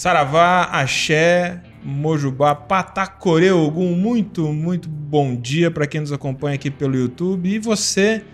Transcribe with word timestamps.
Saravá, 0.00 0.62
Axé, 0.62 1.60
Mojubá, 1.84 2.54
Patacorê, 2.54 3.50
Ogum, 3.50 3.94
muito, 3.94 4.50
muito 4.50 4.88
bom 4.88 5.36
dia 5.36 5.70
para 5.70 5.86
quem 5.86 6.00
nos 6.00 6.10
acompanha 6.10 6.54
aqui 6.54 6.70
pelo 6.70 6.96
YouTube. 6.96 7.46
E 7.50 7.58
você, 7.58 8.24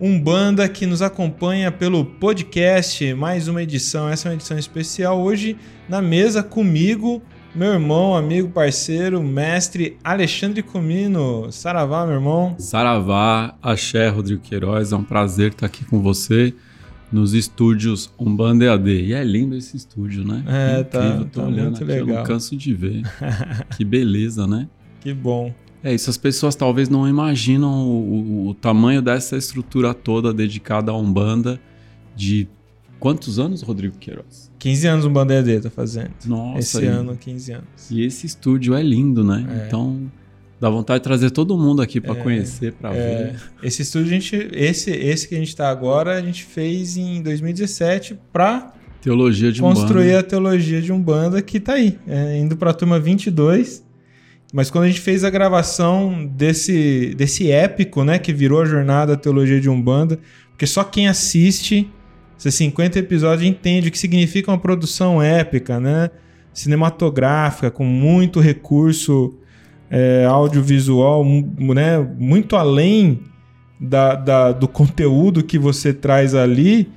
Umbanda, 0.00 0.68
que 0.68 0.86
nos 0.86 1.02
acompanha 1.02 1.72
pelo 1.72 2.04
podcast, 2.04 3.12
mais 3.14 3.48
uma 3.48 3.60
edição. 3.60 4.08
Essa 4.08 4.28
é 4.28 4.30
uma 4.30 4.34
edição 4.36 4.56
especial. 4.56 5.20
Hoje, 5.20 5.56
na 5.88 6.00
mesa 6.00 6.44
comigo, 6.44 7.20
meu 7.52 7.72
irmão, 7.72 8.14
amigo, 8.14 8.48
parceiro, 8.48 9.20
mestre 9.20 9.98
Alexandre 10.04 10.62
Comino. 10.62 11.50
Saravá, 11.50 12.06
meu 12.06 12.14
irmão. 12.14 12.54
Saravá, 12.56 13.56
Axé, 13.60 14.08
Rodrigo 14.10 14.42
Queiroz. 14.42 14.92
É 14.92 14.96
um 14.96 15.02
prazer 15.02 15.50
estar 15.50 15.66
aqui 15.66 15.84
com 15.84 16.00
você 16.00 16.54
nos 17.12 17.34
estúdios 17.34 18.12
Umbanda 18.18 18.64
EAD. 18.64 18.88
E 19.06 19.12
é 19.12 19.24
lindo 19.24 19.56
esse 19.56 19.76
estúdio, 19.76 20.24
né? 20.24 20.44
É, 20.46 20.82
tá, 20.84 21.04
Incrível. 21.04 21.24
Tô 21.32 21.40
tá 21.40 21.46
olhando 21.46 21.62
muito 21.70 21.76
aqui, 21.84 21.92
legal. 21.92 22.08
eu 22.08 22.14
não 22.16 22.22
canso 22.24 22.56
de 22.56 22.72
ver. 22.74 23.02
que 23.76 23.84
beleza, 23.84 24.46
né? 24.46 24.68
Que 25.00 25.12
bom. 25.12 25.52
É 25.82 25.94
isso, 25.94 26.10
as 26.10 26.16
pessoas 26.18 26.54
talvez 26.54 26.88
não 26.90 27.08
imaginam 27.08 27.72
o, 27.88 28.44
o- 28.46 28.48
o 28.48 28.54
tamanho 28.54 29.00
dessa 29.00 29.36
estrutura 29.36 29.94
toda 29.94 30.32
dedicada 30.32 30.92
à 30.92 30.96
Umbanda 30.96 31.58
de 32.14 32.46
quantos 32.98 33.38
anos, 33.38 33.62
Rodrigo 33.62 33.96
Queiroz? 33.96 34.50
15 34.58 34.86
anos 34.86 35.04
o 35.06 35.10
Bandeira 35.10 35.58
tá 35.58 35.70
fazendo. 35.70 36.10
Nossa, 36.26 36.58
Esse 36.58 36.82
e- 36.84 36.86
ano, 36.86 37.16
15 37.16 37.52
anos. 37.52 37.90
E 37.90 38.02
esse 38.02 38.26
estúdio 38.26 38.74
é 38.74 38.82
lindo, 38.82 39.24
né? 39.24 39.46
É. 39.48 39.66
Então 39.66 40.12
dá 40.60 40.68
vontade 40.68 40.98
de 41.00 41.04
trazer 41.04 41.30
todo 41.30 41.56
mundo 41.56 41.80
aqui 41.80 42.00
para 42.00 42.18
É, 42.18 42.22
conhecer, 42.22 42.72
para 42.74 42.94
É, 42.94 43.24
ver. 43.32 43.40
esse 43.62 43.82
estúdio, 43.82 44.08
a 44.08 44.12
gente, 44.12 44.48
esse, 44.52 44.90
esse 44.90 45.26
que 45.26 45.34
a 45.34 45.38
gente 45.38 45.56
tá 45.56 45.70
agora, 45.70 46.14
a 46.16 46.20
gente 46.22 46.44
fez 46.44 46.96
em 46.96 47.22
2017 47.22 48.18
para 48.32 48.74
Teologia 49.00 49.50
de 49.50 49.62
construir 49.62 50.08
Umbanda. 50.08 50.18
a 50.18 50.22
teologia 50.22 50.82
de 50.82 50.92
Umbanda 50.92 51.40
que 51.40 51.58
tá 51.58 51.72
aí, 51.72 51.98
é, 52.06 52.36
indo 52.38 52.54
para 52.56 52.70
a 52.70 52.74
turma 52.74 53.00
22. 53.00 53.82
Mas 54.52 54.68
quando 54.70 54.84
a 54.84 54.88
gente 54.88 55.00
fez 55.00 55.24
a 55.24 55.30
gravação 55.30 56.26
desse, 56.26 57.14
desse 57.16 57.50
épico, 57.50 58.04
né, 58.04 58.18
que 58.18 58.30
virou 58.32 58.60
a 58.60 58.64
jornada 58.66 59.14
da 59.14 59.18
teologia 59.22 59.58
de 59.60 59.70
Umbanda, 59.70 60.18
porque 60.50 60.66
só 60.66 60.84
quem 60.84 61.08
assiste 61.08 61.88
esses 62.38 62.54
50 62.56 62.98
episódios 62.98 63.48
entende 63.48 63.88
o 63.88 63.90
que 63.92 63.98
significa 63.98 64.50
uma 64.50 64.58
produção 64.58 65.22
épica, 65.22 65.80
né, 65.80 66.10
cinematográfica, 66.52 67.70
com 67.70 67.84
muito 67.84 68.40
recurso 68.40 69.34
é, 69.90 70.24
audiovisual, 70.26 71.24
né, 71.58 71.98
muito 72.18 72.54
além 72.56 73.18
da, 73.80 74.14
da- 74.14 74.52
do 74.52 74.68
conteúdo 74.68 75.42
que 75.42 75.58
você 75.58 75.92
traz 75.92 76.34
ali, 76.34 76.88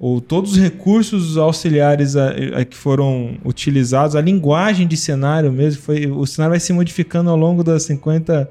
ou 0.00 0.20
todos 0.20 0.52
os 0.52 0.58
recursos 0.58 1.36
auxiliares 1.36 2.14
a- 2.16 2.30
a 2.56 2.64
que 2.64 2.76
foram 2.76 3.36
utilizados, 3.44 4.14
a 4.16 4.20
linguagem 4.20 4.86
de 4.86 4.96
cenário 4.96 5.52
mesmo, 5.52 5.82
foi, 5.82 6.06
o 6.06 6.24
cenário 6.24 6.52
vai 6.52 6.60
se 6.60 6.72
modificando 6.72 7.28
ao 7.28 7.36
longo 7.36 7.64
das 7.64 7.82
50, 7.82 8.48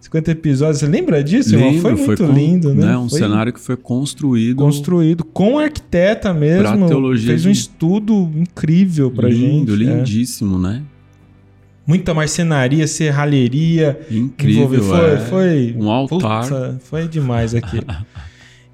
50 0.00 0.30
episódios. 0.30 0.78
Você 0.78 0.86
lembra 0.86 1.22
disso, 1.22 1.54
irmão? 1.54 1.74
Foi 1.80 1.94
muito 1.94 2.26
com- 2.26 2.32
lindo, 2.32 2.74
né? 2.74 2.96
Um 2.96 3.08
Foi 3.10 3.18
cenário 3.18 3.52
que 3.52 3.60
foi 3.60 3.76
construído. 3.76 4.56
construído 4.56 5.22
com 5.22 5.58
arquiteta 5.58 6.32
mesmo. 6.32 6.62
Pra 6.62 6.88
teologia 6.88 7.28
fez 7.28 7.44
um 7.44 7.52
de- 7.52 7.58
estudo 7.58 8.30
incrível 8.34 9.10
pra 9.10 9.28
lindo, 9.28 9.76
gente. 9.76 9.88
é. 9.90 9.94
lindíssimo, 9.98 10.58
né? 10.58 10.82
Muita 11.86 12.12
marcenaria, 12.12 12.86
serralheria, 12.86 14.00
Incrível. 14.10 14.82
Foi, 14.82 15.10
é. 15.12 15.16
foi, 15.18 15.76
Um 15.78 15.90
altar. 15.90 16.42
Puta, 16.42 16.78
foi 16.82 17.06
demais 17.06 17.54
aqui. 17.54 17.80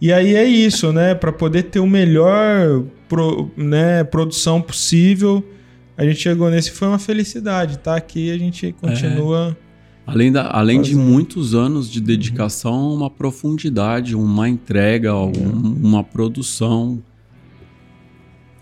e 0.01 0.11
aí 0.13 0.35
é 0.35 0.45
isso, 0.45 0.93
né? 0.93 1.15
Para 1.15 1.31
poder 1.31 1.65
ter 1.65 1.79
o 1.81 1.87
melhor 1.87 2.83
pro- 3.09 3.51
né, 3.57 4.03
produção 4.05 4.63
possível, 4.63 5.47
a 5.97 6.05
gente 6.07 6.21
chegou 6.21 6.49
nesse. 6.51 6.71
Foi 6.71 6.89
uma 6.89 6.99
felicidade, 6.99 7.79
tá? 7.79 7.97
Aqui 7.97 8.31
a 8.31 8.39
gente 8.39 8.73
continua. 8.81 9.57
Além, 10.07 10.33
da, 10.33 10.49
além 10.51 10.81
de 10.83 10.97
muitos 10.97 11.55
anos 11.55 11.89
de 11.91 12.01
dedicação, 12.01 12.93
uma 12.95 13.11
profundidade, 13.11 14.17
uma 14.17 14.49
entrega, 14.49 15.15
um- 15.15 15.77
uma 15.83 16.03
produção. 16.03 17.01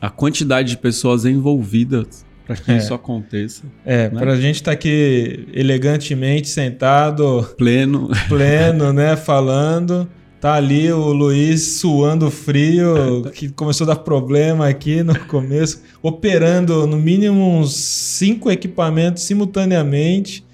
A 0.00 0.10
quantidade 0.10 0.70
de 0.70 0.76
pessoas 0.78 1.24
envolvidas 1.24 2.26
para 2.50 2.56
que 2.56 2.72
É. 2.72 2.78
isso 2.78 2.92
aconteça. 2.92 3.62
É, 3.86 4.08
Né? 4.10 4.18
pra 4.20 4.34
gente 4.34 4.56
estar 4.56 4.72
aqui 4.72 5.46
elegantemente 5.52 6.48
sentado, 6.48 7.48
Pleno. 7.56 8.08
pleno, 8.28 8.92
né? 8.92 9.14
Falando. 9.16 10.08
Tá 10.40 10.54
ali 10.54 10.90
o 10.90 11.12
Luiz 11.12 11.76
suando 11.78 12.30
frio, 12.30 13.30
que 13.34 13.50
começou 13.50 13.84
a 13.84 13.88
dar 13.88 13.96
problema 14.00 14.66
aqui 14.68 15.02
no 15.02 15.14
começo, 15.28 15.82
operando 16.02 16.86
no 16.86 16.96
mínimo 16.96 17.58
uns 17.58 17.74
cinco 17.76 18.50
equipamentos 18.50 19.22
simultaneamente. 19.22 20.44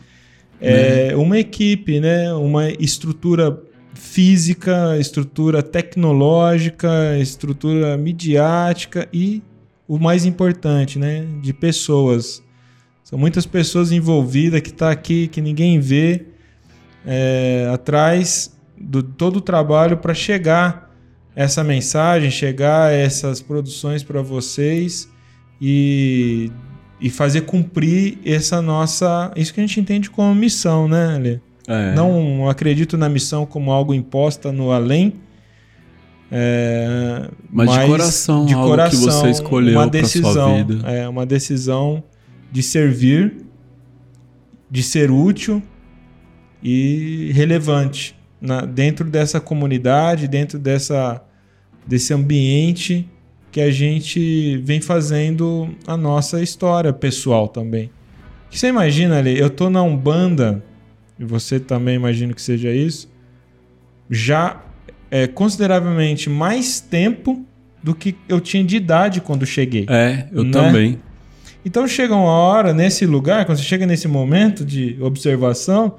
É, 0.60 1.12
uma 1.16 1.38
equipe, 1.38 1.98
né? 2.00 2.32
Uma 2.34 2.68
estrutura 2.70 3.58
física, 3.94 4.98
estrutura 4.98 5.62
tecnológica, 5.62 7.16
estrutura 7.18 7.96
midiática 7.96 9.08
e 9.12 9.42
o 9.88 9.98
mais 9.98 10.24
importante, 10.24 10.98
né? 10.98 11.26
De 11.40 11.52
pessoas. 11.52 12.42
São 13.04 13.18
muitas 13.18 13.46
pessoas 13.46 13.92
envolvidas 13.92 14.60
que 14.60 14.72
tá 14.72 14.90
aqui, 14.90 15.28
que 15.28 15.40
ninguém 15.40 15.78
vê 15.78 16.26
é, 17.06 17.70
atrás 17.72 18.56
do 18.76 19.02
todo 19.02 19.36
o 19.36 19.40
trabalho 19.40 19.96
para 19.96 20.12
chegar 20.12 20.92
essa 21.34 21.62
mensagem, 21.62 22.30
chegar 22.30 22.92
essas 22.92 23.40
produções 23.40 24.02
para 24.02 24.22
vocês 24.22 25.08
e, 25.60 26.50
e 27.00 27.10
fazer 27.10 27.42
cumprir 27.42 28.18
essa 28.24 28.60
nossa. 28.60 29.32
Isso 29.36 29.54
que 29.54 29.60
a 29.60 29.66
gente 29.66 29.78
entende 29.78 30.10
como 30.10 30.34
missão, 30.34 30.88
né, 30.88 31.14
Ale? 31.14 31.40
É. 31.68 31.94
Não 31.94 32.48
acredito 32.48 32.96
na 32.96 33.08
missão 33.08 33.44
como 33.44 33.70
algo 33.70 33.92
imposta 33.92 34.50
no 34.50 34.70
além. 34.70 35.14
É, 36.30 37.28
Mas 37.50 37.70
de 37.70 37.86
coração, 37.86 38.46
algo 38.54 38.90
que 38.90 38.96
você 38.96 39.30
escolheu 39.30 39.78
uma 39.78 39.88
pra 39.90 40.00
sua 40.04 40.20
decisão, 40.22 40.56
vida. 40.66 40.90
É 40.90 41.08
uma 41.08 41.24
decisão 41.26 42.02
de 42.50 42.62
servir, 42.62 43.44
de 44.70 44.82
ser 44.82 45.10
útil 45.10 45.62
e 46.62 47.30
relevante 47.32 48.16
na- 48.40 48.64
dentro 48.64 49.08
dessa 49.08 49.40
comunidade, 49.40 50.26
dentro 50.26 50.58
dessa, 50.58 51.22
desse 51.86 52.12
ambiente 52.12 53.08
que 53.52 53.60
a 53.60 53.70
gente 53.70 54.58
vem 54.58 54.80
fazendo 54.80 55.70
a 55.86 55.96
nossa 55.96 56.42
história 56.42 56.92
pessoal 56.92 57.48
também. 57.48 57.90
Que 58.50 58.58
você 58.58 58.68
imagina 58.68 59.18
ali, 59.18 59.38
eu 59.38 59.48
tô 59.48 59.70
na 59.70 59.82
Umbanda, 59.82 60.62
e 61.18 61.24
você 61.24 61.58
também 61.58 61.94
imagino 61.96 62.34
que 62.34 62.42
seja 62.42 62.70
isso, 62.72 63.08
já 64.10 64.62
é 65.10 65.26
consideravelmente 65.26 66.28
mais 66.30 66.80
tempo 66.80 67.44
do 67.82 67.94
que 67.94 68.16
eu 68.28 68.40
tinha 68.40 68.64
de 68.64 68.76
idade 68.76 69.20
quando 69.20 69.46
cheguei. 69.46 69.86
É, 69.88 70.26
eu 70.32 70.44
Né? 70.44 70.50
também. 70.50 70.98
Então 71.64 71.86
chega 71.86 72.14
uma 72.14 72.30
hora 72.30 72.72
nesse 72.72 73.04
lugar, 73.06 73.44
quando 73.44 73.58
você 73.58 73.64
chega 73.64 73.86
nesse 73.86 74.06
momento 74.08 74.64
de 74.64 74.96
observação, 75.00 75.96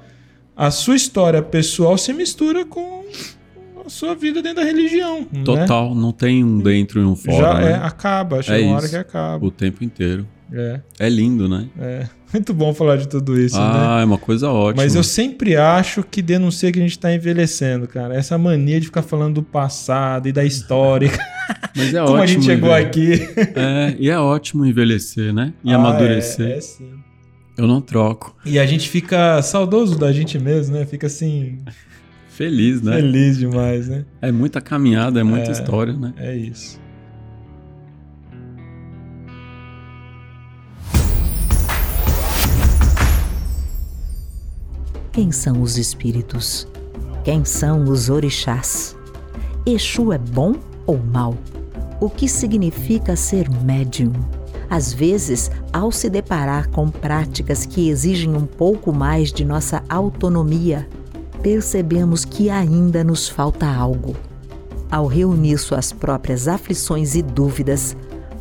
a 0.56 0.70
sua 0.70 0.96
história 0.96 1.42
pessoal 1.42 1.96
se 1.98 2.12
mistura 2.12 2.64
com 2.64 3.04
a 3.84 3.88
sua 3.88 4.14
vida 4.14 4.42
dentro 4.42 4.56
da 4.62 4.64
religião. 4.64 5.26
né? 5.32 5.42
Total, 5.44 5.94
não 5.94 6.10
tem 6.12 6.42
um 6.44 6.58
dentro 6.58 7.00
e 7.00 7.04
um 7.04 7.14
fora. 7.16 7.36
Já 7.36 7.54
né? 7.54 7.70
é, 7.70 7.74
acaba, 7.74 8.42
chega 8.42 8.58
É 8.60 8.64
uma 8.66 8.76
hora 8.76 8.84
isso. 8.84 8.94
que 8.94 9.00
acaba. 9.00 9.46
O 9.46 9.50
tempo 9.50 9.84
inteiro. 9.84 10.26
É, 10.52 10.80
É 10.98 11.08
lindo, 11.08 11.48
né? 11.48 11.68
é. 11.78 12.08
Muito 12.32 12.52
bom 12.52 12.74
falar 12.74 12.96
de 12.96 13.08
tudo 13.08 13.40
isso, 13.40 13.56
né? 13.56 13.62
ah, 13.64 13.98
é 14.00 14.04
uma 14.04 14.18
coisa 14.18 14.50
ótima. 14.50 14.82
Mas 14.82 14.94
eu 14.94 15.02
sempre 15.02 15.56
acho 15.56 16.02
que 16.02 16.20
denuncia 16.20 16.70
que 16.70 16.78
a 16.78 16.82
gente 16.82 16.92
está 16.92 17.12
envelhecendo, 17.12 17.86
cara. 17.88 18.14
Essa 18.14 18.36
mania 18.36 18.78
de 18.78 18.86
ficar 18.86 19.02
falando 19.02 19.36
do 19.36 19.42
passado 19.42 20.28
e 20.28 20.32
da 20.32 20.44
história. 20.44 21.10
Mas 21.74 21.94
é 21.94 21.98
Como 22.04 22.12
ótimo. 22.14 22.22
a 22.22 22.26
gente 22.26 22.44
chegou 22.44 22.70
envelhe- 22.78 22.86
aqui. 22.86 23.40
É, 23.56 23.96
e 23.98 24.10
é 24.10 24.18
ótimo 24.18 24.66
envelhecer, 24.66 25.32
né? 25.32 25.52
E 25.64 25.72
Ah, 25.72 25.76
amadurecer. 25.76 26.46
É, 26.50 26.56
é 26.56 26.60
sim. 26.60 26.90
Eu 27.56 27.66
não 27.66 27.80
troco. 27.80 28.36
E 28.44 28.58
a 28.58 28.66
gente 28.66 28.88
fica 28.88 29.40
saudoso 29.42 29.98
da 29.98 30.12
gente 30.12 30.38
mesmo, 30.38 30.76
né? 30.76 30.84
Fica 30.86 31.06
assim, 31.08 31.58
Feliz, 32.28 32.80
né? 32.82 32.92
feliz 32.96 33.36
demais, 33.36 33.88
né? 33.88 34.04
É 34.22 34.30
muita 34.30 34.60
caminhada, 34.60 35.18
é 35.18 35.24
muita 35.24 35.48
É. 35.48 35.52
história, 35.52 35.92
né? 35.92 36.12
É 36.18 36.36
isso. 36.36 36.78
Quem 45.18 45.32
são 45.32 45.62
os 45.62 45.76
espíritos? 45.76 46.68
Quem 47.24 47.44
são 47.44 47.82
os 47.90 48.08
orixás? 48.08 48.94
Exu 49.66 50.12
é 50.12 50.18
bom 50.18 50.54
ou 50.86 50.96
mal? 50.96 51.34
O 52.00 52.08
que 52.08 52.28
significa 52.28 53.16
ser 53.16 53.50
médium? 53.50 54.12
Às 54.70 54.92
vezes, 54.92 55.50
ao 55.72 55.90
se 55.90 56.08
deparar 56.08 56.70
com 56.70 56.88
práticas 56.88 57.66
que 57.66 57.88
exigem 57.88 58.36
um 58.36 58.46
pouco 58.46 58.92
mais 58.92 59.32
de 59.32 59.44
nossa 59.44 59.82
autonomia, 59.88 60.88
percebemos 61.42 62.24
que 62.24 62.48
ainda 62.48 63.02
nos 63.02 63.28
falta 63.28 63.66
algo. 63.66 64.14
Ao 64.88 65.08
reunir 65.08 65.58
suas 65.58 65.90
próprias 65.90 66.46
aflições 66.46 67.16
e 67.16 67.22
dúvidas, 67.22 67.96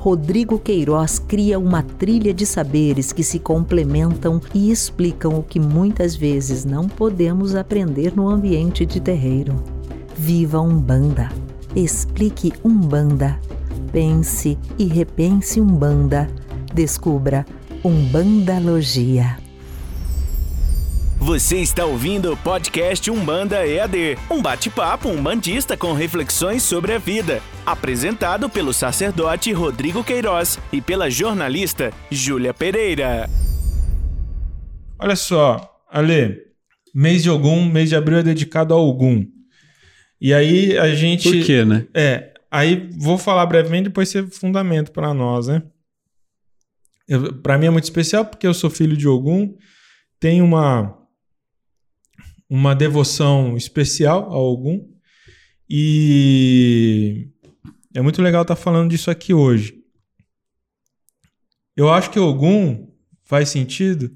Rodrigo 0.08 0.58
Queiroz 0.58 1.20
cria 1.20 1.60
uma 1.60 1.84
trilha 1.84 2.34
de 2.34 2.46
saberes 2.46 3.12
que 3.12 3.22
se 3.22 3.40
complementam 3.40 4.40
e 4.54 4.72
explicam 4.72 5.38
o 5.38 5.44
que 5.44 5.60
muitas 5.60 6.16
vezes 6.16 6.64
não 6.64 6.88
podemos 6.88 7.56
aprender 7.56 8.16
no 8.16 8.30
ambiente 8.30 8.86
de 8.86 9.02
terreiro. 9.02 9.62
Viva 10.16 10.62
Umbanda! 10.62 11.30
Explique 11.76 12.54
Umbanda. 12.64 13.38
Pense 13.92 14.58
e 14.80 14.86
repense 14.86 15.60
Umbanda. 15.60 16.30
Descubra 16.74 17.46
Umbandalogia. 17.84 19.38
Você 21.20 21.58
está 21.58 21.84
ouvindo 21.84 22.32
o 22.32 22.38
podcast 22.38 23.12
Umbanda 23.12 23.68
EAD, 23.68 24.18
um 24.32 24.42
bate-papo 24.42 25.10
umbandista 25.10 25.76
com 25.76 25.92
reflexões 25.92 26.64
sobre 26.64 26.94
a 26.94 26.98
vida, 26.98 27.42
apresentado 27.68 28.50
pelo 28.50 28.72
sacerdote 28.72 29.52
Rodrigo 29.52 30.02
Queiroz 30.02 30.58
e 30.72 30.82
pela 30.82 31.10
jornalista 31.10 31.92
Júlia 32.10 32.54
Pereira. 32.54 33.30
Olha 34.98 35.18
só, 35.18 35.78
Ale, 35.92 36.44
mês 36.96 37.24
de 37.24 37.30
Ogum, 37.30 37.66
mês 37.66 37.90
de 37.90 37.96
abril 37.98 38.20
é 38.20 38.24
dedicado 38.24 38.74
ao 38.74 38.88
Ogum. 38.88 39.28
E 40.20 40.34
aí 40.34 40.78
a 40.78 40.96
gente. 40.96 41.30
Por 41.30 41.46
quê, 41.46 41.66
né? 41.66 41.86
É, 41.94 42.34
aí 42.50 42.90
vou 42.98 43.18
falar 43.18 43.46
brevemente, 43.46 43.90
depois 43.90 44.08
ser 44.08 44.26
fundamento 44.28 44.94
para 44.94 45.14
nós, 45.14 45.48
né? 45.48 45.62
Para 47.44 47.58
mim 47.58 47.66
é 47.66 47.70
muito 47.70 47.84
especial 47.84 48.24
porque 48.24 48.48
eu 48.48 48.54
sou 48.54 48.70
filho 48.70 48.96
de 48.96 49.10
Ogum, 49.10 49.54
tenho 50.22 50.46
uma 50.46 50.98
uma 52.50 52.74
devoção 52.74 53.58
especial 53.58 54.32
a 54.32 54.38
Ogum 54.38 54.88
e 55.70 57.30
é 57.94 58.02
muito 58.02 58.22
legal 58.22 58.42
estar 58.44 58.56
tá 58.56 58.62
falando 58.62 58.90
disso 58.90 59.10
aqui 59.10 59.34
hoje. 59.34 59.76
Eu 61.76 61.92
acho 61.92 62.10
que 62.10 62.20
Ogum 62.20 62.88
faz 63.24 63.50
sentido. 63.50 64.12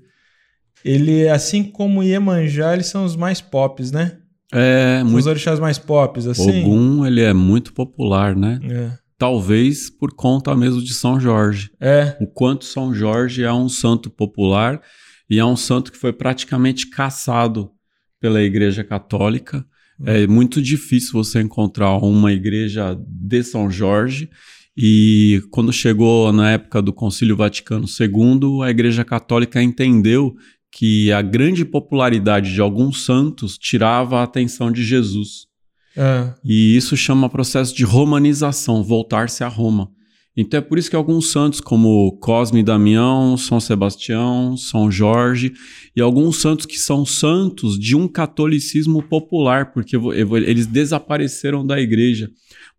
Ele, 0.83 1.29
assim 1.29 1.63
como 1.63 2.01
Iemanjá, 2.01 2.73
eles 2.73 2.88
são 2.88 3.06
os 3.06 3.15
mais 3.15 3.39
pops, 3.39 3.91
né? 3.91 4.18
É, 4.51 5.03
muito... 5.03 5.19
Os 5.19 5.27
orixás 5.27 5.59
mais 5.59 5.77
pops, 5.77 6.27
assim. 6.27 6.63
Ogum, 6.63 7.06
ele 7.06 7.21
é 7.21 7.33
muito 7.33 7.71
popular, 7.73 8.35
né? 8.35 8.59
É. 8.63 8.91
Talvez 9.18 9.89
por 9.89 10.13
conta 10.15 10.56
mesmo 10.56 10.81
de 10.81 10.94
São 10.94 11.19
Jorge. 11.19 11.69
É. 11.79 12.18
O 12.19 12.25
quanto 12.25 12.65
São 12.65 12.94
Jorge 12.94 13.44
é 13.44 13.53
um 13.53 13.69
santo 13.69 14.09
popular 14.09 14.81
e 15.29 15.38
é 15.38 15.45
um 15.45 15.56
santo 15.56 15.91
que 15.91 15.97
foi 15.97 16.12
praticamente 16.12 16.89
caçado 16.89 17.71
pela 18.19 18.41
Igreja 18.41 18.83
Católica. 18.83 19.63
É 20.06 20.25
muito 20.27 20.62
difícil 20.62 21.13
você 21.13 21.42
encontrar 21.42 21.98
uma 21.98 22.31
igreja 22.31 22.98
de 23.07 23.44
São 23.44 23.69
Jorge. 23.69 24.30
E 24.75 25.44
quando 25.51 25.71
chegou 25.74 26.31
na 26.31 26.51
época 26.51 26.81
do 26.81 26.94
Concílio 26.94 27.36
Vaticano 27.36 27.86
II, 27.86 28.63
a 28.63 28.69
Igreja 28.69 29.03
Católica 29.03 29.62
entendeu 29.62 30.33
que 30.71 31.12
a 31.12 31.21
grande 31.21 31.65
popularidade 31.65 32.53
de 32.53 32.62
alguns 32.62 33.03
santos 33.03 33.57
tirava 33.57 34.19
a 34.19 34.24
atenção 34.24 34.71
de 34.71 34.83
Jesus. 34.83 35.48
É. 35.95 36.33
E 36.44 36.75
isso 36.75 36.95
chama 36.95 37.30
processo 37.30 37.75
de 37.75 37.83
romanização, 37.83 38.81
voltar-se 38.81 39.44
a 39.44 39.47
Roma. 39.50 39.92
Então 40.36 40.60
é 40.60 40.62
por 40.62 40.80
isso 40.80 40.89
que 40.89 40.95
alguns 40.95 41.30
santos, 41.30 41.60
como 41.60 42.18
Cosme 42.22 42.62
e 42.62 42.63
Damião, 42.63 43.36
São 43.36 43.60
Sebastião, 43.60 44.56
São 44.56 44.89
Jorge, 44.89 45.51
e 45.94 46.00
alguns 46.00 46.38
santos 46.38 46.66
que 46.66 46.80
são 46.80 47.06
santos 47.06 47.78
de 47.78 47.98
um 47.98 48.07
catolicismo 48.07 49.04
popular, 49.04 49.74
porque 49.74 49.98
eles 49.98 50.68
desapareceram 50.68 51.66
da 51.66 51.81
igreja. 51.81 52.30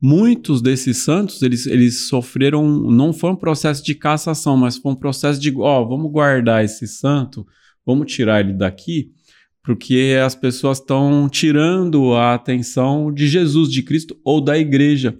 Muitos 0.00 0.62
desses 0.62 0.98
santos, 0.98 1.42
eles, 1.42 1.66
eles 1.66 2.08
sofreram, 2.08 2.66
não 2.90 3.12
foi 3.12 3.30
um 3.30 3.36
processo 3.36 3.84
de 3.84 3.94
cassação, 3.94 4.56
mas 4.56 4.78
foi 4.78 4.92
um 4.92 4.96
processo 4.96 5.38
de, 5.38 5.52
ó, 5.54 5.82
oh, 5.82 5.88
vamos 5.88 6.10
guardar 6.10 6.64
esse 6.64 6.88
santo, 6.88 7.46
vamos 7.84 8.10
tirar 8.10 8.40
ele 8.40 8.54
daqui, 8.54 9.10
porque 9.62 10.16
as 10.24 10.34
pessoas 10.34 10.78
estão 10.78 11.28
tirando 11.28 12.14
a 12.14 12.32
atenção 12.32 13.12
de 13.12 13.28
Jesus, 13.28 13.70
de 13.70 13.82
Cristo 13.82 14.18
ou 14.24 14.40
da 14.40 14.58
igreja 14.58 15.18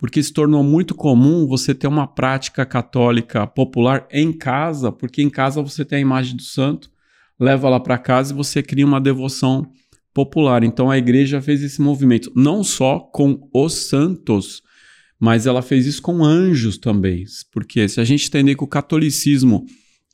porque 0.00 0.22
se 0.22 0.32
tornou 0.32 0.64
muito 0.64 0.94
comum 0.94 1.46
você 1.46 1.74
ter 1.74 1.86
uma 1.86 2.06
prática 2.06 2.64
católica 2.64 3.46
popular 3.46 4.08
em 4.10 4.32
casa, 4.32 4.90
porque 4.90 5.20
em 5.20 5.28
casa 5.28 5.60
você 5.60 5.84
tem 5.84 5.98
a 5.98 6.00
imagem 6.00 6.34
do 6.36 6.42
santo, 6.42 6.90
leva 7.38 7.68
lá 7.68 7.78
para 7.78 7.98
casa 7.98 8.32
e 8.32 8.36
você 8.36 8.62
cria 8.62 8.86
uma 8.86 8.98
devoção 8.98 9.70
popular. 10.14 10.64
Então 10.64 10.90
a 10.90 10.96
igreja 10.96 11.42
fez 11.42 11.62
esse 11.62 11.82
movimento 11.82 12.32
não 12.34 12.64
só 12.64 12.98
com 12.98 13.46
os 13.52 13.74
santos, 13.74 14.62
mas 15.20 15.44
ela 15.44 15.60
fez 15.60 15.84
isso 15.84 16.00
com 16.00 16.24
anjos 16.24 16.78
também, 16.78 17.26
porque 17.52 17.86
se 17.86 18.00
a 18.00 18.04
gente 18.04 18.26
entender 18.26 18.54
que 18.54 18.64
o 18.64 18.66
catolicismo 18.66 19.66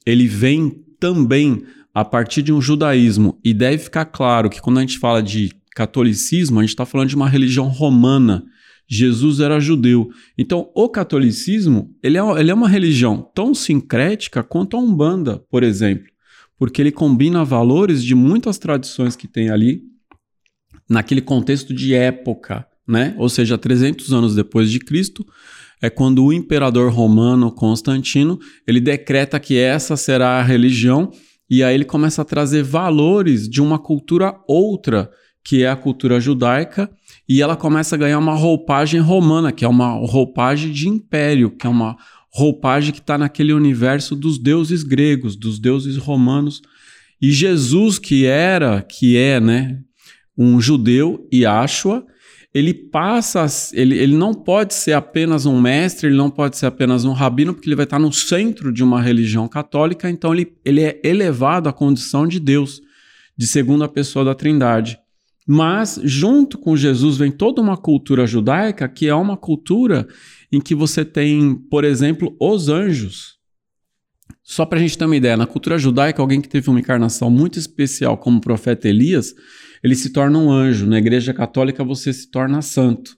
ele 0.04 0.26
vem 0.26 0.84
também 0.98 1.62
a 1.94 2.04
partir 2.04 2.42
de 2.42 2.52
um 2.52 2.60
judaísmo 2.60 3.38
e 3.44 3.54
deve 3.54 3.78
ficar 3.78 4.06
claro 4.06 4.50
que 4.50 4.60
quando 4.60 4.78
a 4.78 4.80
gente 4.80 4.98
fala 4.98 5.22
de 5.22 5.52
catolicismo 5.76 6.58
a 6.58 6.62
gente 6.64 6.70
está 6.70 6.84
falando 6.84 7.08
de 7.08 7.14
uma 7.14 7.28
religião 7.28 7.68
romana 7.68 8.44
Jesus 8.88 9.40
era 9.40 9.58
judeu. 9.58 10.08
Então, 10.38 10.70
o 10.74 10.88
catolicismo 10.88 11.90
ele 12.02 12.16
é, 12.16 12.40
ele 12.40 12.50
é 12.50 12.54
uma 12.54 12.68
religião 12.68 13.30
tão 13.34 13.54
sincrética 13.54 14.42
quanto 14.42 14.76
a 14.76 14.80
Umbanda, 14.80 15.38
por 15.50 15.62
exemplo, 15.62 16.06
porque 16.58 16.80
ele 16.80 16.92
combina 16.92 17.44
valores 17.44 18.02
de 18.02 18.14
muitas 18.14 18.58
tradições 18.58 19.16
que 19.16 19.26
tem 19.26 19.50
ali 19.50 19.82
naquele 20.88 21.20
contexto 21.20 21.74
de 21.74 21.94
época, 21.94 22.66
né? 22.86 23.14
Ou 23.18 23.28
seja, 23.28 23.58
300 23.58 24.12
anos 24.12 24.34
depois 24.34 24.70
de 24.70 24.78
Cristo, 24.78 25.26
é 25.82 25.90
quando 25.90 26.24
o 26.24 26.32
imperador 26.32 26.90
romano 26.90 27.52
Constantino, 27.52 28.38
ele 28.66 28.80
decreta 28.80 29.38
que 29.38 29.58
essa 29.58 29.96
será 29.96 30.38
a 30.38 30.42
religião 30.42 31.10
e 31.48 31.62
aí 31.62 31.74
ele 31.74 31.84
começa 31.84 32.22
a 32.22 32.24
trazer 32.24 32.62
valores 32.62 33.48
de 33.48 33.60
uma 33.60 33.78
cultura 33.78 34.36
outra, 34.48 35.10
que 35.44 35.62
é 35.62 35.68
a 35.68 35.76
cultura 35.76 36.18
judaica, 36.18 36.90
e 37.28 37.42
ela 37.42 37.56
começa 37.56 37.96
a 37.96 37.98
ganhar 37.98 38.18
uma 38.18 38.34
roupagem 38.34 39.00
romana, 39.00 39.50
que 39.50 39.64
é 39.64 39.68
uma 39.68 39.90
roupagem 40.06 40.70
de 40.70 40.88
império, 40.88 41.50
que 41.50 41.66
é 41.66 41.70
uma 41.70 41.96
roupagem 42.32 42.92
que 42.92 43.00
está 43.00 43.18
naquele 43.18 43.52
universo 43.52 44.14
dos 44.14 44.38
deuses 44.38 44.82
gregos, 44.82 45.34
dos 45.34 45.58
deuses 45.58 45.96
romanos. 45.96 46.62
E 47.20 47.32
Jesus, 47.32 47.98
que 47.98 48.26
era, 48.26 48.82
que 48.82 49.16
é, 49.16 49.40
né, 49.40 49.80
um 50.36 50.60
judeu, 50.60 51.26
Yahshua, 51.32 52.06
ele 52.54 52.72
passa, 52.72 53.46
ele, 53.74 53.98
ele 53.98 54.16
não 54.16 54.32
pode 54.32 54.72
ser 54.74 54.92
apenas 54.92 55.44
um 55.46 55.60
mestre, 55.60 56.06
ele 56.06 56.16
não 56.16 56.30
pode 56.30 56.56
ser 56.56 56.66
apenas 56.66 57.04
um 57.04 57.12
rabino, 57.12 57.52
porque 57.52 57.68
ele 57.68 57.76
vai 57.76 57.84
estar 57.84 57.98
no 57.98 58.12
centro 58.12 58.72
de 58.72 58.82
uma 58.84 59.02
religião 59.02 59.48
católica, 59.48 60.08
então 60.08 60.32
ele, 60.32 60.54
ele 60.64 60.82
é 60.82 61.00
elevado 61.04 61.68
à 61.68 61.72
condição 61.72 62.26
de 62.26 62.40
Deus, 62.40 62.80
de 63.36 63.46
segunda 63.46 63.88
pessoa 63.88 64.24
da 64.24 64.34
Trindade. 64.34 64.98
Mas, 65.46 66.00
junto 66.02 66.58
com 66.58 66.76
Jesus, 66.76 67.16
vem 67.16 67.30
toda 67.30 67.62
uma 67.62 67.76
cultura 67.76 68.26
judaica 68.26 68.88
que 68.88 69.06
é 69.06 69.14
uma 69.14 69.36
cultura 69.36 70.08
em 70.50 70.60
que 70.60 70.74
você 70.74 71.04
tem, 71.04 71.54
por 71.54 71.84
exemplo, 71.84 72.34
os 72.40 72.68
anjos. 72.68 73.36
Só 74.42 74.66
para 74.66 74.78
a 74.78 74.80
gente 74.80 74.98
ter 74.98 75.04
uma 75.04 75.16
ideia, 75.16 75.36
na 75.36 75.46
cultura 75.46 75.78
judaica, 75.78 76.20
alguém 76.20 76.40
que 76.40 76.48
teve 76.48 76.68
uma 76.68 76.80
encarnação 76.80 77.30
muito 77.30 77.58
especial, 77.60 78.18
como 78.18 78.38
o 78.38 78.40
profeta 78.40 78.88
Elias, 78.88 79.34
ele 79.82 79.94
se 79.94 80.10
torna 80.10 80.36
um 80.38 80.50
anjo. 80.50 80.86
Na 80.86 80.98
igreja 80.98 81.32
católica, 81.32 81.84
você 81.84 82.12
se 82.12 82.28
torna 82.28 82.60
santo. 82.60 83.16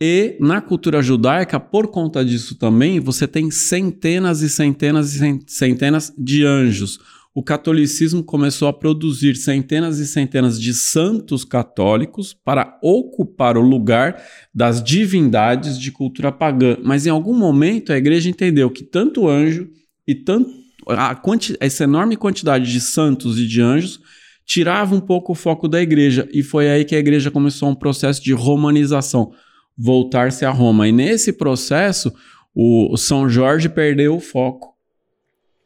E 0.00 0.36
na 0.40 0.60
cultura 0.60 1.00
judaica, 1.00 1.58
por 1.58 1.88
conta 1.88 2.24
disso 2.24 2.58
também, 2.58 3.00
você 3.00 3.26
tem 3.26 3.50
centenas 3.50 4.42
e 4.42 4.50
centenas 4.50 5.14
e 5.14 5.40
centenas 5.46 6.12
de 6.18 6.44
anjos 6.44 6.98
o 7.34 7.42
catolicismo 7.42 8.22
começou 8.22 8.68
a 8.68 8.72
produzir 8.72 9.34
centenas 9.34 9.98
e 9.98 10.06
centenas 10.06 10.60
de 10.60 10.72
santos 10.72 11.44
católicos 11.44 12.32
para 12.32 12.78
ocupar 12.80 13.56
o 13.56 13.60
lugar 13.60 14.22
das 14.54 14.82
divindades 14.82 15.76
de 15.76 15.90
cultura 15.90 16.30
pagã. 16.30 16.76
Mas 16.84 17.06
em 17.06 17.10
algum 17.10 17.36
momento 17.36 17.92
a 17.92 17.98
igreja 17.98 18.30
entendeu 18.30 18.70
que 18.70 18.84
tanto 18.84 19.28
anjo 19.28 19.68
e 20.06 20.14
tanto 20.14 20.48
a 20.88 21.20
essa 21.58 21.84
enorme 21.84 22.16
quantidade 22.16 22.70
de 22.70 22.80
santos 22.80 23.36
e 23.36 23.48
de 23.48 23.60
anjos 23.60 24.00
tirava 24.46 24.94
um 24.94 25.00
pouco 25.00 25.32
o 25.32 25.34
foco 25.34 25.66
da 25.66 25.82
igreja 25.82 26.28
e 26.32 26.42
foi 26.42 26.70
aí 26.70 26.84
que 26.84 26.94
a 26.94 26.98
igreja 26.98 27.30
começou 27.32 27.68
um 27.68 27.74
processo 27.74 28.22
de 28.22 28.32
romanização, 28.32 29.32
voltar-se 29.76 30.44
a 30.44 30.50
Roma. 30.50 30.86
E 30.86 30.92
nesse 30.92 31.32
processo 31.32 32.12
o 32.54 32.96
São 32.96 33.28
Jorge 33.28 33.68
perdeu 33.68 34.14
o 34.14 34.20
foco 34.20 34.73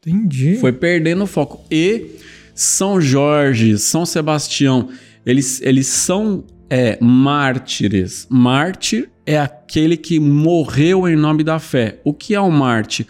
Entendi. 0.05 0.55
Foi 0.55 0.71
perdendo 0.71 1.23
o 1.23 1.27
foco. 1.27 1.63
E 1.69 2.15
São 2.55 3.01
Jorge, 3.01 3.77
São 3.77 4.05
Sebastião, 4.05 4.89
eles, 5.25 5.61
eles 5.61 5.87
são 5.87 6.43
é, 6.69 6.97
mártires. 7.01 8.27
Mártir 8.29 9.09
é 9.25 9.37
aquele 9.37 9.97
que 9.97 10.19
morreu 10.19 11.07
em 11.07 11.15
nome 11.15 11.43
da 11.43 11.59
fé. 11.59 11.99
O 12.03 12.13
que 12.13 12.33
é 12.33 12.41
um 12.41 12.51
mártir? 12.51 13.05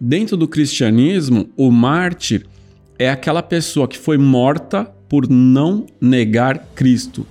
Dentro 0.00 0.36
do 0.36 0.46
cristianismo, 0.46 1.48
o 1.56 1.70
mártir 1.70 2.46
é 2.98 3.10
aquela 3.10 3.42
pessoa 3.42 3.88
que 3.88 3.98
foi 3.98 4.18
morta 4.18 4.84
por 5.08 5.28
não 5.28 5.86
negar 6.00 6.58
Cristo. 6.74 7.26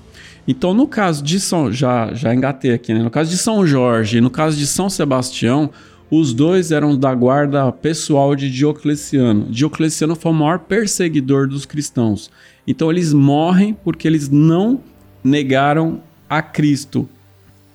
Então, 0.47 0.73
no 0.73 0.87
caso 0.87 1.23
de 1.23 1.39
São, 1.39 1.71
já 1.71 2.13
já 2.13 2.33
engatei 2.33 2.71
aqui, 2.73 2.93
né? 2.93 3.03
No 3.03 3.11
caso 3.11 3.29
de 3.29 3.37
São 3.37 3.67
Jorge, 3.67 4.21
no 4.21 4.29
caso 4.29 4.57
de 4.57 4.65
São 4.65 4.89
Sebastião, 4.89 5.69
Os 6.09 6.33
dois 6.33 6.71
eram 6.71 6.97
da 6.97 7.13
guarda 7.13 7.69
pessoal 7.71 8.35
de 8.35 8.49
Diocleciano. 8.49 9.45
Diocleciano 9.49 10.15
foi 10.15 10.31
o 10.31 10.35
maior 10.35 10.59
perseguidor 10.59 11.47
dos 11.47 11.65
cristãos. 11.65 12.31
Então 12.65 12.89
eles 12.89 13.13
morrem 13.13 13.73
porque 13.73 14.07
eles 14.07 14.29
não 14.29 14.79
negaram 15.23 16.01
a 16.29 16.41
Cristo. 16.41 17.07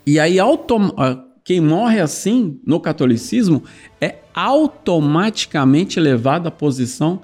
E 0.07 0.19
aí, 0.19 0.39
quem 1.45 1.61
morre 1.61 2.01
assim 2.01 2.59
no 2.67 2.81
catolicismo 2.81 3.63
é 4.01 4.17
automaticamente 4.35 6.01
levado 6.01 6.47
à 6.47 6.51
posição 6.51 7.21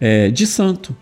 é, 0.00 0.30
de 0.30 0.46
santo. 0.46 0.96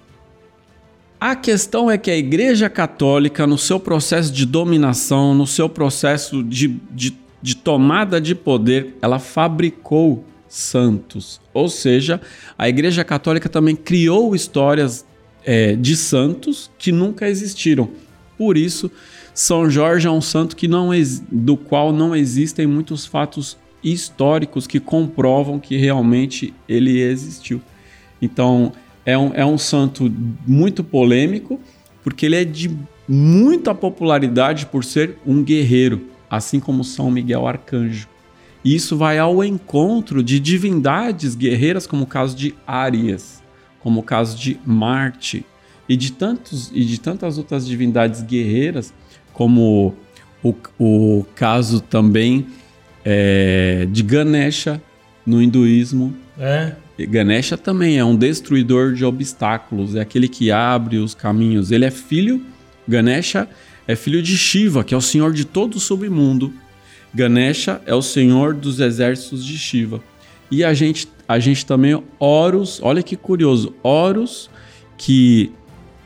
A 1.19 1.35
questão 1.35 1.91
é 1.91 1.97
que 1.97 2.11
a 2.11 2.17
Igreja 2.17 2.69
Católica, 2.69 3.47
no 3.47 3.57
seu 3.57 3.81
processo 3.81 4.31
de 4.31 4.45
dominação, 4.45 5.35
no 5.35 5.47
seu 5.47 5.69
processo 5.71 6.43
de, 6.43 6.69
de, 6.91 7.17
de 7.45 7.55
tomada 7.55 8.19
de 8.19 8.35
poder, 8.35 8.97
ela 9.03 9.19
fabricou 9.19 10.25
santos. 10.49 11.43
Ou 11.53 11.69
seja, 11.69 12.19
a 12.57 12.67
Igreja 12.71 13.05
Católica 13.05 13.51
também 13.51 13.77
criou 13.77 14.35
histórias 14.35 15.05
é, 15.45 15.77
de 15.77 15.95
santos 15.95 16.71
que 16.79 16.91
nunca 16.91 17.29
existiram. 17.29 17.91
Por 18.39 18.57
isso, 18.57 18.91
São 19.35 19.69
Jorge 19.69 20.07
é 20.07 20.11
um 20.11 20.23
santo 20.23 20.57
que 20.57 20.67
não 20.67 20.89
do 21.31 21.55
qual 21.55 21.93
não 21.93 22.17
existem 22.17 22.67
muitos 22.67 23.05
fatos 23.05 23.59
históricos 23.83 24.67
que 24.67 24.81
comprovam 24.81 25.61
que 25.61 25.77
realmente 25.77 26.55
ele 26.67 26.99
existiu. 26.99 27.61
Então, 28.23 28.73
é 29.05 29.19
um, 29.19 29.33
é 29.35 29.45
um 29.45 29.59
santo 29.59 30.11
muito 30.47 30.83
polêmico, 30.83 31.61
porque 32.03 32.25
ele 32.25 32.37
é 32.37 32.45
de 32.45 32.75
muita 33.07 33.75
popularidade 33.75 34.65
por 34.65 34.83
ser 34.83 35.19
um 35.27 35.45
guerreiro, 35.45 36.14
assim 36.37 36.61
como 36.61 36.85
São 36.85 37.11
Miguel 37.11 37.47
Arcanjo. 37.47 38.09
E 38.65 38.75
isso 38.75 38.97
vai 38.97 39.19
ao 39.19 39.45
encontro 39.45 40.23
de 40.23 40.41
divindades 40.41 41.35
guerreiras, 41.35 41.87
como 41.87 42.05
o 42.05 42.07
caso 42.07 42.35
de 42.35 42.55
Áries, 42.67 43.43
como 43.81 44.01
o 44.01 44.03
caso 44.03 44.39
de 44.39 44.59
Marte, 44.65 45.45
e 45.87 45.97
de, 45.97 46.13
tantos, 46.13 46.71
e 46.73 46.83
de 46.83 46.99
tantas 46.99 47.37
outras 47.37 47.67
divindades 47.67 48.23
guerreiras, 48.23 48.95
como 49.35 49.95
o, 50.43 50.55
o 50.79 51.27
caso 51.35 51.81
também 51.81 52.47
é, 53.05 53.87
de 53.91 54.03
Ganesha 54.03 54.81
no 55.27 55.43
hinduísmo. 55.43 56.15
É. 56.39 56.73
Ganesha 56.99 57.59
também 57.59 57.99
é 57.99 58.05
um 58.05 58.17
destruidor 58.17 58.95
de 58.95 59.05
obstáculos, 59.05 59.95
é 59.95 60.01
aquele 60.01 60.29
que 60.29 60.51
abre 60.51 60.97
os 60.97 61.15
caminhos. 61.15 61.71
Ele 61.71 61.85
é 61.85 61.91
filho, 61.91 62.43
Ganesha 62.89 63.49
é 63.87 63.97
filho 63.97 64.23
de 64.23 64.37
Shiva, 64.37 64.83
que 64.83 64.95
é 64.95 64.97
o 64.97 65.01
senhor 65.01 65.33
de 65.33 65.45
todo 65.45 65.77
o 65.77 65.81
submundo. 65.81 66.53
Ganesha 67.15 67.81
é 67.87 67.95
o 67.95 68.03
senhor 68.03 68.55
dos 68.55 68.81
exércitos 68.81 69.45
de 69.45 69.57
Shiva. 69.57 70.03
E 70.51 70.65
a 70.65 70.75
gente, 70.75 71.09
a 71.29 71.39
gente 71.39 71.65
também, 71.65 72.03
Horus, 72.19 72.81
olha 72.83 73.03
que 73.03 73.17
curioso, 73.17 73.75
Horus, 73.83 74.51
que 74.97 75.53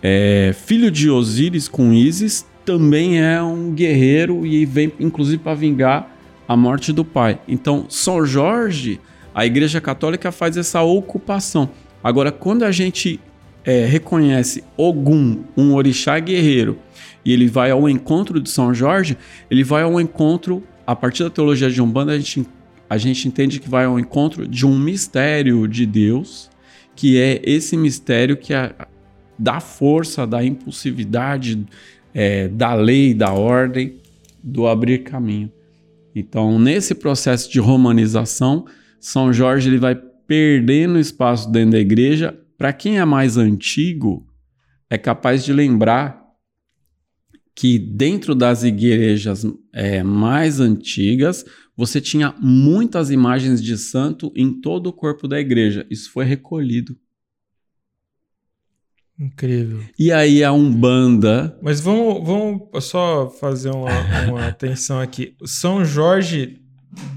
é 0.03 0.55
filho 0.67 0.91
de 0.91 1.11
Osíris 1.11 1.69
com 1.69 1.93
Isis, 1.93 2.47
também 2.65 3.21
é 3.21 3.43
um 3.43 3.73
guerreiro 3.73 4.45
e 4.45 4.67
vem 4.67 4.93
inclusive 5.01 5.39
para 5.39 5.55
vingar 5.55 6.15
a 6.47 6.57
morte 6.57 6.93
do 6.93 7.05
pai. 7.05 7.39
Então, 7.49 7.87
São 7.89 8.25
Jorge 8.25 9.01
a 9.39 9.47
Igreja 9.47 9.81
Católica 9.81 10.33
faz 10.33 10.57
essa 10.57 10.83
ocupação. 10.83 11.71
Agora, 12.03 12.33
quando 12.33 12.65
a 12.65 12.73
gente 12.73 13.21
é, 13.69 13.85
reconhece 13.85 14.65
Ogum, 14.79 15.45
um 15.55 15.75
orixá 15.75 16.19
guerreiro, 16.19 16.79
e 17.23 17.35
ele 17.35 17.47
vai 17.47 17.71
ao 17.71 17.87
encontro 17.87 18.41
de 18.41 18.49
São 18.49 18.73
Jorge, 18.73 19.19
ele 19.51 19.63
vai 19.63 19.83
ao 19.83 20.01
encontro, 20.01 20.63
a 20.87 20.97
partir 20.97 21.23
da 21.23 21.29
teologia 21.29 21.71
de 21.71 21.83
Umbanda, 21.83 22.13
a 22.13 22.19
gente, 22.19 22.47
a 22.89 22.97
gente 22.97 23.29
entende 23.29 23.61
que 23.61 23.69
vai 23.69 23.85
ao 23.85 24.01
encontro 24.01 24.49
de 24.49 24.65
um 24.65 24.79
mistério 24.79 25.69
de 25.69 25.85
Deus, 25.85 26.49
que 26.97 27.19
é 27.19 27.43
esse 27.45 27.77
mistério 27.77 28.39
que 28.39 28.55
é 28.55 28.75
da 29.39 29.61
força, 29.61 30.27
da 30.27 30.43
impulsividade, 30.43 31.67
é, 32.15 32.49
da 32.49 32.73
lei, 32.73 33.13
da 33.13 33.35
ordem, 33.35 33.97
do 34.43 34.67
abrir 34.67 35.01
caminho. 35.01 35.53
Então, 36.15 36.59
nesse 36.59 36.95
processo 36.95 37.53
de 37.53 37.61
romanização, 37.61 38.65
são 38.99 39.31
Jorge 39.31 39.69
ele 39.69 39.77
vai 39.77 39.95
perdendo 40.27 40.99
espaço 40.99 41.53
dentro 41.53 41.73
da 41.73 41.79
igreja. 41.79 42.35
Para 42.59 42.73
quem 42.73 42.99
é 42.99 43.05
mais 43.05 43.37
antigo, 43.37 44.27
é 44.91 44.99
capaz 44.99 45.45
de 45.45 45.53
lembrar 45.53 46.21
que 47.55 47.79
dentro 47.79 48.35
das 48.35 48.65
igrejas 48.65 49.47
é, 49.73 50.03
mais 50.03 50.59
antigas, 50.59 51.45
você 51.77 52.01
tinha 52.01 52.35
muitas 52.41 53.11
imagens 53.11 53.63
de 53.63 53.79
santo 53.79 54.33
em 54.35 54.61
todo 54.61 54.89
o 54.89 54.93
corpo 54.93 55.29
da 55.29 55.39
igreja. 55.39 55.87
Isso 55.89 56.11
foi 56.11 56.25
recolhido. 56.25 56.99
Incrível. 59.17 59.85
E 59.97 60.11
aí 60.11 60.43
a 60.43 60.53
Umbanda. 60.53 61.57
Mas 61.63 61.81
vamos, 61.81 62.27
vamos 62.27 62.85
só 62.85 63.31
fazer 63.31 63.71
uma, 63.71 63.91
uma 64.29 64.47
atenção 64.47 65.01
aqui. 65.01 65.37
São 65.45 65.85
Jorge 65.85 66.61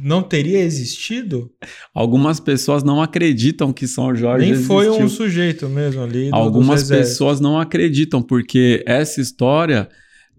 não 0.02 0.22
teria 0.22 0.60
existido? 0.60 1.52
Algumas 1.94 2.40
pessoas 2.40 2.84
não 2.84 3.02
acreditam 3.02 3.72
que 3.72 3.88
São 3.88 4.16
Jorge 4.16 4.46
Nem 4.46 4.54
existiu. 4.54 4.76
foi 4.76 4.90
um 4.90 5.10
sujeito 5.10 5.70
mesmo 5.70 6.02
ali. 6.02 6.30
Algumas 6.32 6.84
pessoas 6.88 7.40
não 7.40 7.60
acreditam 7.60 8.22
porque 8.22 8.84
essa 8.86 9.22
história 9.22 9.90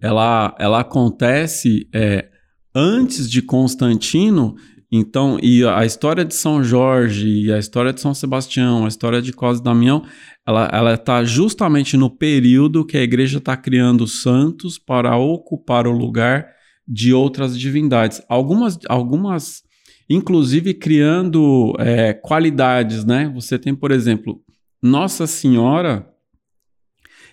ela, 0.00 0.54
ela 0.58 0.80
acontece 0.80 1.88
é, 1.94 2.28
antes 2.74 3.30
de 3.30 3.40
Constantino. 3.40 4.54
Então, 4.90 5.38
e 5.42 5.64
a 5.64 5.86
história 5.86 6.24
de 6.24 6.34
São 6.34 6.62
Jorge, 6.62 7.26
e 7.26 7.52
a 7.52 7.58
história 7.58 7.94
de 7.94 8.00
São 8.00 8.12
Sebastião, 8.12 8.84
a 8.84 8.88
história 8.88 9.22
de 9.22 9.32
Cosme 9.32 9.64
Damião, 9.64 10.04
ela 10.46 10.94
está 10.94 11.24
justamente 11.24 11.96
no 11.96 12.10
período 12.10 12.84
que 12.84 12.98
a 12.98 13.02
igreja 13.02 13.38
está 13.38 13.56
criando 13.56 14.06
santos 14.06 14.78
para 14.78 15.16
ocupar 15.16 15.86
o 15.86 15.92
lugar 15.92 16.46
de 16.86 17.12
outras 17.12 17.58
divindades. 17.58 18.22
Algumas, 18.28 18.78
algumas 18.88 19.62
inclusive 20.08 20.74
criando 20.74 21.74
é, 21.78 22.12
qualidades, 22.12 23.04
né? 23.04 23.30
Você 23.34 23.58
tem, 23.58 23.74
por 23.74 23.90
exemplo, 23.90 24.40
Nossa 24.82 25.26
Senhora, 25.26 26.06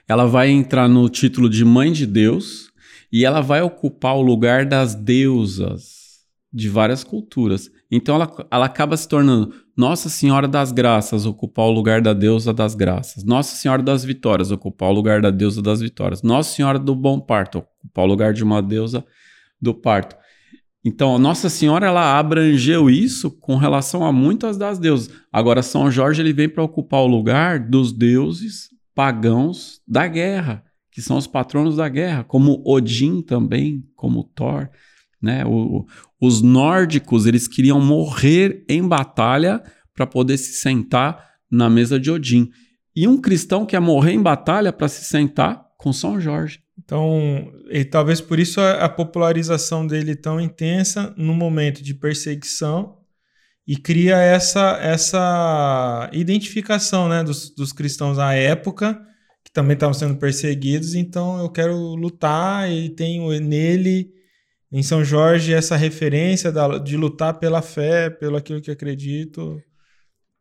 ela 0.08 0.26
vai 0.26 0.50
entrar 0.50 0.88
no 0.88 1.10
título 1.10 1.50
de 1.50 1.66
Mãe 1.66 1.92
de 1.92 2.06
Deus 2.06 2.72
e 3.12 3.26
ela 3.26 3.42
vai 3.42 3.62
ocupar 3.62 4.16
o 4.16 4.22
lugar 4.22 4.66
das 4.66 4.96
deusas 4.96 6.00
de 6.52 6.70
várias 6.70 7.04
culturas. 7.04 7.70
Então 7.92 8.16
ela, 8.16 8.48
ela 8.52 8.66
acaba 8.66 8.96
se 8.96 9.08
tornando 9.08 9.54
Nossa 9.76 10.10
Senhora 10.10 10.48
das 10.48 10.72
Graças, 10.72 11.26
ocupar 11.26 11.66
o 11.66 11.72
lugar 11.72 12.02
da 12.02 12.14
deusa 12.14 12.54
das 12.54 12.76
graças. 12.76 13.24
Nossa 13.24 13.56
Senhora 13.56 13.84
das 13.84 14.04
Vitórias, 14.04 14.52
ocupar 14.52 14.90
o 14.90 14.94
lugar 14.94 15.22
da 15.22 15.32
deusa 15.32 15.62
das 15.62 15.82
vitórias. 15.82 16.24
Nossa 16.24 16.56
Senhora 16.56 16.80
do 16.80 16.96
Bom 16.96 17.20
Parto, 17.20 17.60
ocupar 17.84 18.06
o 18.06 18.08
lugar 18.08 18.34
de 18.34 18.44
uma 18.44 18.62
deusa 18.62 19.06
do 19.62 19.74
parto. 19.74 20.16
Então, 20.84 21.20
Nossa 21.20 21.50
Senhora 21.50 21.88
ela 21.88 22.18
abrangeu 22.18 22.90
isso 22.90 23.30
com 23.30 23.58
relação 23.58 24.06
a 24.06 24.12
muitas 24.12 24.58
das 24.58 24.80
deusas. 24.80 25.14
Agora, 25.32 25.62
São 25.62 25.92
Jorge 25.92 26.22
ele 26.22 26.34
vem 26.34 26.48
para 26.48 26.64
ocupar 26.64 27.02
o 27.02 27.08
lugar 27.08 27.60
dos 27.60 27.92
deuses 27.92 28.70
pagãos 28.96 29.82
da 29.88 30.08
guerra, 30.08 30.64
que 30.92 31.02
são 31.02 31.18
os 31.18 31.28
patronos 31.28 31.76
da 31.76 31.88
guerra, 31.88 32.24
como 32.24 32.64
Odin 32.66 33.22
também, 33.22 33.84
como 33.96 34.24
Thor. 34.24 34.70
Né? 35.22 35.46
O, 35.46 35.86
os 36.20 36.42
nórdicos 36.42 37.26
eles 37.26 37.48
queriam 37.48 37.80
morrer 37.82 38.66
em 38.70 38.86
batalha 38.86 39.62
para 39.94 40.08
poder 40.08 40.38
se 40.38 40.54
sentar 40.54 41.30
na 41.52 41.70
mesa 41.70 42.00
de 42.00 42.10
Odin. 42.10 42.50
E 42.96 43.08
um 43.08 43.20
cristão 43.20 43.66
quer 43.66 43.82
morrer 43.82 44.14
em 44.14 44.22
batalha 44.22 44.72
para 44.72 44.88
se 44.88 45.04
sentar 45.06 45.66
com 45.78 45.92
São 45.92 46.20
Jorge. 46.20 46.62
Então, 46.90 47.54
e 47.70 47.86
talvez 47.86 48.20
por 48.20 48.40
isso 48.40 48.60
a, 48.60 48.86
a, 48.86 48.90
popularização 48.90 49.86
dele 49.86 50.16
tão 50.16 50.42
intensa 50.42 51.14
no 51.16 51.36
momento 51.36 51.84
de 51.84 51.94
perseguição 51.94 52.98
e 53.68 53.78
cria 53.78 54.18
essa, 54.18 54.76
essa 54.82 56.10
identificação 56.12 57.08
né, 57.08 57.24
dos, 57.24 57.54
dos 57.54 57.72
cristãos 57.72 58.18
à 58.18 58.34
época, 58.34 59.00
que 59.46 59.52
também 59.54 59.76
estavam 59.76 59.94
sendo 59.94 60.16
perseguidos, 60.16 60.96
então 60.96 61.38
eu 61.38 61.52
quero 61.52 61.76
lutar 61.94 62.72
e 62.72 62.90
tenho 62.90 63.40
nele, 63.40 64.10
em 64.72 64.82
São 64.82 65.06
Jorge, 65.06 65.54
essa 65.54 65.76
referência 65.76 66.52
da, 66.52 66.80
de 66.80 66.98
lutar 66.98 67.36
pela 67.38 67.62
fé, 67.62 68.10
pelo 68.10 68.36
aquilo 68.36 68.62
que 68.62 68.72
acredito. 68.72 69.62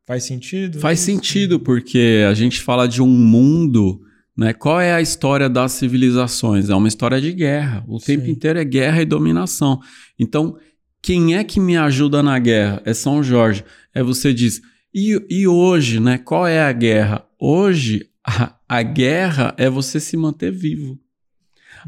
Faz 0.06 0.24
sentido? 0.24 0.80
Faz 0.80 0.98
sentido, 1.00 1.60
porque 1.60 2.24
a 2.26 2.32
gente 2.32 2.62
fala 2.62 2.88
de 2.88 3.02
um 3.02 3.06
mundo 3.06 4.00
né? 4.38 4.52
Qual 4.52 4.80
é 4.80 4.94
a 4.94 5.00
história 5.00 5.48
das 5.48 5.72
civilizações? 5.72 6.70
É 6.70 6.74
uma 6.76 6.86
história 6.86 7.20
de 7.20 7.32
guerra. 7.32 7.84
O 7.88 7.98
Sim. 7.98 8.06
tempo 8.16 8.30
inteiro 8.30 8.60
é 8.60 8.64
guerra 8.64 9.02
e 9.02 9.04
dominação. 9.04 9.80
Então, 10.16 10.56
quem 11.02 11.34
é 11.34 11.42
que 11.42 11.58
me 11.58 11.76
ajuda 11.76 12.22
na 12.22 12.38
guerra? 12.38 12.80
É 12.84 12.94
São 12.94 13.20
Jorge. 13.20 13.64
É 13.92 14.00
você 14.00 14.32
diz, 14.32 14.62
e, 14.94 15.20
e 15.28 15.48
hoje, 15.48 15.98
né? 15.98 16.18
Qual 16.18 16.46
é 16.46 16.62
a 16.62 16.70
guerra? 16.70 17.26
Hoje, 17.36 18.08
a, 18.24 18.54
a 18.68 18.80
guerra 18.80 19.54
é 19.58 19.68
você 19.68 19.98
se 19.98 20.16
manter 20.16 20.52
vivo. 20.52 20.96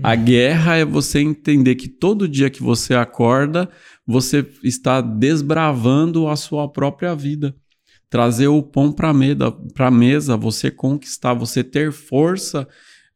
A 0.02 0.16
guerra 0.16 0.76
é 0.76 0.84
você 0.84 1.20
entender 1.20 1.76
que 1.76 1.88
todo 1.88 2.28
dia 2.28 2.50
que 2.50 2.62
você 2.62 2.94
acorda, 2.94 3.68
você 4.04 4.44
está 4.64 5.00
desbravando 5.00 6.26
a 6.26 6.34
sua 6.34 6.68
própria 6.68 7.14
vida. 7.14 7.54
Trazer 8.10 8.48
o 8.48 8.62
pão 8.62 8.92
para 8.92 9.08
a 9.08 9.90
mesa, 9.90 10.36
você 10.36 10.70
conquistar, 10.70 11.32
você 11.32 11.62
ter 11.64 11.92
força 11.92 12.66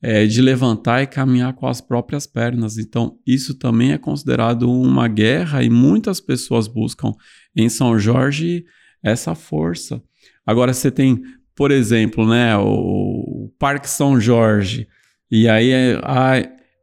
é, 0.01 0.25
de 0.25 0.41
levantar 0.41 1.03
e 1.03 1.07
caminhar 1.07 1.53
com 1.55 1.67
as 1.67 1.81
próprias 1.81 2.27
pernas. 2.27 2.79
Então, 2.79 3.19
isso 3.27 3.55
também 3.55 3.93
é 3.93 3.99
considerado 3.99 4.71
uma 4.71 5.09
guerra 5.09 5.63
e 5.65 5.69
muitas 5.69 6.21
pessoas 6.21 6.69
buscam 6.69 7.13
em 7.57 7.69
São 7.69 7.99
Jorge 7.99 8.65
essa 9.03 9.35
força. 9.35 10.03
Agora, 10.47 10.73
você 10.73 10.91
tem, 10.91 11.23
por 11.57 11.71
exemplo, 11.71 12.27
né, 12.29 12.57
o 12.57 13.51
Parque 13.59 13.89
São 13.89 14.21
Jorge, 14.21 14.87
e 15.31 15.49
aí 15.49 15.71
é, 15.73 16.01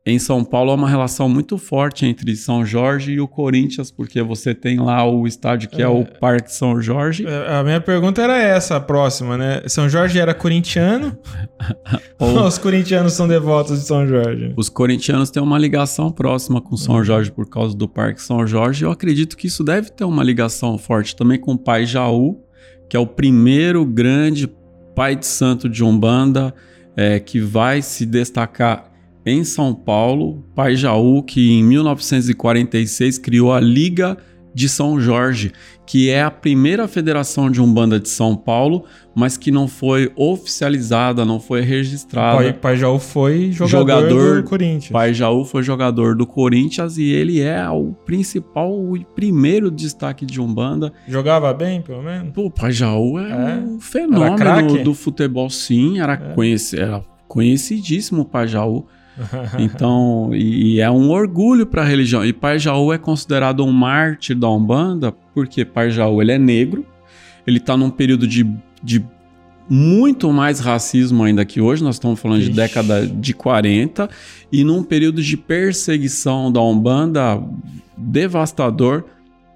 em 0.03 0.17
São 0.17 0.43
Paulo 0.43 0.71
há 0.71 0.73
uma 0.73 0.89
relação 0.89 1.29
muito 1.29 1.59
forte 1.59 2.07
entre 2.07 2.35
São 2.35 2.65
Jorge 2.65 3.11
e 3.11 3.21
o 3.21 3.27
Corinthians, 3.27 3.91
porque 3.91 4.19
você 4.23 4.55
tem 4.55 4.79
lá 4.79 5.07
o 5.07 5.27
estádio 5.27 5.69
que 5.69 5.79
é, 5.79 5.85
é 5.85 5.87
o 5.87 6.03
Parque 6.03 6.51
São 6.51 6.81
Jorge. 6.81 7.23
É, 7.27 7.53
a 7.53 7.63
minha 7.63 7.79
pergunta 7.79 8.19
era 8.19 8.35
essa, 8.35 8.77
a 8.77 8.79
próxima, 8.79 9.37
né? 9.37 9.61
São 9.67 9.87
Jorge 9.87 10.17
era 10.17 10.33
corintiano? 10.33 11.15
ou 12.17 12.47
os 12.47 12.57
corintianos 12.57 13.13
são 13.13 13.27
devotos 13.27 13.79
de 13.79 13.85
São 13.85 14.07
Jorge? 14.07 14.53
Os 14.57 14.69
corintianos 14.69 15.29
têm 15.29 15.43
uma 15.43 15.59
ligação 15.59 16.11
próxima 16.11 16.59
com 16.59 16.75
São 16.75 16.95
uhum. 16.95 17.03
Jorge 17.03 17.31
por 17.31 17.47
causa 17.47 17.77
do 17.77 17.87
Parque 17.87 18.23
São 18.23 18.47
Jorge. 18.47 18.83
Eu 18.83 18.89
acredito 18.89 19.37
que 19.37 19.45
isso 19.45 19.63
deve 19.63 19.91
ter 19.91 20.03
uma 20.03 20.23
ligação 20.23 20.79
forte 20.79 21.15
também 21.15 21.39
com 21.39 21.53
o 21.53 21.57
pai 21.57 21.85
Jaú, 21.85 22.41
que 22.89 22.97
é 22.97 22.99
o 22.99 23.05
primeiro 23.05 23.85
grande 23.85 24.49
pai 24.95 25.15
de 25.15 25.27
santo 25.27 25.69
de 25.69 25.83
Umbanda, 25.83 26.51
é, 26.97 27.19
que 27.19 27.39
vai 27.39 27.83
se 27.83 28.03
destacar 28.03 28.90
em 29.25 29.43
São 29.43 29.73
Paulo, 29.73 30.43
Pai 30.55 30.75
Jaú, 30.75 31.21
que 31.23 31.51
em 31.51 31.63
1946 31.63 33.17
criou 33.17 33.53
a 33.53 33.59
Liga 33.59 34.17
de 34.53 34.67
São 34.67 34.99
Jorge, 34.99 35.51
que 35.85 36.09
é 36.09 36.21
a 36.23 36.31
primeira 36.31 36.87
federação 36.87 37.49
de 37.49 37.61
Umbanda 37.61 37.99
de 37.99 38.09
São 38.09 38.35
Paulo, 38.35 38.85
mas 39.15 39.37
que 39.37 39.51
não 39.51 39.67
foi 39.67 40.11
oficializada, 40.15 41.25
não 41.25 41.39
foi 41.39 41.61
registrada. 41.61 42.37
Pai, 42.37 42.53
Pai 42.53 42.77
Jaú 42.77 42.99
foi 42.99 43.51
jogador, 43.51 44.09
jogador, 44.09 44.41
do 44.41 44.49
Corinthians. 44.49 44.91
Pai 44.91 45.13
Jaú 45.13 45.45
foi 45.45 45.63
jogador 45.63 46.15
do 46.15 46.25
Corinthians 46.25 46.97
e 46.97 47.09
ele 47.09 47.41
é 47.41 47.69
o 47.69 47.93
principal, 48.05 48.71
o 48.71 48.99
primeiro 49.15 49.71
destaque 49.71 50.25
de 50.25 50.39
Umbanda. 50.39 50.91
Jogava 51.07 51.53
bem, 51.53 51.81
pelo 51.81 52.03
menos? 52.03 52.33
Pô, 52.33 52.49
Pai 52.49 52.71
Jaú 52.71 53.19
é, 53.19 53.31
é. 53.31 53.55
um 53.55 53.79
fenômeno 53.79 54.83
do 54.83 54.93
futebol, 54.93 55.49
sim, 55.49 55.99
era, 55.99 56.13
é. 56.13 56.79
era 56.79 57.03
conhecidíssimo 57.27 58.23
o 58.23 58.25
Pai 58.25 58.47
Jaú. 58.47 58.85
Então, 59.59 60.29
e, 60.33 60.75
e, 60.75 60.79
é 60.79 60.89
um 60.89 61.09
orgulho 61.09 61.65
para 61.65 61.81
a 61.81 61.85
religião. 61.85 62.25
E 62.25 62.33
Pai 62.33 62.57
Jaú 62.57 62.93
é 62.93 62.97
considerado 62.97 63.63
um 63.63 63.71
mártir 63.71 64.35
da 64.35 64.49
Umbanda, 64.49 65.11
porque 65.33 65.65
Pai 65.65 65.91
Jaú 65.91 66.21
ele 66.21 66.31
é 66.31 66.39
negro, 66.39 66.85
ele 67.45 67.57
está 67.57 67.75
num 67.75 67.89
período 67.89 68.27
de, 68.27 68.47
de 68.81 69.03
muito 69.69 70.31
mais 70.33 70.59
racismo 70.59 71.23
ainda 71.23 71.45
que 71.45 71.61
hoje, 71.61 71.83
nós 71.83 71.95
estamos 71.95 72.19
falando 72.19 72.41
Ixi. 72.41 72.49
de 72.49 72.55
década 72.55 73.07
de 73.07 73.33
40, 73.33 74.09
e 74.51 74.63
num 74.63 74.83
período 74.83 75.21
de 75.21 75.37
perseguição 75.37 76.51
da 76.51 76.61
Umbanda 76.61 77.41
devastador. 77.97 79.05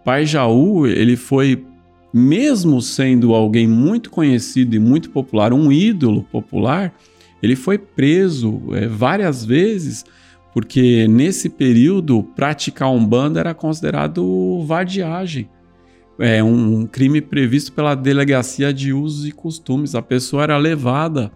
Pai 0.04 0.26
Jaú, 0.26 0.86
ele 0.86 1.16
foi, 1.16 1.66
mesmo 2.14 2.82
sendo 2.82 3.34
alguém 3.34 3.68
muito 3.68 4.10
conhecido 4.12 4.76
e 4.76 4.80
muito 4.80 5.10
popular, 5.10 5.52
um 5.52 5.72
ídolo 5.72 6.24
popular, 6.32 6.94
ele 7.42 7.56
foi 7.56 7.78
preso 7.78 8.62
é, 8.74 8.88
várias 8.88 9.46
vezes 9.46 10.06
porque 10.56 11.06
nesse 11.10 11.50
período 11.50 12.24
praticar 12.24 12.90
umbanda 12.90 13.42
era 13.42 13.54
considerado 13.54 14.64
vadiagem. 14.66 15.50
É 16.18 16.42
um 16.42 16.88
crime 16.88 17.20
previsto 17.20 17.74
pela 17.74 17.94
delegacia 17.94 18.74
de 18.74 18.94
usos 18.94 19.28
e 19.28 19.34
costumes. 19.34 19.96
A 19.96 20.02
pessoa 20.02 20.44
era 20.44 20.58
levada 20.58 21.30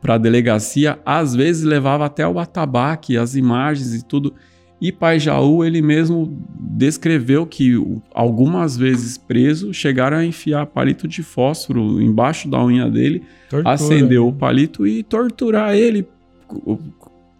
para 0.00 0.14
a 0.14 0.18
delegacia, 0.18 0.98
às 1.04 1.34
vezes 1.34 1.64
levava 1.64 2.06
até 2.06 2.26
o 2.26 2.38
atabaque, 2.38 3.18
as 3.18 3.34
imagens 3.36 3.94
e 3.94 4.02
tudo. 4.02 4.34
E 4.82 4.90
Pai 4.90 5.20
Jaú, 5.20 5.64
ele 5.64 5.80
mesmo 5.80 6.36
descreveu 6.58 7.46
que 7.46 7.80
algumas 8.12 8.76
vezes 8.76 9.16
preso, 9.16 9.72
chegaram 9.72 10.16
a 10.16 10.24
enfiar 10.24 10.66
palito 10.66 11.06
de 11.06 11.22
fósforo 11.22 12.02
embaixo 12.02 12.48
da 12.48 12.60
unha 12.64 12.90
dele, 12.90 13.22
Tortura. 13.48 13.72
acender 13.72 14.18
o 14.20 14.32
palito 14.32 14.84
e 14.84 15.04
torturar 15.04 15.76
ele. 15.76 16.04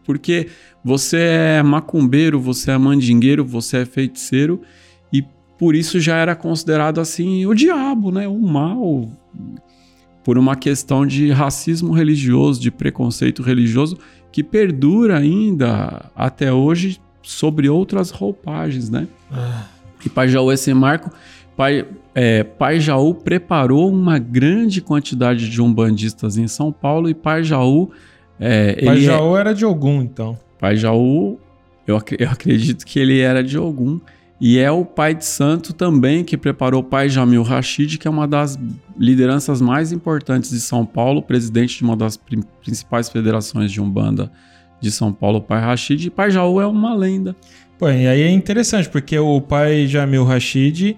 Porque 0.04 0.46
você 0.84 1.16
é 1.16 1.62
macumbeiro, 1.64 2.38
você 2.38 2.70
é 2.70 2.78
mandingueiro, 2.78 3.44
você 3.44 3.78
é 3.78 3.84
feiticeiro 3.84 4.62
e 5.12 5.24
por 5.58 5.74
isso 5.74 5.98
já 5.98 6.18
era 6.18 6.36
considerado 6.36 7.00
assim 7.00 7.44
o 7.44 7.54
diabo, 7.54 8.12
né? 8.12 8.28
O 8.28 8.38
mal. 8.38 9.10
Por 10.22 10.38
uma 10.38 10.54
questão 10.54 11.04
de 11.04 11.32
racismo 11.32 11.92
religioso, 11.92 12.60
de 12.60 12.70
preconceito 12.70 13.42
religioso 13.42 13.98
que 14.30 14.44
perdura 14.44 15.18
ainda 15.18 16.08
até 16.14 16.52
hoje 16.52 17.00
sobre 17.22 17.68
outras 17.68 18.10
roupagens, 18.10 18.90
né? 18.90 19.06
Ah. 19.30 19.66
E 20.04 20.08
Pai 20.08 20.28
Jaú 20.28 20.50
esse 20.50 20.72
marco, 20.74 21.10
Pai, 21.56 21.86
é, 22.14 22.42
Pai 22.42 22.80
Jaú 22.80 23.14
preparou 23.14 23.90
uma 23.90 24.18
grande 24.18 24.80
quantidade 24.80 25.48
de 25.48 25.62
umbandistas 25.62 26.36
em 26.36 26.48
São 26.48 26.72
Paulo 26.72 27.08
e 27.08 27.14
Pai 27.14 27.44
Jaú... 27.44 27.90
É, 28.40 28.84
Pai 28.84 28.98
é 28.98 29.00
Jaú 29.00 29.36
é, 29.36 29.40
era 29.40 29.54
de 29.54 29.64
Ogum, 29.64 30.02
então. 30.02 30.36
Pai 30.58 30.76
Jaú, 30.76 31.38
eu, 31.86 32.00
eu 32.18 32.30
acredito 32.30 32.84
que 32.84 32.98
ele 32.98 33.20
era 33.20 33.42
de 33.44 33.58
Ogum. 33.58 34.00
E 34.40 34.58
é 34.58 34.68
o 34.72 34.84
pai 34.84 35.14
de 35.14 35.24
santo 35.24 35.72
também 35.72 36.24
que 36.24 36.36
preparou 36.36 36.80
o 36.80 36.84
pai 36.84 37.08
Jamil 37.08 37.44
Rashid, 37.44 37.96
que 37.96 38.08
é 38.08 38.10
uma 38.10 38.26
das 38.26 38.58
lideranças 38.98 39.60
mais 39.60 39.92
importantes 39.92 40.50
de 40.50 40.60
São 40.60 40.84
Paulo, 40.84 41.22
presidente 41.22 41.78
de 41.78 41.84
uma 41.84 41.96
das 41.96 42.18
principais 42.60 43.08
federações 43.08 43.70
de 43.70 43.80
Umbanda 43.80 44.32
de 44.82 44.90
São 44.90 45.12
Paulo, 45.12 45.38
o 45.38 45.40
pai 45.40 45.60
Rashid, 45.60 46.06
e 46.06 46.10
pai 46.10 46.30
Jaú 46.30 46.60
é 46.60 46.66
uma 46.66 46.94
lenda. 46.94 47.36
Pô, 47.78 47.88
e 47.88 48.06
aí 48.06 48.22
é 48.22 48.30
interessante, 48.30 48.88
porque 48.88 49.18
o 49.18 49.40
pai 49.40 49.86
Jamil 49.86 50.24
Rashid, 50.24 50.96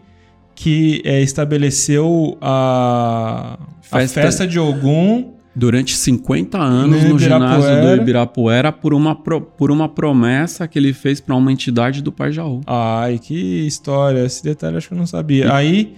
que 0.55 1.03
é, 1.05 1.21
estabeleceu 1.23 2.37
a 2.41 3.59
festa, 3.83 4.21
a 4.21 4.25
festa 4.25 4.47
de 4.47 4.59
Ogum 4.59 5.35
durante 5.55 5.97
50 5.97 6.59
anos 6.59 7.05
no, 7.05 7.11
no 7.11 7.19
ginásio 7.19 7.81
do 7.81 8.03
Ibirapuera 8.03 8.73
por 8.73 8.93
uma, 8.93 9.15
pro, 9.15 9.41
por 9.41 9.71
uma 9.71 9.89
promessa 9.89 10.67
que 10.67 10.79
ele 10.79 10.93
fez 10.93 11.21
para 11.21 11.37
uma 11.37 11.53
entidade 11.53 12.03
do 12.03 12.11
Pai 12.11 12.33
Jaú. 12.33 12.61
Ai, 12.67 13.19
que 13.19 13.67
história. 13.67 14.25
Esse 14.25 14.43
detalhe 14.43 14.77
acho 14.77 14.89
que 14.89 14.95
eu 14.95 14.99
não 14.99 15.07
sabia. 15.07 15.45
E... 15.45 15.51
Aí 15.51 15.95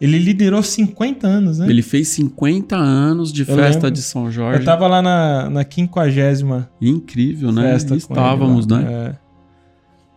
ele 0.00 0.18
liderou 0.18 0.62
50 0.62 1.26
anos, 1.26 1.58
né? 1.58 1.68
Ele 1.68 1.82
fez 1.82 2.08
50 2.08 2.76
anos 2.76 3.32
de 3.32 3.42
eu 3.42 3.46
festa 3.46 3.86
lembro. 3.86 3.90
de 3.90 4.02
São 4.02 4.30
Jorge. 4.30 4.60
Eu 4.60 4.64
tava 4.64 4.86
lá 4.86 5.02
na, 5.02 5.50
na 5.50 5.64
50 5.68 6.70
Incrível, 6.80 7.50
né? 7.50 7.72
Festa 7.72 7.96
Estávamos, 7.96 8.66
né? 8.66 9.16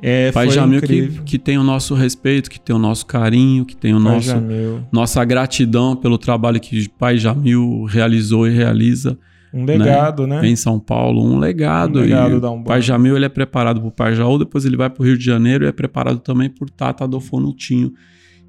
É. 0.01 0.27
é 0.27 0.31
Pai 0.31 0.51
Jamil 0.51 0.81
que, 0.81 1.07
que 1.25 1.39
tem 1.39 1.57
o 1.57 1.63
nosso 1.63 1.95
respeito, 1.95 2.49
que 2.49 2.59
tem 2.59 2.75
o 2.75 2.79
nosso 2.79 3.07
carinho, 3.07 3.65
que 3.65 3.75
tem 3.75 3.93
o 3.93 4.01
Pai 4.01 4.13
nosso 4.13 4.27
Jamil. 4.27 4.81
nossa 4.91 5.25
gratidão 5.25 5.95
pelo 5.95 6.17
trabalho 6.17 6.59
que 6.59 6.87
Pai 6.87 7.17
Jamil 7.17 7.85
realizou 7.85 8.47
e 8.47 8.51
realiza. 8.51 9.17
Um 9.53 9.65
legado, 9.65 10.25
né? 10.27 10.41
né? 10.41 10.47
Em 10.47 10.55
São 10.55 10.79
Paulo, 10.79 11.25
um 11.25 11.39
legado. 11.39 11.99
Um 11.99 12.03
legado 12.03 12.45
e 12.45 12.49
um 12.49 12.63
Pai 12.63 12.81
Jamil 12.83 13.15
ele 13.15 13.25
é 13.25 13.29
preparado 13.29 13.81
por 13.81 13.91
Pai 13.91 14.13
Jaú, 14.13 14.37
depois 14.37 14.63
ele 14.63 14.77
vai 14.77 14.91
para 14.91 15.01
o 15.01 15.05
Rio 15.05 15.17
de 15.17 15.25
Janeiro 15.25 15.65
e 15.65 15.67
é 15.67 15.71
preparado 15.71 16.19
também 16.19 16.49
por 16.49 16.69
Tata 16.69 17.03
Adofonutinho 17.03 17.91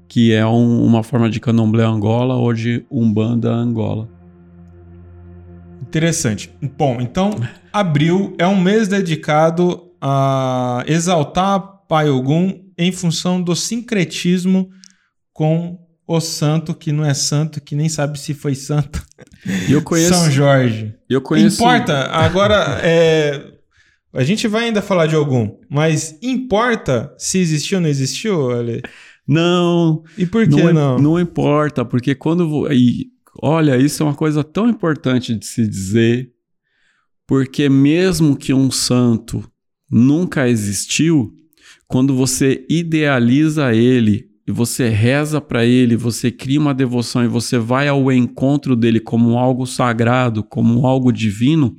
que 0.07 0.33
é 0.33 0.45
um, 0.45 0.83
uma 0.83 1.03
forma 1.03 1.29
de 1.29 1.39
candomblé 1.39 1.83
Angola 1.83 2.35
ou 2.35 2.53
de 2.53 2.85
Umbanda 2.91 3.51
Angola. 3.51 4.09
Interessante. 5.81 6.49
Bom, 6.77 6.99
então, 7.01 7.31
abril 7.71 8.35
é 8.37 8.47
um 8.47 8.59
mês 8.59 8.87
dedicado 8.87 9.91
a 10.01 10.83
exaltar 10.87 11.59
Pai 11.87 12.09
Ogum 12.09 12.63
em 12.77 12.91
função 12.91 13.41
do 13.41 13.55
sincretismo 13.55 14.69
com 15.31 15.79
o 16.07 16.19
santo 16.19 16.73
que 16.73 16.91
não 16.91 17.05
é 17.05 17.13
santo, 17.13 17.61
que 17.61 17.75
nem 17.75 17.89
sabe 17.89 18.19
se 18.19 18.33
foi 18.33 18.55
santo. 18.55 19.03
Eu 19.69 19.81
conheço, 19.81 20.13
São 20.13 20.31
Jorge. 20.31 20.93
Eu 21.09 21.21
conheço. 21.21 21.61
Importa. 21.61 22.07
Agora, 22.07 22.79
é, 22.83 23.41
a 24.13 24.23
gente 24.23 24.47
vai 24.47 24.65
ainda 24.65 24.81
falar 24.81 25.07
de 25.07 25.15
algum, 25.15 25.57
mas 25.69 26.17
importa 26.21 27.13
se 27.17 27.39
existiu 27.39 27.77
ou 27.77 27.81
não 27.81 27.89
existiu, 27.89 28.51
Ale? 28.51 28.81
Não. 29.27 30.03
E 30.17 30.25
por 30.25 30.47
que 30.47 30.61
não? 30.61 30.73
Não, 30.73 30.99
não 30.99 31.19
importa, 31.19 31.85
porque 31.85 32.13
quando. 32.13 32.71
E, 32.71 33.07
olha, 33.41 33.77
isso 33.77 34.03
é 34.03 34.05
uma 34.05 34.15
coisa 34.15 34.43
tão 34.43 34.69
importante 34.69 35.33
de 35.35 35.45
se 35.45 35.67
dizer, 35.67 36.31
porque 37.25 37.69
mesmo 37.69 38.35
que 38.35 38.53
um 38.53 38.69
santo 38.69 39.43
nunca 39.89 40.47
existiu, 40.49 41.33
quando 41.87 42.15
você 42.15 42.65
idealiza 42.69 43.73
ele 43.73 44.27
e 44.45 44.51
você 44.51 44.89
reza 44.89 45.39
para 45.39 45.65
ele, 45.65 45.95
você 45.95 46.29
cria 46.29 46.59
uma 46.59 46.73
devoção 46.73 47.23
e 47.23 47.27
você 47.27 47.57
vai 47.57 47.87
ao 47.87 48.11
encontro 48.11 48.75
dele 48.75 48.99
como 48.99 49.37
algo 49.37 49.65
sagrado, 49.65 50.43
como 50.43 50.85
algo 50.85 51.13
divino, 51.13 51.75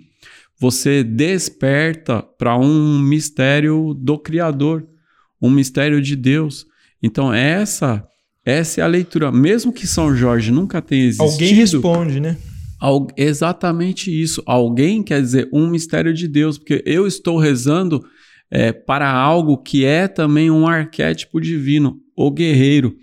você 0.58 1.04
desperta 1.04 2.22
para 2.22 2.56
um 2.56 2.98
mistério 2.98 3.92
do 3.92 4.18
Criador, 4.18 4.86
um 5.42 5.50
mistério 5.50 6.00
de 6.00 6.16
Deus. 6.16 6.66
Então, 7.04 7.32
essa 7.34 8.02
essa 8.44 8.80
é 8.80 8.84
a 8.84 8.86
leitura. 8.86 9.30
Mesmo 9.30 9.72
que 9.72 9.86
São 9.86 10.16
Jorge 10.16 10.50
nunca 10.50 10.80
tenha 10.80 11.04
existido. 11.04 11.30
Alguém 11.30 11.54
responde, 11.54 12.20
né? 12.20 12.36
exatamente 13.16 14.10
isso. 14.10 14.42
Alguém 14.44 15.02
quer 15.02 15.20
dizer 15.20 15.48
um 15.52 15.66
mistério 15.66 16.12
de 16.12 16.26
Deus, 16.26 16.58
porque 16.58 16.82
eu 16.84 17.06
estou 17.06 17.38
rezando 17.38 18.04
é, 18.50 18.72
para 18.72 19.10
algo 19.10 19.58
que 19.58 19.84
é 19.84 20.06
também 20.06 20.50
um 20.50 20.66
arquétipo 20.66 21.40
divino, 21.40 21.98
o 22.16 22.30
guerreiro. 22.30 22.94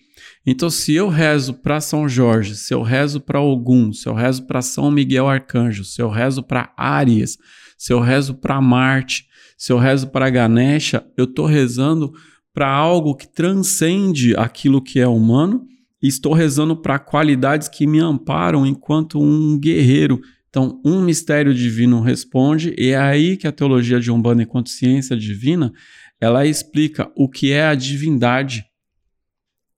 Então, 0.46 0.70
se 0.70 0.94
eu 0.94 1.08
rezo 1.08 1.54
para 1.54 1.80
São 1.80 2.10
Jorge, 2.10 2.56
se 2.56 2.74
eu 2.74 2.82
rezo 2.82 3.20
para 3.20 3.40
Ogum, 3.40 3.94
se 3.94 4.08
eu 4.08 4.14
rezo 4.14 4.46
para 4.46 4.62
São 4.62 4.90
Miguel 4.92 5.28
Arcanjo, 5.28 5.84
se 5.84 6.02
eu 6.02 6.10
rezo 6.10 6.44
para 6.44 6.72
Áries, 6.76 7.38
se 7.78 7.94
eu 7.94 8.00
rezo 8.00 8.36
para 8.36 8.62
Marte, 8.62 9.26
se 9.58 9.72
eu 9.72 9.78
rezo 9.78 10.08
para 10.08 10.30
Ganesha, 10.30 11.04
eu 11.18 11.26
estou 11.26 11.46
rezando 11.46 12.12
para 12.54 12.70
algo 12.70 13.16
que 13.16 13.28
transcende 13.28 14.36
aquilo 14.36 14.82
que 14.82 15.00
é 15.00 15.08
humano 15.08 15.66
e 16.02 16.08
estou 16.08 16.34
rezando 16.34 16.76
para 16.76 17.00
qualidades 17.00 17.68
que 17.68 17.86
me 17.86 18.00
amparam 18.00 18.66
enquanto 18.66 19.22
um 19.22 19.58
guerreiro. 19.60 20.20
Então, 20.50 20.82
um 20.84 21.02
mistério 21.02 21.54
divino 21.54 22.02
responde, 22.02 22.76
e 22.78 22.90
é 22.90 22.98
aí 22.98 23.38
que 23.38 23.48
a 23.48 23.52
teologia 23.52 24.00
de 24.00 24.12
Umbanda, 24.12 24.44
enquanto 24.44 24.70
ciência 24.70 25.16
divina, 25.16 25.72
ela 26.20 26.46
explica 26.46 27.10
o 27.16 27.30
que 27.30 27.52
é 27.52 27.66
a 27.66 27.76
divindade 27.76 28.66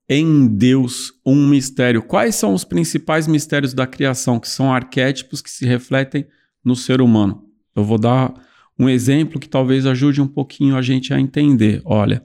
em 0.08 0.46
Deus, 0.46 1.12
um 1.24 1.48
mistério. 1.48 2.02
Quais 2.02 2.34
são 2.34 2.52
os 2.52 2.64
principais 2.64 3.26
mistérios 3.26 3.72
da 3.72 3.86
criação, 3.86 4.38
que 4.38 4.48
são 4.48 4.72
arquétipos 4.72 5.40
que 5.40 5.50
se 5.50 5.64
refletem 5.64 6.26
no 6.64 6.74
ser 6.76 7.00
humano? 7.00 7.44
Eu 7.74 7.84
vou 7.84 7.98
dar 7.98 8.34
um 8.78 8.88
exemplo 8.88 9.40
que 9.40 9.48
talvez 9.48 9.86
ajude 9.86 10.20
um 10.20 10.26
pouquinho 10.26 10.76
a 10.76 10.82
gente 10.82 11.14
a 11.14 11.20
entender. 11.20 11.80
Olha, 11.84 12.22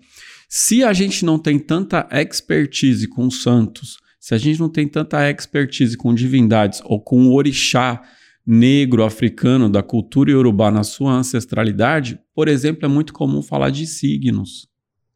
se 0.51 0.83
a 0.83 0.91
gente 0.93 1.23
não 1.23 1.38
tem 1.38 1.59
tanta 1.59 2.07
expertise 2.12 3.07
com 3.07 3.29
santos, 3.29 3.97
se 4.19 4.33
a 4.33 4.38
gente 4.39 4.59
não 4.59 4.67
tem 4.67 4.88
tanta 4.88 5.29
expertise 5.29 5.95
com 5.95 6.12
divindades 6.12 6.81
ou 6.83 6.99
com 6.99 7.27
o 7.27 7.33
orixá 7.35 8.01
negro 8.45 9.03
africano 9.03 9.69
da 9.69 9.83
cultura 9.83 10.31
iorubá 10.31 10.71
na 10.71 10.83
sua 10.83 11.13
ancestralidade, 11.13 12.19
por 12.33 12.47
exemplo, 12.47 12.83
é 12.83 12.88
muito 12.88 13.13
comum 13.13 13.43
falar 13.43 13.69
de 13.69 13.85
signos. 13.85 14.67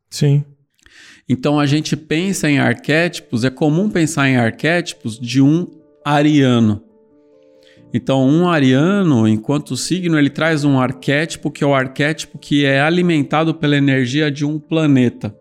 Sim. 0.07 0.45
Então 1.27 1.59
a 1.59 1.65
gente 1.65 1.97
pensa 1.97 2.47
em 2.47 2.59
arquétipos, 2.59 3.43
é 3.43 3.49
comum 3.49 3.89
pensar 3.89 4.29
em 4.29 4.35
arquétipos 4.35 5.19
de 5.19 5.41
um 5.41 5.65
ariano. 6.05 6.83
Então, 7.93 8.27
um 8.27 8.49
ariano, 8.49 9.27
enquanto 9.27 9.77
signo, 9.77 10.17
ele 10.17 10.31
traz 10.31 10.65
um 10.65 10.79
arquétipo 10.79 11.51
que 11.51 11.63
é 11.63 11.67
o 11.67 11.75
arquétipo 11.75 12.39
que 12.39 12.65
é 12.65 12.81
alimentado 12.81 13.53
pela 13.53 13.77
energia 13.77 14.31
de 14.31 14.43
um 14.43 14.57
planeta, 14.57 15.35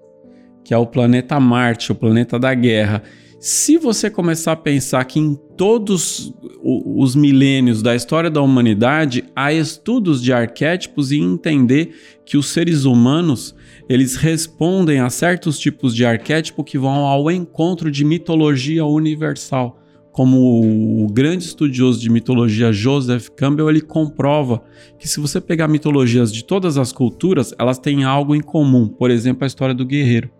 que 0.62 0.74
é 0.74 0.76
o 0.76 0.86
planeta 0.86 1.40
Marte, 1.40 1.90
o 1.90 1.94
planeta 1.94 2.38
da 2.38 2.52
guerra. 2.52 3.02
Se 3.40 3.78
você 3.78 4.10
começar 4.10 4.52
a 4.52 4.56
pensar 4.56 5.02
que 5.06 5.18
em 5.18 5.34
todos 5.56 6.32
os 6.62 7.16
milênios 7.16 7.82
da 7.82 7.96
história 7.96 8.30
da 8.30 8.42
humanidade 8.42 9.24
há 9.34 9.50
estudos 9.50 10.22
de 10.22 10.30
arquétipos 10.32 11.10
e 11.10 11.18
entender 11.18 11.96
que 12.24 12.36
os 12.36 12.46
seres 12.48 12.84
humanos 12.84 13.54
eles 13.88 14.14
respondem 14.14 15.00
a 15.00 15.08
certos 15.10 15.58
tipos 15.58 15.94
de 15.94 16.04
arquétipo 16.04 16.62
que 16.62 16.78
vão 16.78 17.06
ao 17.06 17.30
encontro 17.30 17.90
de 17.90 18.04
mitologia 18.04 18.84
universal 18.84 19.81
como 20.12 21.04
o 21.04 21.10
grande 21.10 21.46
estudioso 21.46 21.98
de 21.98 22.10
mitologia 22.10 22.70
Joseph 22.70 23.28
Campbell, 23.30 23.70
ele 23.70 23.80
comprova 23.80 24.62
que 24.98 25.08
se 25.08 25.18
você 25.18 25.40
pegar 25.40 25.66
mitologias 25.68 26.30
de 26.32 26.44
todas 26.44 26.76
as 26.76 26.92
culturas, 26.92 27.54
elas 27.58 27.78
têm 27.78 28.04
algo 28.04 28.34
em 28.34 28.40
comum. 28.42 28.86
Por 28.86 29.10
exemplo, 29.10 29.44
a 29.44 29.46
história 29.46 29.74
do 29.74 29.86
guerreiro. 29.86 30.30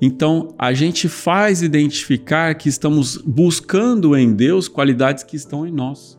Então, 0.00 0.54
a 0.58 0.72
gente 0.72 1.08
faz 1.08 1.62
identificar 1.62 2.54
que 2.54 2.68
estamos 2.68 3.16
buscando 3.16 4.16
em 4.16 4.32
Deus 4.32 4.68
qualidades 4.68 5.24
que 5.24 5.36
estão 5.36 5.66
em 5.66 5.72
nós. 5.72 6.18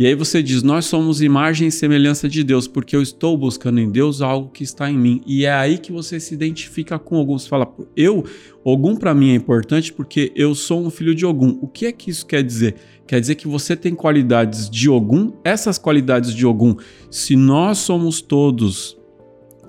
E 0.00 0.06
aí 0.06 0.14
você 0.14 0.42
diz: 0.42 0.62
Nós 0.62 0.86
somos 0.86 1.20
imagem 1.20 1.68
e 1.68 1.70
semelhança 1.70 2.26
de 2.26 2.42
Deus, 2.42 2.66
porque 2.66 2.96
eu 2.96 3.02
estou 3.02 3.36
buscando 3.36 3.78
em 3.80 3.90
Deus 3.90 4.22
algo 4.22 4.48
que 4.48 4.64
está 4.64 4.90
em 4.90 4.96
mim. 4.96 5.20
E 5.26 5.44
é 5.44 5.52
aí 5.52 5.76
que 5.76 5.92
você 5.92 6.18
se 6.18 6.32
identifica 6.32 6.98
com. 6.98 7.22
Você 7.26 7.46
fala: 7.46 7.70
Eu, 7.94 8.24
Ogum 8.64 8.96
para 8.96 9.12
mim 9.12 9.32
é 9.32 9.34
importante 9.34 9.92
porque 9.92 10.32
eu 10.34 10.54
sou 10.54 10.80
um 10.86 10.88
filho 10.88 11.14
de 11.14 11.26
Ogum. 11.26 11.58
O 11.60 11.68
que 11.68 11.84
é 11.84 11.92
que 11.92 12.10
isso 12.10 12.24
quer 12.24 12.42
dizer? 12.42 12.76
Quer 13.06 13.20
dizer 13.20 13.34
que 13.34 13.46
você 13.46 13.76
tem 13.76 13.94
qualidades 13.94 14.70
de 14.70 14.88
Ogum. 14.88 15.34
Essas 15.44 15.76
qualidades 15.76 16.34
de 16.34 16.46
Ogum, 16.46 16.76
se 17.10 17.36
nós 17.36 17.76
somos 17.76 18.22
todos 18.22 18.96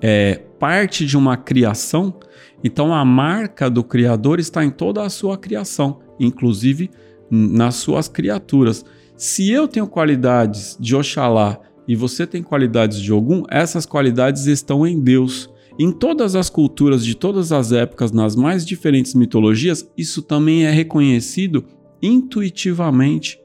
é, 0.00 0.40
parte 0.58 1.04
de 1.04 1.14
uma 1.14 1.36
criação, 1.36 2.18
então 2.64 2.94
a 2.94 3.04
marca 3.04 3.68
do 3.68 3.84
Criador 3.84 4.40
está 4.40 4.64
em 4.64 4.70
toda 4.70 5.02
a 5.02 5.10
sua 5.10 5.36
criação, 5.36 6.00
inclusive 6.18 6.88
nas 7.30 7.74
suas 7.74 8.08
criaturas. 8.08 8.82
Se 9.22 9.48
eu 9.48 9.68
tenho 9.68 9.86
qualidades 9.86 10.76
de 10.80 10.96
Oxalá 10.96 11.60
e 11.86 11.94
você 11.94 12.26
tem 12.26 12.42
qualidades 12.42 13.00
de 13.00 13.12
Ogum, 13.12 13.44
essas 13.48 13.86
qualidades 13.86 14.46
estão 14.46 14.84
em 14.84 15.00
Deus. 15.00 15.48
Em 15.78 15.92
todas 15.92 16.34
as 16.34 16.50
culturas 16.50 17.04
de 17.04 17.14
todas 17.14 17.52
as 17.52 17.70
épocas, 17.70 18.10
nas 18.10 18.34
mais 18.34 18.66
diferentes 18.66 19.14
mitologias, 19.14 19.88
isso 19.96 20.22
também 20.22 20.64
é 20.64 20.72
reconhecido 20.72 21.64
intuitivamente. 22.02 23.38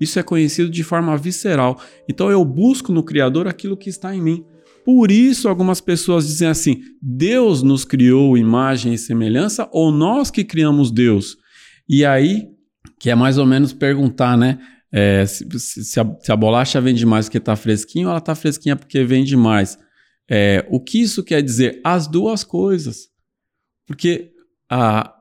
Isso 0.00 0.20
é 0.20 0.22
conhecido 0.22 0.70
de 0.70 0.84
forma 0.84 1.16
visceral. 1.16 1.80
Então 2.08 2.30
eu 2.30 2.44
busco 2.44 2.92
no 2.92 3.02
Criador 3.02 3.48
aquilo 3.48 3.76
que 3.76 3.90
está 3.90 4.14
em 4.14 4.22
mim. 4.22 4.44
Por 4.84 5.10
isso, 5.10 5.48
algumas 5.48 5.80
pessoas 5.80 6.28
dizem 6.28 6.46
assim: 6.46 6.80
Deus 7.02 7.60
nos 7.60 7.84
criou 7.84 8.38
imagem 8.38 8.94
e 8.94 8.98
semelhança 8.98 9.68
ou 9.72 9.90
nós 9.90 10.30
que 10.30 10.44
criamos 10.44 10.92
Deus? 10.92 11.36
E 11.88 12.04
aí, 12.04 12.46
que 13.00 13.10
é 13.10 13.16
mais 13.16 13.36
ou 13.36 13.44
menos 13.46 13.72
perguntar, 13.72 14.38
né? 14.38 14.60
É, 14.96 15.26
se, 15.26 15.44
se, 15.58 15.98
a, 15.98 16.06
se, 16.20 16.30
a, 16.30 16.36
bolacha 16.36 16.80
vende 16.80 17.04
mais 17.04 17.26
porque 17.26 17.38
está 17.38 17.56
fresquinho, 17.56 18.06
ou 18.06 18.10
ela 18.10 18.20
está 18.20 18.32
fresquinha 18.36 18.76
porque 18.76 19.02
vende 19.02 19.36
mais. 19.36 19.76
É, 20.30 20.64
o 20.70 20.78
que 20.78 21.00
isso 21.00 21.24
quer 21.24 21.42
dizer? 21.42 21.80
As 21.82 22.06
duas 22.06 22.44
coisas. 22.44 23.08
Porque 23.88 24.30
a, 24.70 25.12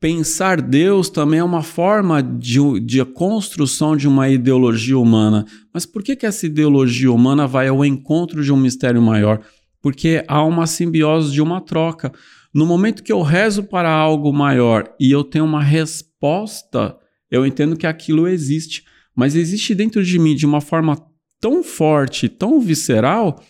pensar 0.00 0.60
Deus 0.60 1.08
também 1.08 1.38
é 1.38 1.44
uma 1.44 1.62
forma 1.62 2.20
de, 2.20 2.80
de 2.80 3.04
construção 3.04 3.96
de 3.96 4.08
uma 4.08 4.28
ideologia 4.28 4.98
humana. 4.98 5.46
Mas 5.72 5.86
por 5.86 6.02
que, 6.02 6.16
que 6.16 6.26
essa 6.26 6.44
ideologia 6.44 7.12
humana 7.12 7.46
vai 7.46 7.68
ao 7.68 7.84
encontro 7.84 8.42
de 8.42 8.52
um 8.52 8.56
mistério 8.56 9.00
maior? 9.00 9.40
Porque 9.80 10.24
há 10.26 10.44
uma 10.44 10.66
simbiose 10.66 11.32
de 11.32 11.40
uma 11.40 11.60
troca. 11.60 12.10
No 12.52 12.66
momento 12.66 13.04
que 13.04 13.12
eu 13.12 13.22
rezo 13.22 13.62
para 13.62 13.88
algo 13.88 14.32
maior 14.32 14.92
e 14.98 15.12
eu 15.12 15.22
tenho 15.22 15.44
uma 15.44 15.62
resposta, 15.62 16.96
eu 17.30 17.46
entendo 17.46 17.76
que 17.76 17.86
aquilo 17.86 18.26
existe 18.26 18.82
mas 19.14 19.34
existe 19.34 19.74
dentro 19.74 20.04
de 20.04 20.18
mim 20.18 20.34
de 20.34 20.46
uma 20.46 20.60
forma 20.60 20.96
tão 21.40 21.62
forte, 21.62 22.28
tão 22.28 22.60
visceral, 22.60 23.42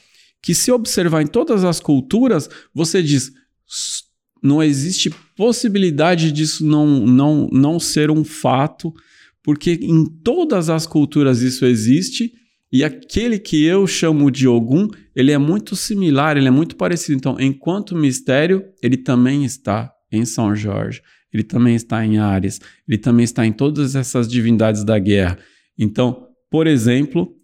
que 0.43 0.55
se 0.55 0.73
observar 0.73 1.23
em 1.23 1.27
todas 1.27 1.65
as 1.65 1.79
culturas, 1.79 2.49
você 2.75 3.03
diz: 3.03 3.33
não 4.43 4.63
existe 4.63 5.11
possibilidade 5.37 6.33
disso 6.33 6.67
não, 6.67 6.87
não, 7.07 7.49
não 7.53 7.79
ser 7.79 8.11
um 8.11 8.25
fato, 8.25 8.93
porque 9.43 9.79
em 9.81 10.05
todas 10.05 10.69
as 10.69 10.87
culturas 10.87 11.43
isso 11.43 11.65
existe. 11.65 12.33
E 12.73 12.83
aquele 12.83 13.39
que 13.39 13.63
eu 13.65 13.87
chamo 13.87 14.31
de 14.31 14.49
Ogum, 14.49 14.89
ele 15.15 15.31
é 15.31 15.37
muito 15.37 15.77
similar, 15.77 16.39
ele 16.39 16.49
é 16.49 16.51
muito 16.51 16.75
parecido. 16.75 17.19
Então, 17.19 17.37
enquanto 17.39 17.95
mistério, 17.95 18.65
ele 18.83 18.97
também 18.97 19.45
está 19.45 19.93
em 20.11 20.25
São 20.25 20.57
Jorge, 20.57 21.03
ele 21.33 21.43
também 21.43 21.75
está 21.75 22.05
em 22.05 22.19
Ares, 22.19 22.61
ele 22.87 22.99
também 22.99 23.25
está 23.25 23.47
em 23.47 23.53
todas 23.53 23.95
essas 23.95 24.29
divindades 24.29 24.85
da 24.85 24.99
guerra. 24.99 25.39
Então, 25.79 26.29
por 26.51 26.67
exemplo, 26.67 27.35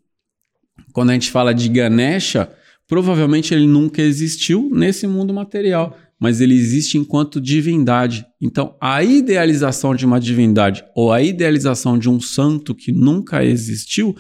quando 0.93 1.11
a 1.11 1.13
gente 1.15 1.31
fala 1.31 1.55
de 1.55 1.69
Ganesha, 1.69 2.51
provavelmente 2.87 3.55
ele 3.55 3.67
nunca 3.67 4.03
existiu 4.03 4.69
nesse 4.73 5.07
mundo 5.07 5.33
material, 5.33 5.97
mas 6.19 6.41
ele 6.41 6.55
existe 6.55 6.99
enquanto 6.99 7.41
divindade. 7.41 8.27
Então, 8.41 8.77
a 8.81 9.03
idealização 9.03 9.95
de 9.95 10.05
uma 10.05 10.21
divindade 10.21 10.85
ou 10.95 11.13
a 11.13 11.23
idealização 11.23 11.99
de 11.99 12.11
um 12.11 12.21
santo 12.21 12.75
que 12.75 12.93
nunca 12.93 13.45
existiu 13.45 14.17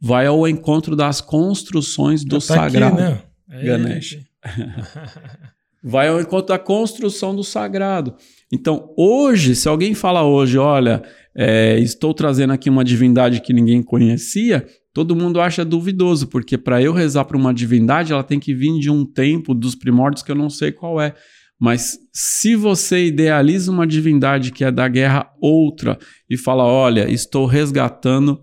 vai 0.00 0.26
ao 0.26 0.48
encontro 0.48 0.96
das 0.96 1.20
construções 1.20 2.24
do 2.24 2.36
tá 2.36 2.40
sagrado. 2.40 3.00
Aqui, 3.00 3.02
né? 3.02 3.22
É 3.50 3.64
Ganesha. 3.64 4.20
vai 5.82 6.08
ao 6.08 6.20
encontro 6.20 6.48
da 6.48 6.58
construção 6.58 7.34
do 7.34 7.44
sagrado. 7.44 8.14
Então, 8.52 8.92
hoje, 8.98 9.56
se 9.56 9.66
alguém 9.66 9.94
fala 9.94 10.24
hoje, 10.24 10.58
olha, 10.58 11.02
é, 11.34 11.78
estou 11.78 12.12
trazendo 12.12 12.52
aqui 12.52 12.68
uma 12.68 12.84
divindade 12.84 13.40
que 13.40 13.50
ninguém 13.50 13.82
conhecia, 13.82 14.66
todo 14.92 15.16
mundo 15.16 15.40
acha 15.40 15.64
duvidoso, 15.64 16.26
porque 16.26 16.58
para 16.58 16.82
eu 16.82 16.92
rezar 16.92 17.24
para 17.24 17.38
uma 17.38 17.54
divindade, 17.54 18.12
ela 18.12 18.22
tem 18.22 18.38
que 18.38 18.54
vir 18.54 18.78
de 18.78 18.90
um 18.90 19.06
tempo 19.06 19.54
dos 19.54 19.74
primórdios 19.74 20.22
que 20.22 20.30
eu 20.30 20.36
não 20.36 20.50
sei 20.50 20.70
qual 20.70 21.00
é. 21.00 21.14
Mas 21.58 21.98
se 22.12 22.54
você 22.54 23.06
idealiza 23.06 23.70
uma 23.70 23.86
divindade 23.86 24.52
que 24.52 24.64
é 24.64 24.70
da 24.70 24.86
guerra 24.86 25.32
outra 25.40 25.98
e 26.28 26.36
fala, 26.36 26.64
olha, 26.64 27.10
estou 27.10 27.46
resgatando 27.46 28.38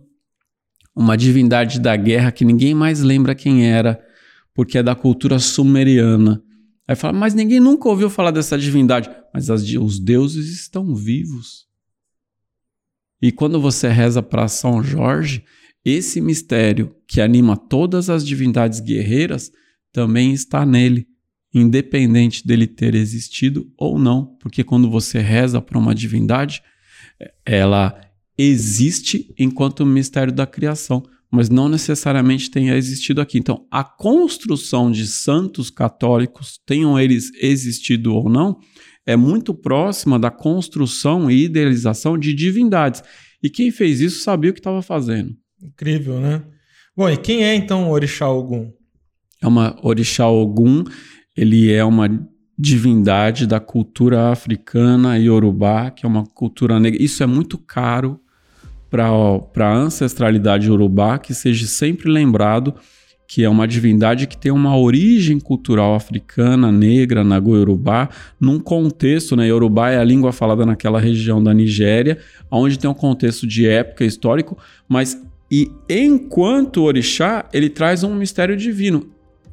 uma 0.95 1.15
divindade 1.15 1.79
da 1.79 1.95
guerra 1.95 2.31
que 2.31 2.43
ninguém 2.43 2.73
mais 2.73 3.01
lembra 3.01 3.35
quem 3.35 3.67
era, 3.67 3.99
porque 4.55 4.79
é 4.79 4.83
da 4.83 4.95
cultura 4.95 5.37
sumeriana. 5.37 6.41
Aí 6.87 6.95
fala, 6.95 7.13
mas 7.13 7.35
ninguém 7.35 7.59
nunca 7.59 7.87
ouviu 7.87 8.09
falar 8.09 8.31
dessa 8.31 8.57
divindade. 8.57 9.09
Mas 9.33 9.49
as, 9.49 9.63
os 9.73 9.99
deuses 9.99 10.49
estão 10.49 10.95
vivos. 10.95 11.67
E 13.21 13.31
quando 13.31 13.59
você 13.59 13.89
reza 13.89 14.23
para 14.23 14.47
São 14.47 14.81
Jorge, 14.81 15.43
esse 15.83 16.21
mistério 16.21 16.95
que 17.07 17.21
anima 17.21 17.57
todas 17.57 18.09
as 18.09 18.25
divindades 18.25 18.79
guerreiras 18.79 19.51
também 19.91 20.33
está 20.33 20.65
nele, 20.65 21.07
independente 21.53 22.45
dele 22.45 22.67
ter 22.67 22.95
existido 22.95 23.71
ou 23.77 23.97
não, 23.97 24.37
porque 24.39 24.63
quando 24.63 24.89
você 24.89 25.19
reza 25.19 25.61
para 25.61 25.79
uma 25.79 25.95
divindade, 25.95 26.61
ela 27.45 27.99
existe 28.37 29.33
enquanto 29.37 29.85
mistério 29.85 30.31
da 30.31 30.45
criação, 30.45 31.03
mas 31.31 31.49
não 31.49 31.69
necessariamente 31.69 32.49
tenha 32.49 32.75
existido 32.75 33.21
aqui. 33.21 33.37
Então, 33.37 33.67
a 33.69 33.83
construção 33.83 34.91
de 34.91 35.05
santos 35.05 35.69
católicos, 35.69 36.59
tenham 36.65 36.99
eles 36.99 37.31
existido 37.35 38.15
ou 38.15 38.29
não, 38.29 38.59
é 39.09 39.15
muito 39.15 39.55
próxima 39.55 40.19
da 40.19 40.29
construção 40.29 41.31
e 41.31 41.45
idealização 41.45 42.15
de 42.15 42.31
divindades. 42.31 43.01
E 43.41 43.49
quem 43.49 43.71
fez 43.71 43.99
isso 44.01 44.21
sabia 44.23 44.51
o 44.51 44.53
que 44.53 44.59
estava 44.59 44.83
fazendo. 44.83 45.35
Incrível, 45.59 46.19
né? 46.19 46.43
Bom, 46.95 47.09
e 47.09 47.17
quem 47.17 47.43
é 47.43 47.55
então 47.55 47.89
o 47.89 47.91
Orixá 47.91 48.29
Ogum? 48.29 48.71
É 49.41 49.47
uma 49.47 49.75
Orixá 49.81 50.27
Ogum, 50.27 50.83
ele 51.35 51.71
é 51.71 51.83
uma 51.83 52.07
divindade 52.55 53.47
da 53.47 53.59
cultura 53.59 54.29
africana 54.31 55.17
e 55.17 55.27
urubá, 55.27 55.89
que 55.89 56.05
é 56.05 56.09
uma 56.09 56.25
cultura 56.27 56.79
negra. 56.79 57.01
Isso 57.01 57.23
é 57.23 57.25
muito 57.25 57.57
caro 57.57 58.19
para 58.91 59.69
a 59.69 59.75
ancestralidade 59.75 60.69
urubá, 60.69 61.17
que 61.17 61.33
seja 61.33 61.65
sempre 61.65 62.11
lembrado 62.11 62.75
que 63.29 63.43
é 63.43 63.49
uma 63.49 63.67
divindade 63.67 64.25
que 64.25 64.35
tem 64.35 64.51
uma 64.51 64.75
origem 64.75 65.39
cultural 65.39 65.93
africana, 65.93 66.71
negra, 66.71 67.23
na 67.23 67.37
Urubá, 67.37 68.09
num 68.39 68.59
contexto, 68.59 69.35
né? 69.35 69.47
Yorubá 69.47 69.91
é 69.91 69.99
a 69.99 70.03
língua 70.03 70.31
falada 70.31 70.65
naquela 70.65 70.99
região 70.99 71.41
da 71.41 71.53
Nigéria, 71.53 72.17
onde 72.49 72.79
tem 72.79 72.89
um 72.89 72.93
contexto 72.95 73.45
de 73.45 73.67
época 73.67 74.03
histórico, 74.03 74.57
mas 74.87 75.21
e 75.51 75.71
enquanto 75.87 76.81
orixá, 76.81 77.45
ele 77.53 77.69
traz 77.69 78.03
um 78.03 78.15
mistério 78.15 78.57
divino. 78.57 79.07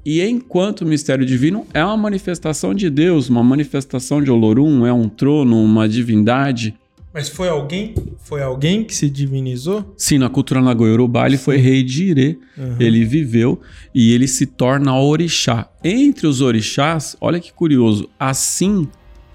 E 0.04 0.22
enquanto 0.22 0.86
mistério 0.86 1.26
divino 1.26 1.66
é 1.74 1.84
uma 1.84 1.98
manifestação 1.98 2.74
de 2.74 2.88
Deus, 2.88 3.28
uma 3.28 3.44
manifestação 3.44 4.22
de 4.22 4.30
Olorum, 4.30 4.86
é 4.86 4.92
um 4.92 5.06
trono, 5.06 5.62
uma 5.62 5.86
divindade. 5.86 6.74
Mas 7.16 7.30
foi 7.30 7.48
alguém, 7.48 7.94
foi 8.18 8.42
alguém 8.42 8.84
que 8.84 8.94
se 8.94 9.08
divinizou? 9.08 9.94
Sim, 9.96 10.18
na 10.18 10.28
cultura 10.28 10.60
Nagoyorubá 10.60 11.24
ele 11.24 11.38
foi 11.38 11.56
rei 11.56 11.82
de 11.82 12.04
Irê, 12.04 12.38
uhum. 12.58 12.76
ele 12.78 13.06
viveu 13.06 13.58
e 13.94 14.12
ele 14.12 14.28
se 14.28 14.44
torna 14.44 14.94
orixá. 14.94 15.66
Entre 15.82 16.26
os 16.26 16.42
orixás, 16.42 17.16
olha 17.18 17.40
que 17.40 17.54
curioso, 17.54 18.06
assim 18.20 18.86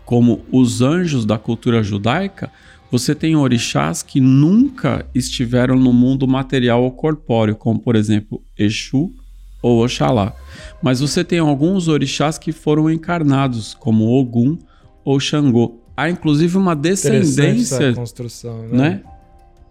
como 0.05 0.45
os 0.51 0.83
anjos 0.83 1.25
da 1.25 1.39
cultura 1.39 1.81
judaica, 1.81 2.51
você 2.91 3.15
tem 3.15 3.35
orixás 3.35 4.03
que 4.03 4.21
nunca 4.21 5.03
estiveram 5.15 5.75
no 5.75 5.91
mundo 5.91 6.27
material 6.27 6.83
ou 6.83 6.91
corpóreo, 6.91 7.55
como 7.55 7.79
por 7.79 7.95
exemplo 7.95 8.43
Exu 8.55 9.11
ou 9.59 9.83
Oxalá. 9.83 10.35
Mas 10.83 10.99
você 10.99 11.23
tem 11.23 11.39
alguns 11.39 11.87
orixás 11.87 12.37
que 12.37 12.51
foram 12.51 12.91
encarnados, 12.91 13.73
como 13.73 14.07
Ogum 14.07 14.59
ou 15.03 15.19
Xangô 15.19 15.80
há 15.95 16.09
inclusive 16.09 16.57
uma 16.57 16.75
descendência. 16.75 17.93
construção, 17.93 18.67
né? 18.67 18.77
né? 18.77 19.01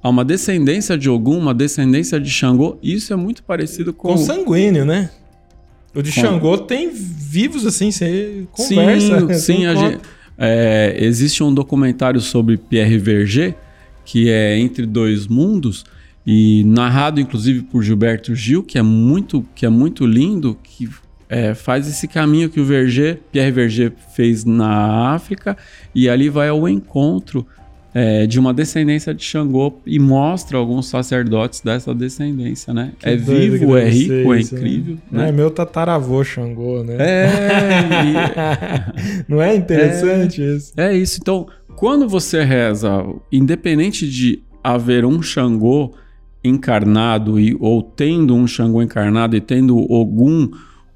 Há 0.02 0.08
uma 0.08 0.24
descendência 0.24 0.96
de 0.96 1.10
Ogum, 1.10 1.38
uma 1.38 1.54
descendência 1.54 2.18
de 2.18 2.30
Xangô. 2.30 2.78
Isso 2.82 3.12
é 3.12 3.16
muito 3.16 3.42
parecido 3.42 3.92
com. 3.92 4.08
Com 4.08 4.16
sanguíneo, 4.16 4.84
né? 4.84 5.10
O 5.94 6.00
de 6.02 6.12
com... 6.12 6.20
Xangô 6.20 6.56
tem 6.58 6.90
vivos 6.90 7.66
assim, 7.66 7.90
você 7.90 8.46
conversa. 8.52 9.20
Sim, 9.34 9.34
sim 9.34 9.66
a 9.66 9.74
gente, 9.74 10.00
é, 10.38 10.96
existe 10.98 11.42
um 11.42 11.52
documentário 11.52 12.20
sobre 12.20 12.56
Pierre 12.56 12.96
Verger, 12.96 13.54
que 14.04 14.30
é 14.30 14.58
Entre 14.58 14.86
Dois 14.86 15.26
Mundos, 15.26 15.84
e 16.26 16.64
narrado 16.64 17.20
inclusive 17.20 17.62
por 17.62 17.82
Gilberto 17.82 18.34
Gil, 18.34 18.62
que 18.62 18.78
é 18.78 18.82
muito, 18.82 19.44
que 19.54 19.66
é 19.66 19.68
muito 19.68 20.06
lindo, 20.06 20.56
que 20.62 20.88
é, 21.30 21.54
faz 21.54 21.86
esse 21.86 22.08
caminho 22.08 22.50
que 22.50 22.58
o 22.58 22.64
Verger, 22.64 23.20
Pierre 23.30 23.52
Verger 23.52 23.92
fez 24.14 24.44
na 24.44 25.14
África 25.14 25.56
e 25.94 26.08
ali 26.08 26.28
vai 26.28 26.48
ao 26.48 26.68
encontro 26.68 27.46
é, 27.94 28.26
de 28.26 28.38
uma 28.40 28.52
descendência 28.52 29.14
de 29.14 29.22
Xangô 29.22 29.78
e 29.86 30.00
mostra 30.00 30.58
alguns 30.58 30.88
sacerdotes 30.88 31.60
dessa 31.60 31.94
descendência, 31.94 32.74
né? 32.74 32.92
Que 32.98 33.10
é 33.10 33.16
vivo, 33.16 33.76
é 33.76 33.88
rico, 33.88 34.34
é 34.34 34.40
incrível. 34.40 34.98
Né? 35.10 35.28
É 35.28 35.32
meu 35.32 35.52
tataravô 35.52 36.22
Xangô, 36.24 36.82
né? 36.82 36.96
É. 36.98 37.28
Não 39.28 39.40
é 39.40 39.54
interessante 39.54 40.42
é, 40.42 40.56
isso? 40.56 40.72
É 40.76 40.96
isso. 40.96 41.18
Então, 41.22 41.46
quando 41.76 42.08
você 42.08 42.42
reza, 42.42 43.04
independente 43.30 44.08
de 44.08 44.42
haver 44.62 45.04
um 45.04 45.22
Xangô 45.22 45.94
encarnado 46.42 47.38
e, 47.38 47.56
ou 47.60 47.82
tendo 47.82 48.34
um 48.34 48.46
Xangô 48.46 48.82
encarnado 48.82 49.36
e 49.36 49.40
tendo 49.40 49.78
Ogum 49.92 50.50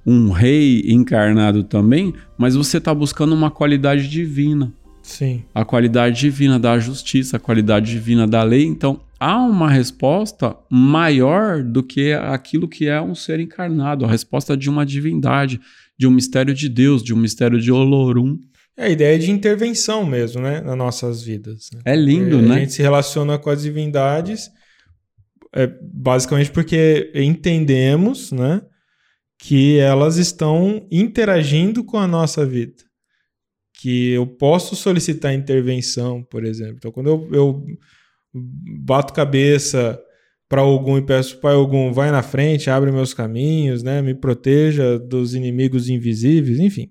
um 0.07 0.31
rei 0.31 0.83
encarnado 0.87 1.65
também, 1.65 2.13
mas 2.37 2.55
você 2.55 2.79
está 2.79 2.95
buscando 2.95 3.35
uma 3.35 3.51
qualidade 3.51 4.09
divina. 4.09 4.73
Sim. 5.03 5.45
A 5.55 5.65
qualidade 5.65 6.19
divina 6.19 6.59
da 6.59 6.79
justiça, 6.79 7.37
a 7.37 7.41
qualidade 7.41 7.91
divina 7.91 8.27
da 8.27 8.43
lei. 8.43 8.65
Então, 8.65 9.01
há 9.21 9.39
uma 9.39 9.71
resposta 9.71 10.57
maior 10.71 11.63
do 11.63 11.83
que 11.83 12.13
aquilo 12.13 12.67
que 12.67 12.89
é 12.89 13.01
um 13.01 13.15
ser 13.15 13.39
encarnado, 13.39 14.05
a 14.05 14.09
resposta 14.09 14.57
de 14.57 14.71
uma 14.71 14.85
divindade, 14.87 15.61
de 15.99 16.07
um 16.07 16.11
mistério 16.11 16.55
de 16.55 16.69
Deus, 16.69 17.03
de 17.03 17.13
um 17.13 17.19
mistério 17.19 17.61
de 17.61 17.71
Olorum. 17.71 18.39
É 18.77 18.87
a 18.87 18.89
ideia 18.89 19.19
de 19.19 19.31
intervenção 19.31 20.05
mesmo, 20.05 20.41
né, 20.41 20.61
nas 20.61 20.77
nossas 20.77 21.23
vidas. 21.23 21.69
Né? 21.73 21.81
É 21.85 21.95
lindo, 21.95 22.41
né? 22.41 22.57
A 22.57 22.59
gente 22.61 22.73
se 22.73 22.83
relaciona 22.83 23.39
com 23.39 23.51
as 23.51 23.63
divindades 23.63 24.51
é, 25.55 25.71
basicamente 25.81 26.51
porque 26.51 27.13
entendemos, 27.15 28.33
né, 28.33 28.61
que 29.47 29.79
elas 29.79 30.17
estão 30.17 30.87
interagindo 30.91 31.85
com 31.85 31.99
a 31.99 32.09
nossa 32.09 32.47
vida. 32.47 32.83
Que 33.79 34.13
eu 34.13 34.27
posso 34.27 34.75
solicitar 34.75 35.35
intervenção, 35.35 36.23
por 36.23 36.47
exemplo. 36.47 36.77
Então, 36.77 36.91
quando 36.91 37.09
eu, 37.09 37.29
eu 37.31 37.67
bato 38.81 39.13
cabeça 39.13 40.01
para 40.49 40.63
algum 40.63 40.97
e 40.97 41.03
peço, 41.03 41.39
pai 41.41 41.53
algum, 41.53 41.93
vai 41.93 42.11
na 42.11 42.23
frente, 42.23 42.71
abre 42.71 42.91
meus 42.91 43.13
caminhos, 43.13 43.83
né, 43.83 44.01
me 44.01 44.15
proteja 44.15 44.99
dos 44.99 45.35
inimigos 45.35 45.91
invisíveis, 45.91 46.59
enfim. 46.59 46.91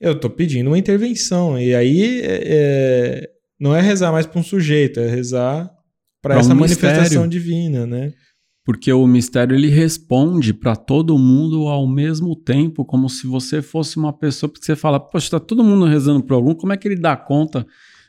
Eu 0.00 0.12
estou 0.12 0.30
pedindo 0.30 0.68
uma 0.68 0.78
intervenção. 0.78 1.60
E 1.60 1.74
aí 1.74 2.22
é, 2.22 2.42
é 2.46 3.30
não 3.60 3.76
é 3.76 3.82
rezar 3.82 4.12
mais 4.12 4.24
para 4.24 4.40
um 4.40 4.42
sujeito, 4.42 4.98
é 4.98 5.10
rezar 5.10 5.70
para 6.22 6.38
essa 6.38 6.54
um 6.54 6.56
manifestação 6.56 7.24
mistério. 7.24 7.28
divina, 7.28 7.86
né? 7.86 8.14
Porque 8.66 8.92
o 8.92 9.06
mistério 9.06 9.54
ele 9.54 9.68
responde 9.68 10.52
para 10.52 10.74
todo 10.74 11.16
mundo 11.16 11.68
ao 11.68 11.86
mesmo 11.86 12.34
tempo, 12.34 12.84
como 12.84 13.08
se 13.08 13.24
você 13.24 13.62
fosse 13.62 13.96
uma 13.96 14.12
pessoa, 14.12 14.50
porque 14.50 14.66
você 14.66 14.74
fala, 14.74 14.98
poxa, 14.98 15.26
está 15.26 15.38
todo 15.38 15.62
mundo 15.62 15.84
rezando 15.84 16.20
por 16.20 16.34
algum, 16.34 16.52
como 16.52 16.72
é 16.72 16.76
que 16.76 16.88
ele 16.88 16.96
dá 17.00 17.16
conta 17.16 17.64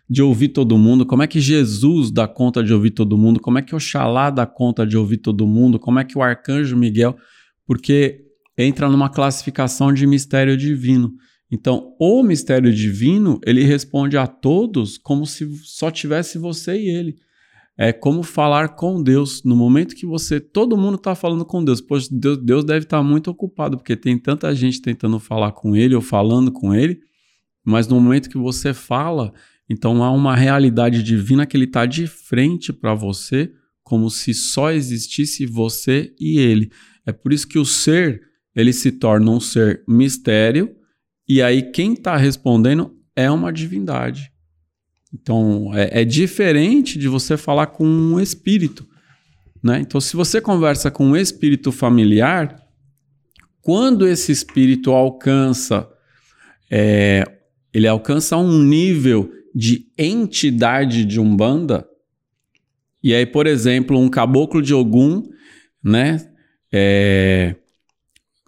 de 0.10 0.24
ouvir 0.24 0.48
todo 0.48 0.76
mundo? 0.76 1.06
Como 1.06 1.22
é 1.22 1.28
que 1.28 1.40
Jesus 1.40 2.10
dá 2.10 2.28
conta 2.28 2.64
de 2.64 2.74
ouvir 2.74 2.90
todo 2.90 3.16
mundo? 3.20 3.40
Como 3.40 3.60
é 3.60 3.62
que 3.62 3.76
Oxalá 3.76 4.32
dá 4.32 4.48
conta 4.48 4.84
de 4.84 4.98
ouvir 4.98 5.18
todo 5.18 5.46
mundo? 5.46 5.78
Como 5.78 6.00
é 6.00 6.04
que 6.04 6.18
o 6.18 6.24
arcanjo 6.24 6.76
Miguel? 6.76 7.16
Porque 7.68 8.26
entra 8.58 8.90
numa 8.90 9.10
classificação 9.10 9.94
de 9.94 10.08
mistério 10.08 10.58
divino. 10.58 11.14
Então, 11.52 11.94
o 12.00 12.24
mistério 12.24 12.74
divino, 12.74 13.40
ele 13.46 13.64
responde 13.64 14.18
a 14.18 14.26
todos 14.26 14.98
como 14.98 15.24
se 15.28 15.48
só 15.64 15.92
tivesse 15.92 16.40
você 16.40 16.82
e 16.82 16.90
ele 16.90 17.27
é 17.78 17.94
como 17.94 18.24
falar 18.24 18.70
com 18.70 19.02
Deus. 19.02 19.44
No 19.44 19.56
momento 19.56 19.96
que 19.96 20.06
você, 20.06 20.40
todo 20.40 20.78
mundo 20.78 20.96
está 20.96 21.14
falando 21.14 21.46
com 21.46 21.64
Deus, 21.64 21.80
pois 21.80 22.08
Deus, 22.10 22.38
Deus 22.38 22.64
deve 22.64 22.86
estar 22.86 22.98
tá 22.98 23.04
muito 23.04 23.30
ocupado, 23.30 23.78
porque 23.78 23.96
tem 23.96 24.18
tanta 24.18 24.54
gente 24.56 24.82
tentando 24.82 25.20
falar 25.20 25.52
com 25.52 25.76
Ele 25.76 25.94
ou 25.96 26.02
falando 26.02 26.52
com 26.52 26.74
Ele, 26.74 27.00
mas 27.64 27.88
no 27.88 28.00
momento 28.00 28.30
que 28.30 28.38
você 28.38 28.74
fala, 28.74 29.32
então 29.70 30.04
há 30.04 30.12
uma 30.12 30.36
realidade 30.36 31.04
divina 31.04 31.46
que 31.46 31.56
Ele 31.56 31.66
está 31.66 31.86
de 31.86 32.08
frente 32.08 32.74
para 32.74 32.94
você, 32.96 33.52
como 33.84 34.10
se 34.10 34.34
só 34.34 34.72
existisse 34.72 35.46
você 35.46 36.14
e 36.20 36.40
Ele. 36.40 36.72
É 37.06 37.12
por 37.12 37.32
isso 37.32 37.48
que 37.48 37.60
o 37.60 37.66
ser 37.66 38.28
ele 38.58 38.74
se 38.74 38.92
torna 38.92 39.30
um 39.30 39.40
ser 39.40 39.84
mistério, 39.88 40.76
e 41.30 41.44
aí 41.44 41.72
quem 41.72 41.94
está 41.94 42.18
respondendo 42.18 42.92
é 43.16 43.30
uma 43.30 43.54
divindade. 43.54 44.32
Então, 45.14 45.72
é, 45.74 46.02
é, 46.02 46.06
diferente 46.06 47.00
de 47.00 47.08
você 47.08 47.38
falar 47.38 47.68
com 47.68 47.86
um 47.86 48.20
espírito. 48.20 48.88
Né? 49.64 49.80
Então, 49.80 50.00
se 50.02 50.16
você 50.16 50.42
conversa 50.42 50.92
com 50.92 51.06
um 51.06 51.16
espírito 51.16 51.72
familiar, 51.72 52.62
quando 53.62 54.08
esse 54.08 54.32
espírito 54.32 54.92
alcança, 54.92 55.90
é, 56.70 57.24
ele 57.74 57.88
alcança 57.88 58.38
um 58.38 58.62
nível 58.62 59.32
de 59.56 59.88
entidade 59.98 61.06
de 61.06 61.20
umbanda, 61.20 61.88
e 63.02 63.14
aí, 63.14 63.26
por 63.26 63.48
exemplo, 63.48 63.98
um 63.98 64.10
caboclo 64.10 64.62
de 64.62 64.74
Ogum, 64.74 65.24
né? 65.84 66.30
É... 66.72 67.56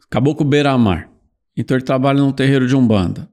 Caboclo 0.10 0.45
Beira-Mar. 0.45 1.10
Então 1.56 1.78
ele 1.78 1.86
trabalha 1.86 2.19
num 2.19 2.32
terreiro 2.32 2.67
de 2.67 2.76
Umbanda. 2.76 3.30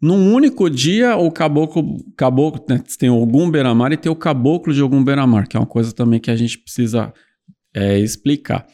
Num 0.00 0.32
único 0.32 0.70
dia, 0.70 1.14
o 1.16 1.30
caboclo, 1.30 2.02
caboclo 2.16 2.64
né, 2.66 2.82
tem 2.98 3.10
algum 3.10 3.50
beira-mar 3.50 3.92
e 3.92 3.98
tem 3.98 4.10
o 4.10 4.16
caboclo 4.16 4.72
de 4.72 4.80
algum 4.80 5.04
beira-mar, 5.04 5.46
que 5.46 5.58
é 5.58 5.60
uma 5.60 5.66
coisa 5.66 5.92
também 5.92 6.18
que 6.18 6.30
a 6.30 6.36
gente 6.36 6.56
precisa 6.58 7.12
é, 7.74 7.98
explicar. 7.98 8.66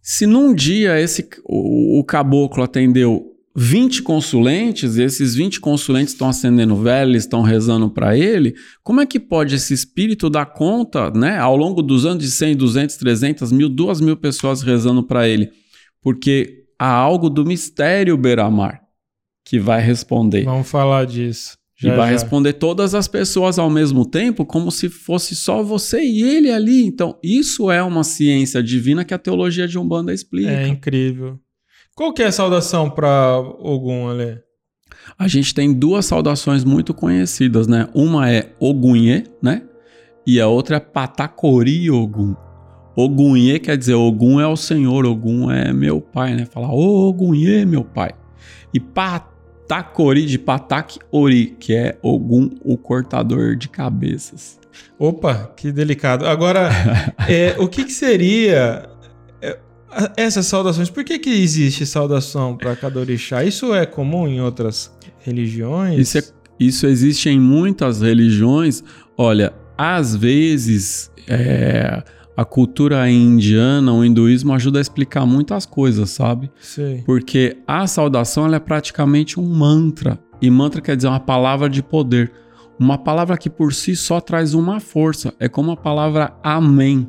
Se 0.00 0.24
num 0.24 0.54
dia 0.54 0.98
esse, 0.98 1.28
o, 1.44 2.00
o 2.00 2.04
caboclo 2.04 2.62
atendeu 2.62 3.30
20 3.54 4.02
consulentes, 4.02 4.96
e 4.96 5.02
esses 5.02 5.34
20 5.34 5.60
consulentes 5.60 6.14
estão 6.14 6.30
acendendo 6.30 6.76
velas, 6.76 7.24
estão 7.24 7.42
rezando 7.42 7.90
para 7.90 8.16
ele, 8.16 8.54
como 8.82 9.02
é 9.02 9.06
que 9.06 9.20
pode 9.20 9.54
esse 9.54 9.74
espírito 9.74 10.30
dar 10.30 10.46
conta, 10.46 11.10
né, 11.10 11.36
ao 11.36 11.54
longo 11.54 11.82
dos 11.82 12.06
anos 12.06 12.24
de 12.24 12.30
100, 12.30 12.56
200, 12.56 12.96
300, 12.96 13.52
mil, 13.52 13.68
duas 13.68 14.00
mil 14.00 14.16
pessoas 14.16 14.62
rezando 14.62 15.02
para 15.02 15.28
ele? 15.28 15.50
Porque 16.00 16.64
há 16.78 16.90
algo 16.90 17.28
do 17.28 17.44
mistério 17.44 18.16
beira-mar 18.16 18.82
que 19.44 19.58
vai 19.58 19.80
responder. 19.80 20.44
Vamos 20.44 20.68
falar 20.68 21.06
disso. 21.06 21.56
Já, 21.76 21.92
e 21.92 21.96
vai 21.96 22.06
já. 22.06 22.12
responder 22.12 22.52
todas 22.54 22.94
as 22.94 23.08
pessoas 23.08 23.58
ao 23.58 23.68
mesmo 23.68 24.06
tempo, 24.06 24.46
como 24.46 24.70
se 24.70 24.88
fosse 24.88 25.34
só 25.34 25.62
você 25.62 26.00
e 26.00 26.22
ele 26.22 26.50
ali. 26.50 26.86
Então, 26.86 27.18
isso 27.22 27.70
é 27.70 27.82
uma 27.82 28.04
ciência 28.04 28.62
divina 28.62 29.04
que 29.04 29.12
a 29.12 29.18
teologia 29.18 29.66
de 29.66 29.78
Umbanda 29.78 30.14
explica. 30.14 30.50
É 30.50 30.68
incrível. 30.68 31.40
Qual 31.94 32.12
que 32.12 32.22
é 32.22 32.26
a 32.26 32.32
saudação 32.32 32.88
para 32.88 33.38
Ogum, 33.58 34.08
Ale? 34.08 34.38
A 35.18 35.26
gente 35.26 35.52
tem 35.52 35.72
duas 35.72 36.06
saudações 36.06 36.64
muito 36.64 36.94
conhecidas, 36.94 37.66
né? 37.66 37.88
Uma 37.92 38.30
é 38.30 38.52
Ogunhê, 38.60 39.24
né? 39.42 39.62
E 40.26 40.40
a 40.40 40.46
outra 40.46 40.76
é 40.76 40.80
Patacori 40.80 41.90
Ogum. 41.90 42.34
Ogunhê 42.94 43.58
quer 43.58 43.76
dizer 43.76 43.94
Ogum 43.94 44.40
é 44.40 44.46
o 44.46 44.56
Senhor, 44.56 45.04
Ogum 45.04 45.50
é 45.50 45.72
meu 45.72 46.00
pai, 46.00 46.34
né? 46.34 46.46
Falar 46.46 46.72
Ogunhê, 46.72 47.64
meu 47.64 47.84
pai. 47.84 48.12
E 48.72 48.78
Pat 48.78 49.31
Takori 49.72 50.26
de 50.26 50.38
Patak 50.38 50.98
Ori, 51.10 51.56
que 51.58 51.72
é 51.72 51.98
Ogum, 52.02 52.50
o 52.62 52.76
cortador 52.76 53.56
de 53.56 53.70
cabeças. 53.70 54.60
Opa, 54.98 55.50
que 55.56 55.72
delicado. 55.72 56.26
Agora, 56.26 56.68
é, 57.26 57.56
o 57.58 57.66
que, 57.66 57.84
que 57.84 57.92
seria 57.92 58.86
é, 59.40 59.58
essas 60.14 60.44
saudações? 60.44 60.90
Por 60.90 61.02
que, 61.02 61.18
que 61.18 61.30
existe 61.30 61.86
saudação 61.86 62.54
para 62.54 62.76
cada 62.76 63.00
orixá? 63.00 63.44
Isso 63.44 63.74
é 63.74 63.86
comum 63.86 64.28
em 64.28 64.42
outras 64.42 64.94
religiões? 65.20 65.98
Isso, 65.98 66.18
é, 66.18 66.22
isso 66.60 66.86
existe 66.86 67.30
em 67.30 67.40
muitas 67.40 68.02
religiões. 68.02 68.84
Olha, 69.16 69.54
às 69.78 70.14
vezes. 70.14 71.10
É, 71.26 72.02
a 72.36 72.44
cultura 72.44 73.08
indiana, 73.10 73.92
o 73.92 74.04
hinduísmo 74.04 74.52
ajuda 74.54 74.78
a 74.78 74.82
explicar 74.82 75.26
muitas 75.26 75.66
coisas, 75.66 76.10
sabe? 76.10 76.50
Sim. 76.60 77.02
Porque 77.04 77.58
a 77.66 77.86
saudação 77.86 78.52
é 78.52 78.58
praticamente 78.58 79.38
um 79.38 79.46
mantra. 79.46 80.18
E 80.40 80.50
mantra 80.50 80.80
quer 80.80 80.96
dizer 80.96 81.08
uma 81.08 81.20
palavra 81.20 81.68
de 81.68 81.82
poder. 81.82 82.32
Uma 82.78 82.96
palavra 82.96 83.36
que 83.36 83.50
por 83.50 83.74
si 83.74 83.94
só 83.94 84.20
traz 84.20 84.54
uma 84.54 84.80
força. 84.80 85.34
É 85.38 85.48
como 85.48 85.70
a 85.72 85.76
palavra 85.76 86.34
amém. 86.42 87.06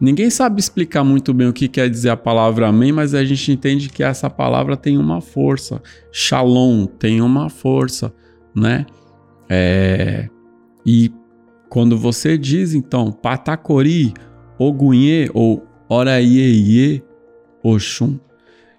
Ninguém 0.00 0.30
sabe 0.30 0.58
explicar 0.60 1.04
muito 1.04 1.34
bem 1.34 1.48
o 1.48 1.52
que 1.52 1.68
quer 1.68 1.88
dizer 1.88 2.10
a 2.10 2.16
palavra 2.16 2.68
amém, 2.68 2.90
mas 2.90 3.14
a 3.14 3.24
gente 3.24 3.52
entende 3.52 3.88
que 3.88 4.02
essa 4.02 4.30
palavra 4.30 4.76
tem 4.76 4.98
uma 4.98 5.20
força. 5.20 5.82
Shalom 6.10 6.86
tem 6.86 7.20
uma 7.20 7.48
força, 7.48 8.12
né? 8.54 8.86
É... 9.48 10.28
E 10.84 11.12
quando 11.72 11.96
você 11.96 12.36
diz, 12.36 12.74
então, 12.74 13.10
Patacori, 13.10 14.12
Ogunhê 14.58 15.30
ou 15.32 15.66
Oraieye, 15.88 17.02
Oxum, 17.62 18.18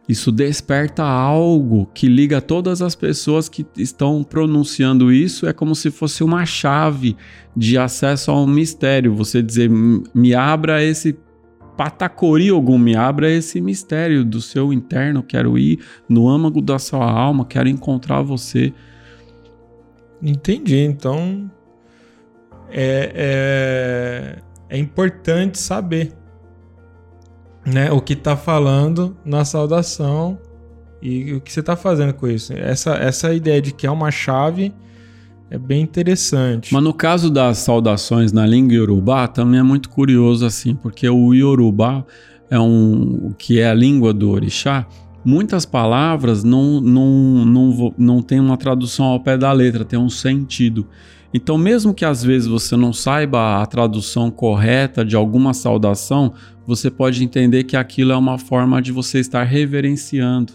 isso 0.08 0.32
desperta 0.32 1.02
algo 1.04 1.88
que 1.92 2.08
liga 2.08 2.40
todas 2.40 2.84
as 2.84 2.94
pessoas 2.94 3.50
que 3.50 3.66
estão 3.76 4.24
pronunciando 4.24 5.12
isso. 5.12 5.48
É 5.48 5.54
como 5.54 5.74
se 5.74 5.90
fosse 5.90 6.24
uma 6.24 6.46
chave 6.46 7.18
de 7.58 7.80
acesso 7.80 8.30
a 8.30 8.40
um 8.40 8.46
mistério. 8.46 9.16
Você 9.16 9.42
dizer, 9.42 9.72
me 9.72 10.36
abra 10.36 10.84
esse 10.84 11.18
patacori 11.76 12.52
Ogum, 12.52 12.78
me 12.78 12.96
abra 12.96 13.28
esse 13.28 13.60
mistério 13.60 14.24
do 14.24 14.40
seu 14.40 14.72
interno. 14.72 15.24
Quero 15.24 15.58
ir 15.58 15.80
no 16.08 16.30
âmago 16.30 16.62
da 16.62 16.78
sua 16.78 17.10
alma, 17.10 17.44
quero 17.44 17.68
encontrar 17.68 18.22
você. 18.22 18.72
Entendi. 20.22 20.78
Então, 20.78 21.50
é, 22.74 23.12
é, 24.70 24.76
é 24.76 24.78
importante 24.80 25.60
saber 25.60 26.12
né, 27.64 27.92
o 27.92 28.02
que 28.02 28.14
está 28.14 28.36
falando 28.36 29.16
na 29.24 29.46
saudação 29.46 30.40
e 31.02 31.34
o 31.34 31.42
que 31.42 31.54
você 31.54 31.60
está 31.60 31.76
fazendo 31.76 32.14
com 32.14 32.28
isso. 32.28 32.52
Essa, 32.54 32.96
essa 32.96 33.34
ideia 33.34 33.62
de 33.62 33.72
que 33.72 33.86
é 33.86 33.92
uma 33.92 34.10
chave 34.10 34.74
é 35.52 35.58
bem 35.58 35.82
interessante. 35.82 36.74
Mas 36.74 36.84
no 36.84 36.94
caso 36.94 37.30
das 37.30 37.60
saudações 37.60 38.32
na 38.32 38.46
língua 38.46 38.74
iorubá, 38.74 39.28
também 39.28 39.60
é 39.60 39.64
muito 39.64 39.90
curioso 39.90 40.44
assim, 40.44 40.74
porque 40.74 41.08
o 41.08 41.32
iorubá 41.34 42.04
é 42.50 42.60
um 42.60 43.34
que 43.38 43.60
é 43.60 43.70
a 43.70 43.74
língua 43.74 44.14
do 44.14 44.32
orixá. 44.32 44.88
Muitas 45.24 45.66
palavras 45.66 46.44
não, 46.44 46.82
não, 46.82 47.46
não, 47.46 47.94
não 47.98 48.22
tem 48.22 48.40
uma 48.40 48.58
tradução 48.58 49.06
ao 49.06 49.20
pé 49.20 49.38
da 49.38 49.52
letra, 49.52 49.86
tem 49.86 50.00
um 50.00 50.10
sentido. 50.10 50.88
Então, 51.34 51.58
mesmo 51.58 51.94
que 51.94 52.06
às 52.06 52.24
vezes 52.24 52.48
você 52.48 52.76
não 52.76 52.94
saiba 52.94 53.62
a 53.62 53.66
tradução 53.66 54.30
correta 54.30 55.04
de 55.04 55.16
alguma 55.16 55.54
saudação, 55.54 56.34
você 56.68 56.92
pode 56.92 57.24
entender 57.24 57.64
que 57.64 57.76
aquilo 57.76 58.12
é 58.12 58.16
uma 58.16 58.38
forma 58.38 58.82
de 58.82 58.92
você 58.92 59.20
estar 59.20 59.44
reverenciando, 59.44 60.54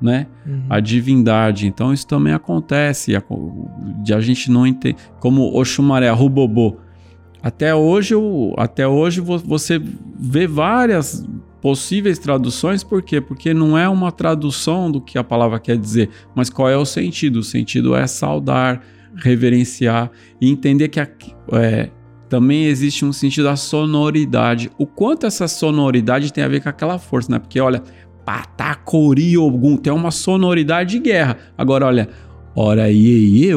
né? 0.00 0.26
Uhum. 0.44 0.64
A 0.68 0.80
divindade. 0.80 1.66
Então, 1.66 1.92
isso 1.92 2.06
também 2.06 2.32
acontece, 2.32 3.12
de 4.02 4.12
a 4.12 4.20
gente 4.20 4.50
não 4.50 4.66
entender, 4.66 4.96
como 5.20 5.56
Oxumaré, 5.56 6.10
Rubobô. 6.10 6.78
Até 7.40 7.74
hoje, 7.74 8.14
até 8.56 8.86
hoje 8.86 9.20
você 9.20 9.80
vê 10.16 10.46
várias 10.46 11.26
possíveis 11.60 12.18
traduções, 12.18 12.82
por 12.82 13.02
quê? 13.02 13.20
Porque 13.20 13.54
não 13.54 13.78
é 13.78 13.88
uma 13.88 14.10
tradução 14.10 14.90
do 14.90 15.00
que 15.00 15.16
a 15.16 15.24
palavra 15.24 15.60
quer 15.60 15.76
dizer, 15.76 16.10
mas 16.34 16.50
qual 16.50 16.68
é 16.68 16.76
o 16.76 16.84
sentido? 16.84 17.36
O 17.36 17.42
sentido 17.42 17.94
é 17.94 18.06
saudar, 18.06 18.84
reverenciar 19.16 20.10
e 20.40 20.50
entender 20.50 20.88
que 20.88 21.00
é, 21.52 21.90
também 22.28 22.64
existe 22.64 23.04
um 23.04 23.12
sentido 23.12 23.44
da 23.44 23.56
sonoridade. 23.56 24.70
O 24.78 24.86
quanto 24.86 25.26
essa 25.26 25.46
sonoridade 25.46 26.32
tem 26.32 26.42
a 26.42 26.48
ver 26.48 26.62
com 26.62 26.68
aquela 26.68 26.98
força, 26.98 27.30
né? 27.30 27.38
Porque 27.38 27.60
olha, 27.60 27.82
Patacori 28.24 29.36
Ogum 29.36 29.76
tem 29.76 29.92
uma 29.92 30.10
sonoridade 30.10 30.92
de 30.92 30.98
guerra. 30.98 31.36
Agora 31.58 31.86
olha, 31.86 32.08
ora 32.56 32.90
iê, 32.90 33.50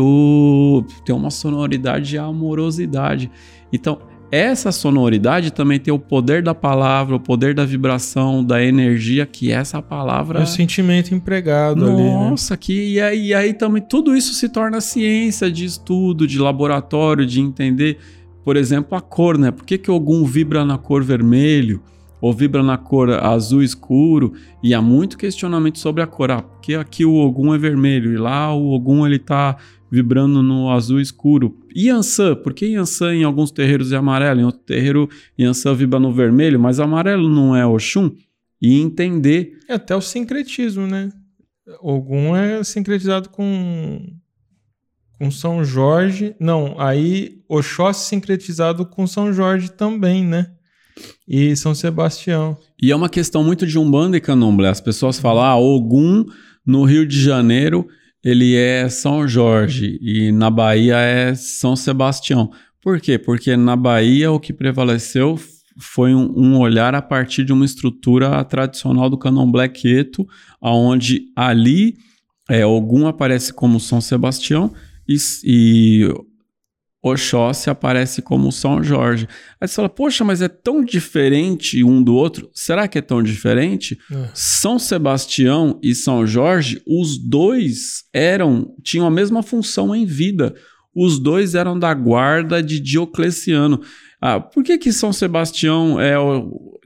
tem 1.06 1.16
uma 1.16 1.30
sonoridade 1.30 2.10
de 2.10 2.18
amorosidade. 2.18 3.32
Então, 3.72 4.00
essa 4.36 4.72
sonoridade 4.72 5.52
também 5.52 5.80
tem 5.80 5.94
o 5.94 6.00
poder 6.00 6.44
da 6.44 6.54
palavra, 6.54 7.16
o 7.16 7.20
poder 7.20 7.54
da 7.54 7.66
vibração, 7.66 8.44
da 8.44 8.64
energia 8.64 9.26
que 9.26 9.52
essa 9.52 9.82
palavra. 9.82 10.40
É 10.40 10.44
o 10.44 10.48
sentimento 10.48 11.14
empregado 11.14 11.82
Nossa, 11.82 11.94
ali. 11.94 12.04
Nossa, 12.04 12.54
né? 12.54 12.58
que 12.60 12.94
e 12.94 13.02
aí, 13.02 13.28
e 13.28 13.34
aí 13.34 13.54
também 13.54 13.82
tudo 13.82 14.16
isso 14.16 14.34
se 14.34 14.50
torna 14.50 14.82
ciência 14.82 15.50
de 15.50 15.66
estudo, 15.66 16.28
de 16.28 16.38
laboratório, 16.38 17.26
de 17.26 17.40
entender, 17.40 17.98
por 18.44 18.58
exemplo, 18.58 18.98
a 18.98 19.02
cor, 19.02 19.38
né? 19.38 19.52
Por 19.52 19.66
que, 19.66 19.78
que 19.78 19.90
algum 19.90 20.26
vibra 20.26 20.66
na 20.66 20.78
cor 20.78 21.04
vermelho? 21.04 21.82
ou 22.22 22.34
vibra 22.34 22.64
na 22.64 22.76
cor 22.76 23.12
azul 23.12 23.62
escuro 23.62 24.34
e 24.64 24.74
há 24.74 24.82
muito 24.82 25.16
questionamento 25.16 25.78
sobre 25.78 26.02
a 26.02 26.08
cor. 26.08 26.32
Ah, 26.32 26.42
porque 26.42 26.74
aqui 26.74 27.06
o 27.06 27.14
Ogum 27.18 27.54
é 27.54 27.58
vermelho 27.58 28.12
e 28.12 28.18
lá 28.18 28.52
o 28.52 28.72
Ogum 28.72 29.06
ele 29.06 29.20
tá 29.20 29.58
vibrando 29.96 30.44
no 30.44 30.70
azul 30.70 31.00
escuro. 31.00 31.58
Yansan, 31.76 32.36
por 32.36 32.54
que 32.54 32.66
Yansan 32.66 33.16
em 33.16 33.24
alguns 33.24 33.52
terreiros 33.52 33.92
é 33.92 33.96
amarelo, 33.96 34.42
em 34.42 34.44
outro 34.44 34.62
terreiro 34.62 35.10
Yansan 35.40 35.74
vibra 35.74 36.00
no 36.00 36.12
vermelho, 36.12 36.60
mas 36.60 36.80
amarelo 36.80 37.30
não 37.30 37.56
é 37.56 37.66
Oxum? 37.66 38.12
E 38.62 38.80
entender. 38.80 39.58
É 39.68 39.76
até 39.76 39.96
o 39.96 40.02
sincretismo, 40.02 40.86
né? 40.86 41.12
Ogum 41.82 42.36
é 42.36 42.64
sincretizado 42.64 43.30
com 43.30 44.02
com 45.18 45.32
São 45.32 45.64
Jorge. 45.64 46.36
Não, 46.40 46.80
aí 46.80 47.42
Oxóssi 47.48 48.10
sincretizado 48.10 48.86
com 48.86 49.08
São 49.08 49.32
Jorge 49.32 49.72
também, 49.72 50.26
né? 50.26 50.52
e 51.28 51.56
São 51.56 51.74
Sebastião. 51.74 52.58
E 52.82 52.92
é 52.92 52.96
uma 52.96 53.10
questão 53.10 53.44
muito 53.44 53.66
de 53.66 53.78
Umbanda 53.78 54.18
e 54.18 54.22
Candomblé. 54.22 54.70
As 54.70 54.82
pessoas 54.82 55.20
falam, 55.20 55.44
ah, 55.44 55.58
Ogum 55.58 56.26
no 56.66 56.84
Rio 56.84 57.06
de 57.06 57.22
Janeiro 57.22 57.88
ele 58.26 58.56
é 58.56 58.90
São 58.90 59.28
Jorge 59.28 60.00
e 60.02 60.32
na 60.32 60.50
Bahia 60.50 60.98
é 60.98 61.36
São 61.36 61.76
Sebastião. 61.76 62.52
Por 62.82 63.00
quê? 63.00 63.20
Porque 63.20 63.56
na 63.56 63.76
Bahia 63.76 64.32
o 64.32 64.40
que 64.40 64.52
prevaleceu 64.52 65.40
foi 65.78 66.16
um, 66.16 66.34
um 66.36 66.60
olhar 66.60 66.96
a 66.96 67.04
partir 67.04 67.46
de 67.46 67.54
uma 67.54 67.66
estrutura 67.66 68.44
tradicional 68.44 69.12
do 69.12 69.18
Candomblé 69.18 69.68
Queto, 69.68 70.28
onde 70.60 71.32
ali 71.36 71.98
é, 72.50 72.66
Ogum 72.66 73.06
aparece 73.06 73.54
como 73.54 73.80
São 73.80 74.02
Sebastião 74.02 74.74
e, 75.08 75.18
e 75.44 76.10
Oxóssi 77.08 77.70
aparece 77.70 78.20
como 78.20 78.52
São 78.52 78.84
Jorge. 78.84 79.28
Aí 79.62 79.68
você 79.68 79.76
fala, 79.76 79.88
poxa, 79.90 80.24
mas 80.24 80.42
é 80.42 80.48
tão 80.48 80.84
diferente 80.84 81.84
um 81.84 82.02
do 82.02 82.16
outro. 82.16 82.50
Será 82.52 82.88
que 82.88 82.98
é 82.98 83.02
tão 83.02 83.22
diferente? 83.22 83.96
É. 84.12 84.30
São 84.34 84.80
Sebastião 84.80 85.80
e 85.84 85.94
São 85.94 86.26
Jorge, 86.26 86.82
os 86.88 87.20
dois 87.20 88.06
eram, 88.12 88.74
tinham 88.84 89.06
a 89.06 89.12
mesma 89.12 89.44
função 89.44 89.96
em 89.96 90.04
vida. 90.04 90.56
Os 90.96 91.20
dois 91.20 91.54
eram 91.54 91.78
da 91.78 91.94
guarda 91.94 92.64
de 92.64 92.80
Diocleciano. 92.80 93.82
Ah, 94.20 94.40
por 94.40 94.64
que, 94.64 94.76
que 94.80 94.92
São 94.92 95.14
Sebastião 95.14 96.02
é 96.02 96.18
o, 96.18 96.80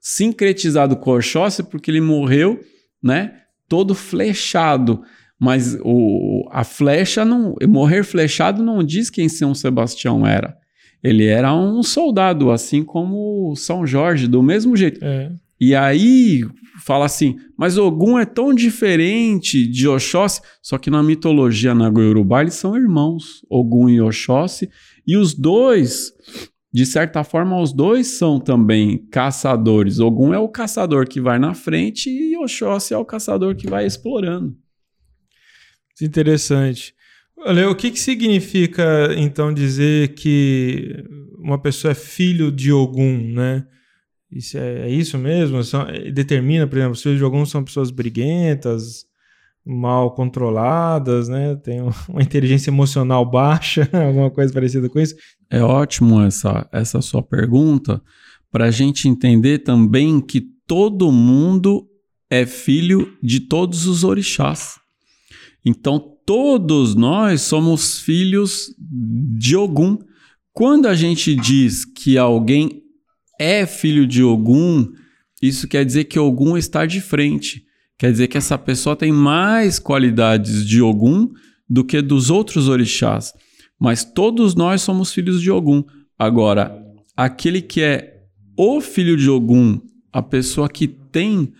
sincretizado 0.00 0.96
com 0.96 1.16
Oxóssi? 1.16 1.64
Porque 1.64 1.90
ele 1.90 2.00
morreu, 2.00 2.60
né? 3.02 3.40
Todo 3.68 3.92
flechado. 3.92 5.02
Mas 5.38 5.78
o, 5.82 6.48
a 6.50 6.64
flecha 6.64 7.24
não. 7.24 7.54
Morrer 7.68 8.02
flechado 8.02 8.62
não 8.62 8.82
diz 8.82 9.08
quem 9.08 9.28
São 9.28 9.54
Sebastião 9.54 10.26
era. 10.26 10.56
Ele 11.02 11.26
era 11.26 11.54
um 11.54 11.82
soldado, 11.82 12.50
assim 12.50 12.82
como 12.82 13.54
São 13.54 13.86
Jorge, 13.86 14.26
do 14.26 14.42
mesmo 14.42 14.76
jeito. 14.76 14.98
É. 15.02 15.32
E 15.60 15.74
aí 15.74 16.44
fala 16.84 17.04
assim, 17.04 17.36
mas 17.56 17.76
Ogum 17.76 18.18
é 18.18 18.24
tão 18.24 18.54
diferente 18.54 19.66
de 19.66 19.88
Oxóssi, 19.88 20.40
só 20.62 20.78
que 20.78 20.90
na 20.90 21.02
mitologia 21.02 21.74
Nagoiurubá 21.74 22.42
eles 22.42 22.54
são 22.54 22.76
irmãos, 22.76 23.44
Ogum 23.50 23.88
e 23.88 24.00
Oxóssi, 24.00 24.70
e 25.06 25.16
os 25.16 25.34
dois, 25.34 26.12
de 26.72 26.86
certa 26.86 27.24
forma, 27.24 27.60
os 27.60 27.72
dois 27.72 28.06
são 28.18 28.38
também 28.38 28.98
caçadores. 29.10 29.98
Ogum 29.98 30.32
é 30.32 30.38
o 30.38 30.48
caçador 30.48 31.06
que 31.08 31.20
vai 31.20 31.38
na 31.38 31.54
frente 31.54 32.08
e 32.08 32.36
Oxóssi 32.36 32.94
é 32.94 32.98
o 32.98 33.04
caçador 33.04 33.56
que 33.56 33.68
vai 33.68 33.84
explorando. 33.84 34.56
Interessante. 36.02 36.94
Olha, 37.36 37.70
o 37.70 37.74
que, 37.74 37.90
que 37.90 38.00
significa, 38.00 39.14
então, 39.16 39.54
dizer 39.54 40.14
que 40.14 41.04
uma 41.38 41.58
pessoa 41.58 41.92
é 41.92 41.94
filho 41.94 42.50
de 42.50 42.72
Ogum, 42.72 43.32
né? 43.32 43.64
Isso 44.30 44.58
é, 44.58 44.88
é 44.88 44.90
isso 44.90 45.16
mesmo? 45.16 45.62
São, 45.62 45.86
determina, 46.12 46.66
por 46.66 46.76
exemplo, 46.76 46.94
os 46.94 47.02
filhos 47.02 47.18
de 47.18 47.24
Ogum 47.24 47.46
são 47.46 47.64
pessoas 47.64 47.90
briguentas, 47.90 49.06
mal 49.64 50.14
controladas, 50.14 51.28
né? 51.28 51.54
Tem 51.56 51.80
uma 51.80 52.22
inteligência 52.22 52.70
emocional 52.70 53.24
baixa, 53.24 53.88
alguma 53.94 54.30
coisa 54.30 54.52
parecida 54.52 54.88
com 54.88 54.98
isso? 54.98 55.14
É 55.50 55.62
ótimo 55.62 56.20
essa, 56.20 56.68
essa 56.72 57.00
sua 57.00 57.22
pergunta, 57.22 58.02
para 58.50 58.66
a 58.66 58.70
gente 58.70 59.08
entender 59.08 59.60
também 59.60 60.20
que 60.20 60.40
todo 60.66 61.12
mundo 61.12 61.86
é 62.30 62.44
filho 62.44 63.16
de 63.22 63.40
todos 63.40 63.86
os 63.86 64.04
orixás. 64.04 64.76
Então, 65.64 65.98
todos 66.24 66.94
nós 66.94 67.42
somos 67.42 68.00
filhos 68.00 68.74
de 68.78 69.56
Ogum. 69.56 69.98
Quando 70.52 70.86
a 70.86 70.94
gente 70.94 71.34
diz 71.34 71.84
que 71.84 72.18
alguém 72.18 72.82
é 73.38 73.64
filho 73.66 74.06
de 74.06 74.22
Ogum, 74.22 74.88
isso 75.40 75.68
quer 75.68 75.84
dizer 75.84 76.04
que 76.04 76.18
Ogum 76.18 76.56
está 76.56 76.84
de 76.84 77.00
frente. 77.00 77.64
Quer 77.96 78.12
dizer 78.12 78.28
que 78.28 78.38
essa 78.38 78.58
pessoa 78.58 78.96
tem 78.96 79.12
mais 79.12 79.78
qualidades 79.78 80.66
de 80.66 80.80
Ogum 80.80 81.28
do 81.68 81.84
que 81.84 82.00
dos 82.00 82.30
outros 82.30 82.68
orixás. 82.68 83.32
Mas 83.78 84.04
todos 84.04 84.54
nós 84.54 84.82
somos 84.82 85.12
filhos 85.12 85.40
de 85.40 85.50
Ogum. 85.50 85.84
Agora, 86.18 86.76
aquele 87.16 87.62
que 87.62 87.80
é 87.80 88.22
o 88.56 88.80
filho 88.80 89.16
de 89.16 89.30
Ogum, 89.30 89.80
a 90.12 90.22
pessoa 90.22 90.68
que 90.68 90.88
tem 90.88 91.52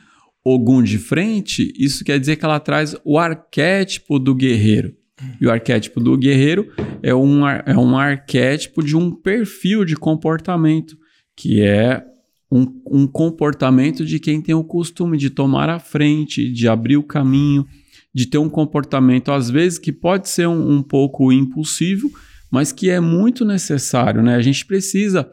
Ogum 0.48 0.82
de 0.82 0.98
frente, 0.98 1.72
isso 1.78 2.04
quer 2.04 2.18
dizer 2.18 2.36
que 2.36 2.44
ela 2.44 2.60
traz 2.60 2.96
o 3.04 3.18
arquétipo 3.18 4.18
do 4.18 4.34
guerreiro. 4.34 4.94
E 5.40 5.46
o 5.46 5.50
arquétipo 5.50 6.00
do 6.00 6.16
guerreiro 6.16 6.72
é 7.02 7.14
um, 7.14 7.46
é 7.46 7.76
um 7.76 7.96
arquétipo 7.96 8.82
de 8.82 8.96
um 8.96 9.10
perfil 9.10 9.84
de 9.84 9.96
comportamento, 9.96 10.96
que 11.36 11.60
é 11.60 12.04
um, 12.50 12.66
um 12.86 13.06
comportamento 13.06 14.04
de 14.04 14.18
quem 14.18 14.40
tem 14.40 14.54
o 14.54 14.64
costume 14.64 15.18
de 15.18 15.28
tomar 15.28 15.68
a 15.68 15.78
frente, 15.78 16.50
de 16.50 16.68
abrir 16.68 16.96
o 16.96 17.02
caminho, 17.02 17.66
de 18.14 18.26
ter 18.26 18.38
um 18.38 18.48
comportamento, 18.48 19.30
às 19.30 19.50
vezes, 19.50 19.78
que 19.78 19.92
pode 19.92 20.28
ser 20.28 20.48
um, 20.48 20.76
um 20.76 20.82
pouco 20.82 21.32
impulsivo, 21.32 22.10
mas 22.50 22.72
que 22.72 22.88
é 22.88 23.00
muito 23.00 23.44
necessário. 23.44 24.22
Né? 24.22 24.34
A 24.34 24.40
gente 24.40 24.64
precisa 24.64 25.28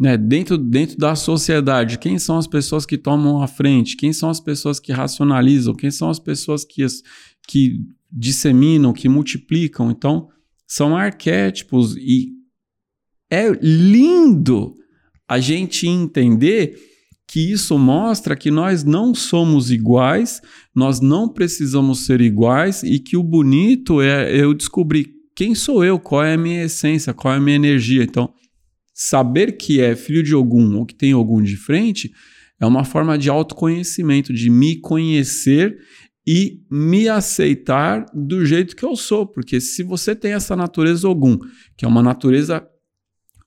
né, 0.00 0.16
dentro, 0.16 0.56
dentro 0.56 0.96
da 0.96 1.14
sociedade, 1.14 1.98
quem 1.98 2.18
são 2.18 2.38
as 2.38 2.46
pessoas 2.46 2.86
que 2.86 2.96
tomam 2.96 3.42
a 3.42 3.46
frente, 3.46 3.98
quem 3.98 4.14
são 4.14 4.30
as 4.30 4.40
pessoas 4.40 4.80
que 4.80 4.92
racionalizam, 4.92 5.74
quem 5.74 5.90
são 5.90 6.08
as 6.08 6.18
pessoas 6.18 6.64
que, 6.64 6.82
que 7.46 7.84
disseminam, 8.10 8.94
que 8.94 9.10
multiplicam. 9.10 9.90
Então, 9.90 10.30
são 10.66 10.96
arquétipos 10.96 11.96
e 11.98 12.32
é 13.30 13.50
lindo 13.60 14.74
a 15.28 15.38
gente 15.38 15.86
entender 15.86 16.80
que 17.28 17.52
isso 17.52 17.78
mostra 17.78 18.34
que 18.34 18.50
nós 18.50 18.82
não 18.82 19.14
somos 19.14 19.70
iguais, 19.70 20.40
nós 20.74 21.00
não 21.00 21.28
precisamos 21.28 22.06
ser 22.06 22.22
iguais 22.22 22.82
e 22.82 22.98
que 22.98 23.18
o 23.18 23.22
bonito 23.22 24.00
é 24.00 24.34
eu 24.34 24.54
descobrir 24.54 25.10
quem 25.36 25.54
sou 25.54 25.84
eu, 25.84 25.98
qual 25.98 26.24
é 26.24 26.34
a 26.34 26.38
minha 26.38 26.64
essência, 26.64 27.12
qual 27.12 27.34
é 27.34 27.36
a 27.36 27.40
minha 27.40 27.56
energia. 27.56 28.02
Então, 28.02 28.32
saber 29.02 29.52
que 29.52 29.80
é 29.80 29.96
filho 29.96 30.22
de 30.22 30.34
algum 30.34 30.76
ou 30.76 30.84
que 30.84 30.94
tem 30.94 31.12
algum 31.12 31.40
de 31.40 31.56
frente 31.56 32.12
é 32.60 32.66
uma 32.66 32.84
forma 32.84 33.16
de 33.16 33.30
autoconhecimento, 33.30 34.30
de 34.30 34.50
me 34.50 34.76
conhecer 34.76 35.78
e 36.26 36.60
me 36.70 37.08
aceitar 37.08 38.04
do 38.14 38.44
jeito 38.44 38.76
que 38.76 38.84
eu 38.84 38.94
sou. 38.94 39.26
Porque 39.26 39.58
se 39.58 39.82
você 39.82 40.14
tem 40.14 40.34
essa 40.34 40.54
natureza 40.54 41.08
algum, 41.08 41.38
que 41.78 41.86
é 41.86 41.88
uma 41.88 42.02
natureza 42.02 42.62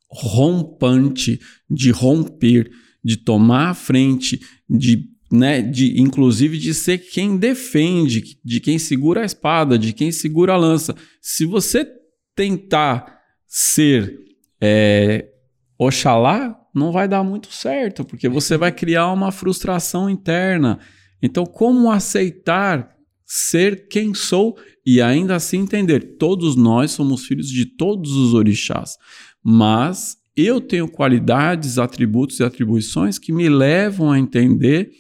rompante, 0.10 1.40
de 1.70 1.92
romper, 1.92 2.72
de 3.06 3.18
tomar 3.18 3.70
a 3.70 3.74
frente, 3.76 4.40
de, 4.68 5.08
né, 5.32 5.62
de 5.62 6.02
inclusive 6.02 6.58
de 6.58 6.74
ser 6.74 6.98
quem 6.98 7.38
defende, 7.38 8.40
de 8.44 8.60
quem 8.60 8.80
segura 8.80 9.22
a 9.22 9.26
espada, 9.26 9.78
de 9.78 9.94
quem 9.94 10.12
segura 10.12 10.54
a 10.54 10.58
lança. 10.58 10.96
Se 11.22 11.46
você 11.46 11.88
tentar 12.36 13.20
ser 13.46 14.18
é, 14.60 15.30
Oxalá 15.78 16.60
não 16.74 16.92
vai 16.92 17.08
dar 17.08 17.24
muito 17.24 17.52
certo, 17.52 18.04
porque 18.04 18.28
você 18.28 18.58
vai 18.58 18.72
criar 18.72 19.12
uma 19.12 19.32
frustração 19.32 20.10
interna. 20.10 20.80
Então, 21.22 21.46
como 21.46 21.92
aceitar 21.92 22.94
ser 23.26 23.88
quem 23.88 24.14
sou 24.14 24.58
e 24.86 25.02
ainda 25.02 25.36
assim 25.36 25.60
entender? 25.60 26.18
Todos 26.18 26.56
nós 26.56 26.92
somos 26.92 27.26
filhos 27.26 27.50
de 27.50 27.66
todos 27.66 28.12
os 28.12 28.34
orixás, 28.34 28.98
mas 29.44 30.18
eu 30.36 30.60
tenho 30.60 30.88
qualidades, 30.88 31.78
atributos 31.78 32.40
e 32.40 32.44
atribuições 32.44 33.20
que 33.20 33.32
me 33.32 33.48
levam 33.48 34.12
a 34.12 34.20
entender 34.20 34.92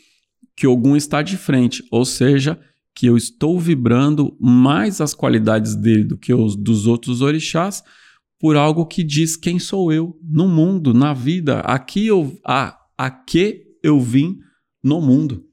que 0.56 0.66
algum 0.66 0.96
está 0.96 1.22
de 1.22 1.36
frente, 1.36 1.84
ou 1.92 2.06
seja, 2.06 2.60
que 2.96 3.08
eu 3.08 3.18
estou 3.18 3.60
vibrando 3.60 4.38
mais 4.40 5.02
as 5.02 5.16
qualidades 5.16 5.76
dele 5.76 6.04
do 6.04 6.18
que 6.18 6.34
os 6.34 6.56
dos 6.56 6.86
outros 6.86 7.22
orixás 7.22 7.84
por 8.44 8.58
algo 8.58 8.86
que 8.86 9.06
diz 9.06 9.38
quem 9.38 9.58
sou 9.58 9.94
eu 9.94 10.20
no 10.22 10.50
mundo, 10.50 10.94
na 10.94 11.14
vida, 11.14 11.62
aqui 11.62 12.08
eu, 12.08 12.38
a, 12.46 12.78
a 12.98 13.10
que 13.10 13.64
eu 13.82 14.02
vim 14.02 14.38
no 14.84 15.00
mundo. 15.00 15.46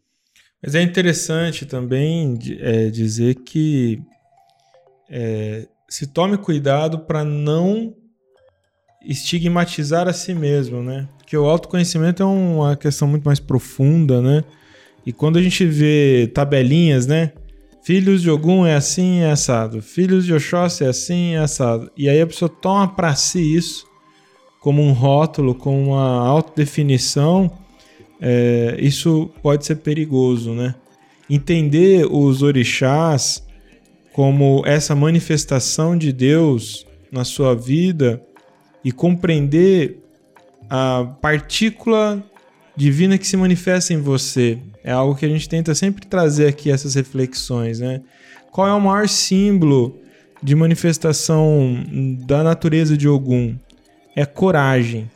Mas 0.60 0.74
é 0.74 0.82
interessante 0.82 1.64
também 1.64 2.36
é, 2.58 2.90
dizer 2.90 3.36
que 3.44 4.02
é, 5.08 5.68
se 5.88 6.08
tome 6.08 6.36
cuidado 6.36 6.98
para 6.98 7.24
não 7.24 7.94
estigmatizar 9.06 10.08
a 10.08 10.12
si 10.12 10.34
mesmo, 10.34 10.82
né? 10.82 11.08
Porque 11.16 11.36
o 11.36 11.48
autoconhecimento 11.48 12.24
é 12.24 12.26
uma 12.26 12.76
questão 12.76 13.06
muito 13.06 13.22
mais 13.22 13.38
profunda, 13.38 14.20
né? 14.20 14.42
E 15.06 15.12
quando 15.12 15.38
a 15.38 15.42
gente 15.42 15.64
vê 15.64 16.28
tabelinhas, 16.34 17.06
né? 17.06 17.34
Filhos 17.82 18.20
de 18.22 18.30
Ogum 18.30 18.66
é 18.66 18.74
assim, 18.74 19.20
é 19.20 19.30
assado. 19.30 19.80
Filhos 19.80 20.26
de 20.26 20.34
Oxóssi 20.34 20.84
é 20.84 20.88
assim, 20.88 21.34
é 21.34 21.38
assado. 21.38 21.90
E 21.96 22.08
aí 22.08 22.20
a 22.20 22.26
pessoa 22.26 22.48
toma 22.48 22.88
para 22.88 23.14
si 23.14 23.56
isso 23.56 23.86
como 24.60 24.82
um 24.82 24.92
rótulo, 24.92 25.54
como 25.54 25.92
uma 25.92 26.26
autodefinição. 26.26 27.50
É, 28.20 28.76
isso 28.78 29.30
pode 29.42 29.64
ser 29.64 29.76
perigoso, 29.76 30.52
né? 30.52 30.74
Entender 31.28 32.06
os 32.10 32.42
orixás 32.42 33.42
como 34.12 34.62
essa 34.66 34.94
manifestação 34.94 35.96
de 35.96 36.12
Deus 36.12 36.86
na 37.10 37.24
sua 37.24 37.54
vida 37.54 38.22
e 38.84 38.92
compreender 38.92 39.98
a 40.68 41.04
partícula 41.20 42.22
divina 42.76 43.18
que 43.18 43.26
se 43.26 43.36
manifesta 43.36 43.92
em 43.92 44.00
você. 44.00 44.58
É 44.82 44.92
algo 44.92 45.14
que 45.14 45.26
a 45.26 45.28
gente 45.28 45.48
tenta 45.48 45.74
sempre 45.74 46.06
trazer 46.06 46.48
aqui 46.48 46.70
essas 46.70 46.94
reflexões, 46.94 47.80
né? 47.80 48.00
Qual 48.50 48.66
é 48.66 48.72
o 48.72 48.80
maior 48.80 49.08
símbolo 49.08 49.98
de 50.42 50.54
manifestação 50.54 51.84
da 52.26 52.42
natureza 52.42 52.96
de 52.96 53.08
Ogum? 53.08 53.56
É 54.16 54.24
coragem. 54.24 55.10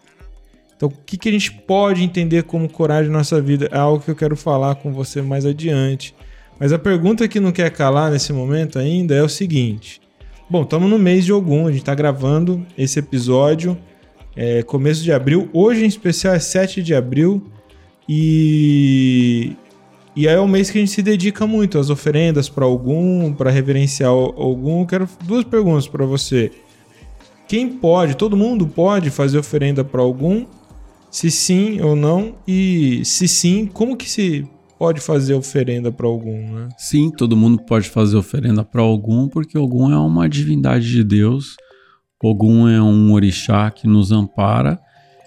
Então, 0.76 0.88
o 0.88 1.04
que, 1.04 1.16
que 1.16 1.28
a 1.28 1.32
gente 1.32 1.52
pode 1.52 2.02
entender 2.02 2.42
como 2.44 2.68
coragem 2.68 3.10
na 3.10 3.18
nossa 3.18 3.40
vida? 3.40 3.68
É 3.72 3.78
algo 3.78 4.04
que 4.04 4.10
eu 4.10 4.16
quero 4.16 4.36
falar 4.36 4.74
com 4.76 4.92
você 4.92 5.22
mais 5.22 5.46
adiante. 5.46 6.14
Mas 6.58 6.72
a 6.72 6.78
pergunta 6.78 7.26
que 7.26 7.40
não 7.40 7.52
quer 7.52 7.70
calar 7.70 8.10
nesse 8.10 8.32
momento 8.32 8.78
ainda 8.78 9.14
é 9.14 9.22
o 9.22 9.28
seguinte: 9.28 10.00
Bom, 10.48 10.62
estamos 10.62 10.88
no 10.88 10.98
mês 10.98 11.24
de 11.24 11.32
Ogum, 11.32 11.66
a 11.66 11.70
gente 11.70 11.80
está 11.80 11.94
gravando 11.94 12.64
esse 12.76 12.98
episódio, 12.98 13.76
é, 14.36 14.62
começo 14.62 15.02
de 15.02 15.12
abril. 15.12 15.48
Hoje, 15.52 15.84
em 15.84 15.88
especial, 15.88 16.34
é 16.34 16.38
7 16.38 16.82
de 16.82 16.94
abril. 16.94 17.42
E, 18.08 19.56
e 20.14 20.28
aí 20.28 20.34
é 20.34 20.40
o 20.40 20.48
mês 20.48 20.70
que 20.70 20.78
a 20.78 20.80
gente 20.80 20.92
se 20.92 21.02
dedica 21.02 21.46
muito 21.46 21.78
às 21.78 21.90
oferendas 21.90 22.48
para 22.48 22.64
algum, 22.64 23.32
para 23.32 23.50
reverenciar 23.50 24.10
algum. 24.10 24.84
Quero 24.84 25.08
duas 25.24 25.44
perguntas 25.44 25.88
para 25.88 26.04
você. 26.04 26.50
Quem 27.46 27.68
pode, 27.68 28.16
todo 28.16 28.36
mundo 28.36 28.66
pode 28.66 29.10
fazer 29.10 29.38
oferenda 29.38 29.84
para 29.84 30.00
algum? 30.00 30.46
Se 31.10 31.30
sim 31.30 31.80
ou 31.80 31.94
não? 31.94 32.34
E 32.46 33.02
se 33.04 33.28
sim, 33.28 33.66
como 33.72 33.96
que 33.96 34.10
se 34.10 34.46
pode 34.78 35.00
fazer 35.00 35.34
oferenda 35.34 35.92
para 35.92 36.06
algum, 36.06 36.52
né? 36.52 36.68
Sim, 36.76 37.10
todo 37.10 37.36
mundo 37.36 37.62
pode 37.62 37.88
fazer 37.88 38.16
oferenda 38.16 38.64
para 38.64 38.82
algum, 38.82 39.28
porque 39.28 39.56
algum 39.56 39.92
é 39.92 39.96
uma 39.96 40.28
divindade 40.28 40.90
de 40.90 41.04
Deus. 41.04 41.56
Ogum 42.26 42.66
é 42.66 42.80
um 42.80 43.12
orixá 43.12 43.70
que 43.70 43.86
nos 43.86 44.10
ampara 44.10 44.80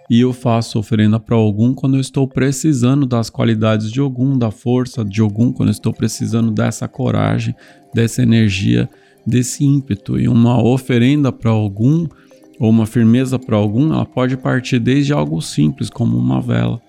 e 0.09 0.19
eu 0.19 0.33
faço 0.33 0.79
oferenda 0.79 1.19
para 1.19 1.37
Ogum 1.37 1.71
quando 1.71 1.95
eu 1.95 2.01
estou 2.01 2.27
precisando 2.27 3.05
das 3.05 3.29
qualidades 3.29 3.91
de 3.91 4.01
Ogum, 4.01 4.35
da 4.35 4.49
força 4.49 5.05
de 5.05 5.21
Ogum, 5.21 5.53
quando 5.53 5.69
eu 5.69 5.73
estou 5.73 5.93
precisando 5.93 6.49
dessa 6.49 6.87
coragem, 6.87 7.53
dessa 7.93 8.23
energia, 8.23 8.89
desse 9.23 9.63
ímpeto. 9.63 10.19
E 10.19 10.27
uma 10.27 10.59
oferenda 10.59 11.31
para 11.31 11.53
Ogum 11.53 12.07
ou 12.59 12.71
uma 12.71 12.87
firmeza 12.87 13.37
para 13.37 13.59
Ogum, 13.59 13.93
ela 13.93 14.03
pode 14.03 14.35
partir 14.35 14.79
desde 14.79 15.13
algo 15.13 15.39
simples, 15.39 15.91
como 15.91 16.17
uma 16.17 16.41
vela, 16.41 16.81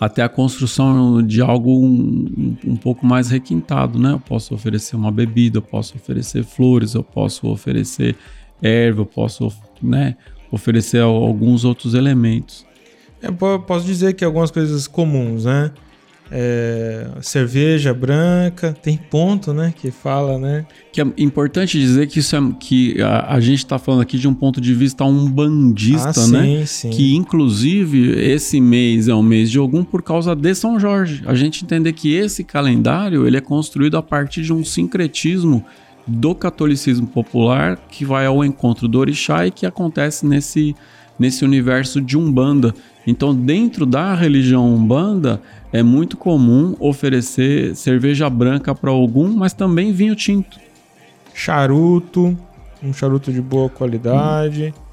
até 0.00 0.22
a 0.22 0.28
construção 0.30 1.22
de 1.22 1.42
algo 1.42 1.78
um, 1.78 2.56
um, 2.64 2.74
pouco 2.74 3.04
mais 3.04 3.28
requintado, 3.28 3.98
né? 3.98 4.12
Eu 4.12 4.20
posso 4.20 4.54
oferecer 4.54 4.96
uma 4.96 5.12
bebida, 5.12 5.58
eu 5.58 5.62
posso 5.62 5.94
oferecer 5.96 6.42
flores, 6.42 6.94
eu 6.94 7.04
posso 7.04 7.46
oferecer 7.48 8.16
erva, 8.62 9.02
eu 9.02 9.06
posso, 9.06 9.52
né, 9.82 10.16
oferecer 10.50 11.02
alguns 11.02 11.66
outros 11.66 11.92
elementos. 11.92 12.66
Eu 13.20 13.34
posso 13.34 13.84
dizer 13.84 14.14
que 14.14 14.24
algumas 14.24 14.50
coisas 14.50 14.86
comuns, 14.86 15.44
né? 15.44 15.70
É, 16.32 17.08
cerveja 17.20 17.92
branca, 17.92 18.72
tem 18.80 18.96
ponto, 18.96 19.52
né? 19.52 19.74
Que 19.76 19.90
fala, 19.90 20.38
né? 20.38 20.64
Que 20.92 21.00
é 21.00 21.06
importante 21.18 21.78
dizer 21.78 22.06
que 22.06 22.20
isso 22.20 22.36
é 22.36 22.40
que 22.58 23.02
a, 23.02 23.34
a 23.34 23.40
gente 23.40 23.58
está 23.58 23.78
falando 23.78 24.02
aqui 24.02 24.16
de 24.16 24.28
um 24.28 24.34
ponto 24.34 24.60
de 24.60 24.72
vista 24.72 25.04
umbandista, 25.04 26.20
ah, 26.20 26.28
né? 26.28 26.64
Sim. 26.66 26.90
Que 26.90 27.16
inclusive 27.16 28.12
esse 28.20 28.60
mês 28.60 29.08
é 29.08 29.14
um 29.14 29.22
mês 29.22 29.50
de 29.50 29.58
algum 29.58 29.82
por 29.82 30.02
causa 30.02 30.34
de 30.36 30.54
São 30.54 30.78
Jorge. 30.78 31.22
A 31.26 31.34
gente 31.34 31.64
entender 31.64 31.92
que 31.92 32.14
esse 32.14 32.44
calendário 32.44 33.26
ele 33.26 33.36
é 33.36 33.40
construído 33.40 33.96
a 33.96 34.02
partir 34.02 34.42
de 34.42 34.52
um 34.52 34.64
sincretismo 34.64 35.64
do 36.06 36.34
catolicismo 36.34 37.06
popular 37.06 37.76
que 37.88 38.04
vai 38.04 38.26
ao 38.26 38.44
encontro 38.44 38.88
do 38.88 38.98
orixá 38.98 39.46
e 39.46 39.50
que 39.50 39.66
acontece 39.66 40.26
nesse, 40.26 40.74
nesse 41.20 41.44
universo 41.44 42.00
de 42.00 42.16
Umbanda. 42.16 42.74
Então, 43.06 43.34
dentro 43.34 43.84
da 43.84 44.14
religião 44.14 44.74
Umbanda, 44.74 45.40
é 45.70 45.82
muito 45.82 46.16
comum 46.16 46.74
oferecer 46.80 47.76
cerveja 47.76 48.28
branca 48.30 48.74
para 48.74 48.90
algum, 48.90 49.28
mas 49.28 49.52
também 49.52 49.92
vinho 49.92 50.16
tinto. 50.16 50.58
Charuto, 51.34 52.36
um 52.82 52.92
charuto 52.92 53.30
de 53.30 53.42
boa 53.42 53.68
qualidade. 53.68 54.74
Hum. 54.76 54.90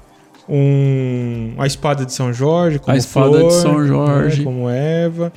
Um, 0.50 1.60
a 1.60 1.66
espada 1.66 2.06
de 2.06 2.12
São 2.12 2.32
Jorge, 2.32 2.78
como 2.78 2.94
a 2.94 2.96
espada 2.96 3.38
flor, 3.38 3.48
de 3.48 3.54
São 3.54 3.86
Jorge, 3.86 4.38
né, 4.38 4.44
como 4.44 4.70
Eva, 4.70 5.30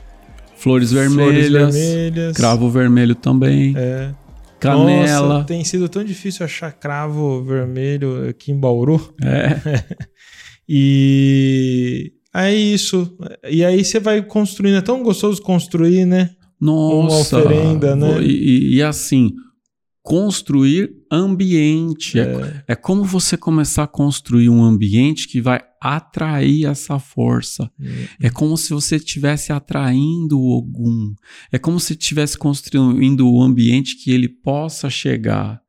flores 0.55 0.89
vermelhas, 0.93 1.49
flores 1.49 1.75
vermelhas, 1.75 2.37
cravo 2.37 2.69
vermelho 2.69 3.13
também. 3.13 3.73
É 3.75 4.11
canela. 4.61 5.27
Nossa, 5.27 5.45
tem 5.45 5.63
sido 5.65 5.89
tão 5.89 6.03
difícil 6.03 6.45
achar 6.45 6.71
cravo 6.71 7.43
vermelho 7.43 8.29
aqui 8.29 8.51
em 8.51 8.57
Bauru. 8.57 9.13
É. 9.21 9.83
e 10.67 12.13
é 12.33 12.53
isso. 12.53 13.17
E 13.49 13.63
aí 13.63 13.83
você 13.83 13.99
vai 13.99 14.21
construindo. 14.21 14.77
É 14.77 14.81
tão 14.81 15.03
gostoso 15.03 15.41
construir, 15.41 16.05
né? 16.05 16.31
Nossa. 16.59 17.37
Uma 17.37 17.47
oferenda, 17.49 17.95
né? 17.95 18.23
E, 18.23 18.75
e 18.75 18.83
assim, 18.83 19.33
construir 20.01 20.91
ambiente. 21.11 22.19
É. 22.19 22.23
É, 22.23 22.63
é. 22.69 22.75
como 22.75 23.03
você 23.03 23.35
começar 23.35 23.83
a 23.83 23.87
construir 23.87 24.49
um 24.49 24.63
ambiente 24.63 25.27
que 25.27 25.41
vai 25.41 25.61
atrair 25.81 26.65
essa 26.65 26.99
força. 26.99 27.69
Uhum. 27.79 28.05
É 28.21 28.29
como 28.29 28.55
se 28.55 28.71
você 28.71 28.95
estivesse 28.95 29.51
atraindo 29.51 30.39
o 30.39 30.57
Ogum. 30.57 31.13
É 31.51 31.57
como 31.57 31.79
se 31.79 31.93
estivesse 31.93 32.37
construindo 32.37 33.27
o 33.27 33.39
um 33.39 33.41
ambiente 33.41 33.97
que 34.01 34.11
ele 34.11 34.29
possa 34.29 34.89
chegar. 34.89 35.59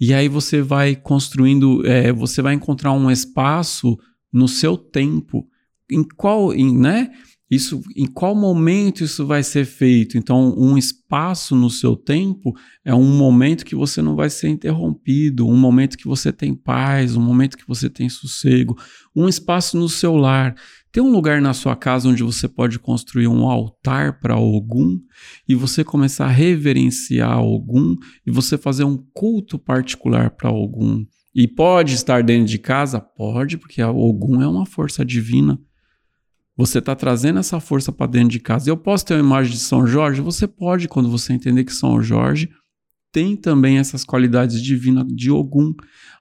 E 0.00 0.12
aí 0.12 0.28
você 0.28 0.60
vai 0.60 0.94
construindo, 0.94 1.86
é, 1.86 2.12
você 2.12 2.42
vai 2.42 2.54
encontrar 2.54 2.92
um 2.92 3.10
espaço 3.10 3.96
no 4.32 4.48
seu 4.48 4.76
tempo. 4.76 5.46
Em 5.90 6.02
qual, 6.02 6.54
em, 6.54 6.76
né? 6.76 7.10
Isso, 7.52 7.82
em 7.94 8.06
qual 8.06 8.34
momento 8.34 9.04
isso 9.04 9.26
vai 9.26 9.42
ser 9.42 9.66
feito? 9.66 10.16
Então, 10.16 10.54
um 10.56 10.78
espaço 10.78 11.54
no 11.54 11.68
seu 11.68 11.94
tempo 11.94 12.56
é 12.82 12.94
um 12.94 13.14
momento 13.14 13.66
que 13.66 13.74
você 13.74 14.00
não 14.00 14.16
vai 14.16 14.30
ser 14.30 14.48
interrompido, 14.48 15.46
um 15.46 15.54
momento 15.54 15.98
que 15.98 16.08
você 16.08 16.32
tem 16.32 16.54
paz, 16.54 17.14
um 17.14 17.20
momento 17.20 17.58
que 17.58 17.68
você 17.68 17.90
tem 17.90 18.08
sossego, 18.08 18.74
um 19.14 19.28
espaço 19.28 19.76
no 19.76 19.86
seu 19.86 20.16
lar. 20.16 20.54
Tem 20.90 21.02
um 21.02 21.12
lugar 21.12 21.42
na 21.42 21.52
sua 21.52 21.76
casa 21.76 22.08
onde 22.08 22.22
você 22.22 22.48
pode 22.48 22.78
construir 22.78 23.28
um 23.28 23.46
altar 23.46 24.18
para 24.18 24.38
Ogum 24.38 24.98
e 25.46 25.54
você 25.54 25.84
começar 25.84 26.24
a 26.24 26.30
reverenciar 26.30 27.38
Ogum 27.38 27.96
e 28.26 28.30
você 28.30 28.56
fazer 28.56 28.84
um 28.84 28.96
culto 29.12 29.58
particular 29.58 30.30
para 30.30 30.50
Ogum. 30.50 31.04
E 31.34 31.48
pode 31.48 31.94
estar 31.94 32.22
dentro 32.22 32.46
de 32.46 32.58
casa? 32.58 33.00
Pode, 33.00 33.56
porque 33.56 33.82
Ogum 33.82 34.42
é 34.42 34.46
uma 34.48 34.66
força 34.66 35.04
divina. 35.04 35.58
Você 36.56 36.78
está 36.78 36.94
trazendo 36.94 37.38
essa 37.38 37.58
força 37.58 37.90
para 37.90 38.10
dentro 38.10 38.28
de 38.28 38.40
casa. 38.40 38.68
Eu 38.68 38.76
posso 38.76 39.06
ter 39.06 39.14
uma 39.14 39.20
imagem 39.20 39.52
de 39.52 39.58
São 39.58 39.86
Jorge? 39.86 40.20
Você 40.20 40.46
pode, 40.46 40.88
quando 40.88 41.10
você 41.10 41.32
entender 41.32 41.64
que 41.64 41.72
São 41.72 42.02
Jorge 42.02 42.50
tem 43.12 43.36
também 43.36 43.78
essas 43.78 44.04
qualidades 44.04 44.60
divinas 44.62 45.06
de 45.06 45.30
Ogum. 45.30 45.74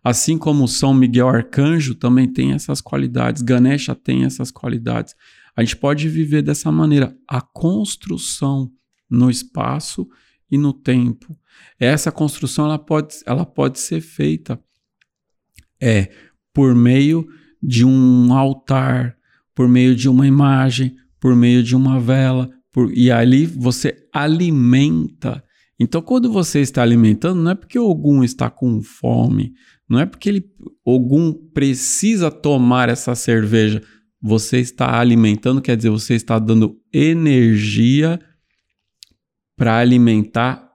Assim 0.03 0.38
como 0.38 0.68
São 0.68 0.93
Miguel 0.93 1.30
Arcanjo 1.30 1.95
também 1.95 2.28
tem 2.28 2.51
essas 2.51 2.82
qualidades, 2.82 3.41
Ganesha 3.41 3.95
tem 3.95 4.26
essas 4.26 4.51
qualidades. 4.51 5.16
A 5.55 5.64
gente 5.64 5.78
pode 5.78 6.07
viver 6.09 6.41
dessa 6.41 6.72
maneira 6.72 7.16
a 7.28 7.39
construção 7.39 8.70
no 9.09 9.30
espaço 9.30 10.07
e 10.49 10.57
no 10.57 10.74
tempo. 10.74 11.38
Essa 11.80 12.12
construção 12.12 12.66
ela 12.66 12.80
pode, 12.80 13.16
ela 13.26 13.45
pode 13.45 13.80
ser 13.80 14.01
feita 14.01 14.62
é 15.82 16.09
por 16.53 16.75
meio 16.75 17.27
de 17.61 17.86
um 17.86 18.34
altar, 18.34 19.15
por 19.55 19.67
meio 19.67 19.95
de 19.95 20.07
uma 20.07 20.27
imagem, 20.27 20.95
por 21.19 21.36
meio 21.36 21.63
de 21.63 21.75
uma 21.75 21.99
vela, 21.99 22.49
por, 22.71 22.91
e 22.95 23.11
ali 23.11 23.45
você 23.45 24.07
alimenta. 24.13 25.43
Então, 25.79 26.01
quando 26.01 26.32
você 26.32 26.59
está 26.59 26.82
alimentando, 26.82 27.41
não 27.41 27.51
é 27.51 27.55
porque 27.55 27.79
Ogum 27.79 28.23
está 28.23 28.49
com 28.49 28.82
fome, 28.82 29.53
não 29.89 29.99
é 29.99 30.05
porque 30.05 30.29
ele, 30.29 30.45
Ogum 30.86 31.34
precisa 31.53 32.32
tomar 32.32 32.89
essa 32.89 33.15
cerveja. 33.15 33.82
Você 34.21 34.59
está 34.59 34.99
alimentando, 34.99 35.61
quer 35.61 35.75
dizer, 35.75 35.89
você 35.89 36.13
está 36.13 36.38
dando 36.38 36.79
energia 36.93 38.19
para 39.57 39.77
alimentar 39.77 40.70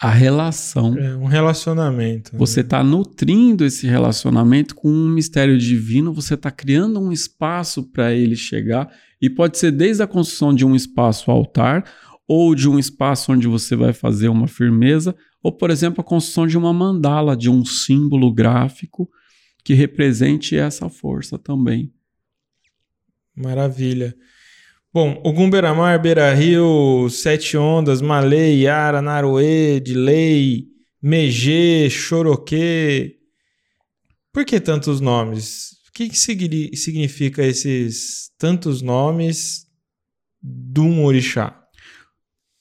a 0.00 0.10
relação. 0.10 0.96
É 0.96 1.16
um 1.16 1.26
relacionamento. 1.26 2.32
Né? 2.32 2.38
Você 2.38 2.60
está 2.60 2.84
nutrindo 2.84 3.64
esse 3.64 3.86
relacionamento 3.86 4.74
com 4.74 4.88
um 4.88 5.08
mistério 5.08 5.58
divino, 5.58 6.12
você 6.12 6.34
está 6.34 6.50
criando 6.50 7.00
um 7.00 7.10
espaço 7.10 7.82
para 7.82 8.14
ele 8.14 8.36
chegar, 8.36 8.88
e 9.20 9.28
pode 9.28 9.58
ser 9.58 9.72
desde 9.72 10.02
a 10.02 10.06
construção 10.06 10.54
de 10.54 10.64
um 10.64 10.76
espaço 10.76 11.30
altar, 11.30 11.84
ou 12.28 12.54
de 12.54 12.68
um 12.68 12.78
espaço 12.78 13.32
onde 13.32 13.48
você 13.48 13.74
vai 13.74 13.92
fazer 13.92 14.28
uma 14.28 14.46
firmeza, 14.46 15.16
ou, 15.42 15.50
por 15.50 15.70
exemplo, 15.70 16.00
a 16.00 16.04
construção 16.04 16.46
de 16.46 16.56
uma 16.56 16.72
mandala, 16.72 17.36
de 17.36 17.50
um 17.50 17.64
símbolo 17.64 18.32
gráfico 18.32 19.08
que 19.64 19.74
represente 19.74 20.56
essa 20.56 20.88
força 20.88 21.38
também. 21.38 21.92
Maravilha. 23.34 24.14
Bom, 24.90 25.20
Ogum 25.22 25.50
Beira-Mar, 25.50 26.00
Beira-Rio, 26.00 27.10
Sete 27.10 27.58
Ondas, 27.58 28.00
Malê, 28.00 28.54
Yara, 28.54 29.02
Naruê, 29.02 29.78
Dilei, 29.80 30.64
Megê, 31.02 31.90
Choroquê. 31.90 33.16
Por 34.32 34.46
que 34.46 34.58
tantos 34.58 34.98
nomes? 34.98 35.72
O 35.88 35.92
que, 35.92 36.08
que 36.08 36.16
significa 36.16 37.44
esses 37.44 38.30
tantos 38.38 38.80
nomes 38.80 39.66
de 40.42 40.80
um 40.80 41.04
orixá? 41.04 41.54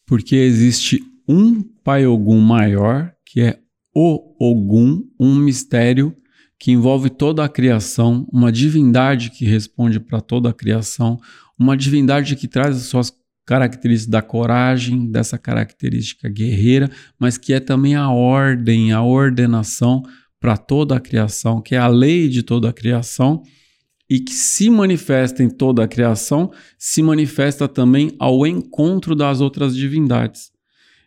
Porque 0.05 0.35
existe 0.35 0.99
um 1.29 1.63
Pai 1.81 2.05
Ogum 2.05 2.41
maior, 2.41 3.09
que 3.25 3.39
é 3.39 3.57
o 3.95 4.35
Ogum, 4.37 5.01
um 5.17 5.33
mistério 5.33 6.13
que 6.59 6.71
envolve 6.71 7.09
toda 7.09 7.45
a 7.45 7.49
criação, 7.49 8.27
uma 8.33 8.51
divindade 8.51 9.29
que 9.29 9.45
responde 9.45 9.99
para 9.99 10.19
toda 10.19 10.49
a 10.49 10.53
criação, 10.53 11.17
uma 11.57 11.75
divindade 11.75 12.35
que 12.35 12.47
traz 12.47 12.75
as 12.75 12.83
suas 12.83 13.11
característica 13.47 14.11
da 14.11 14.21
coragem, 14.21 15.09
dessa 15.09 15.37
característica 15.37 16.27
guerreira, 16.27 16.91
mas 17.17 17.37
que 17.37 17.53
é 17.53 17.61
também 17.61 17.95
a 17.95 18.09
ordem, 18.11 18.91
a 18.91 19.01
ordenação 19.01 20.03
para 20.37 20.57
toda 20.57 20.97
a 20.97 20.99
criação, 20.99 21.61
que 21.61 21.73
é 21.73 21.77
a 21.77 21.87
lei 21.87 22.27
de 22.27 22.43
toda 22.43 22.69
a 22.69 22.73
criação 22.73 23.41
e 24.09 24.19
que 24.19 24.33
se 24.33 24.69
manifesta 24.69 25.41
em 25.41 25.49
toda 25.49 25.83
a 25.83 25.87
criação, 25.87 26.51
se 26.77 27.01
manifesta 27.01 27.69
também 27.69 28.11
ao 28.19 28.45
encontro 28.45 29.15
das 29.15 29.39
outras 29.39 29.75
divindades. 29.75 30.51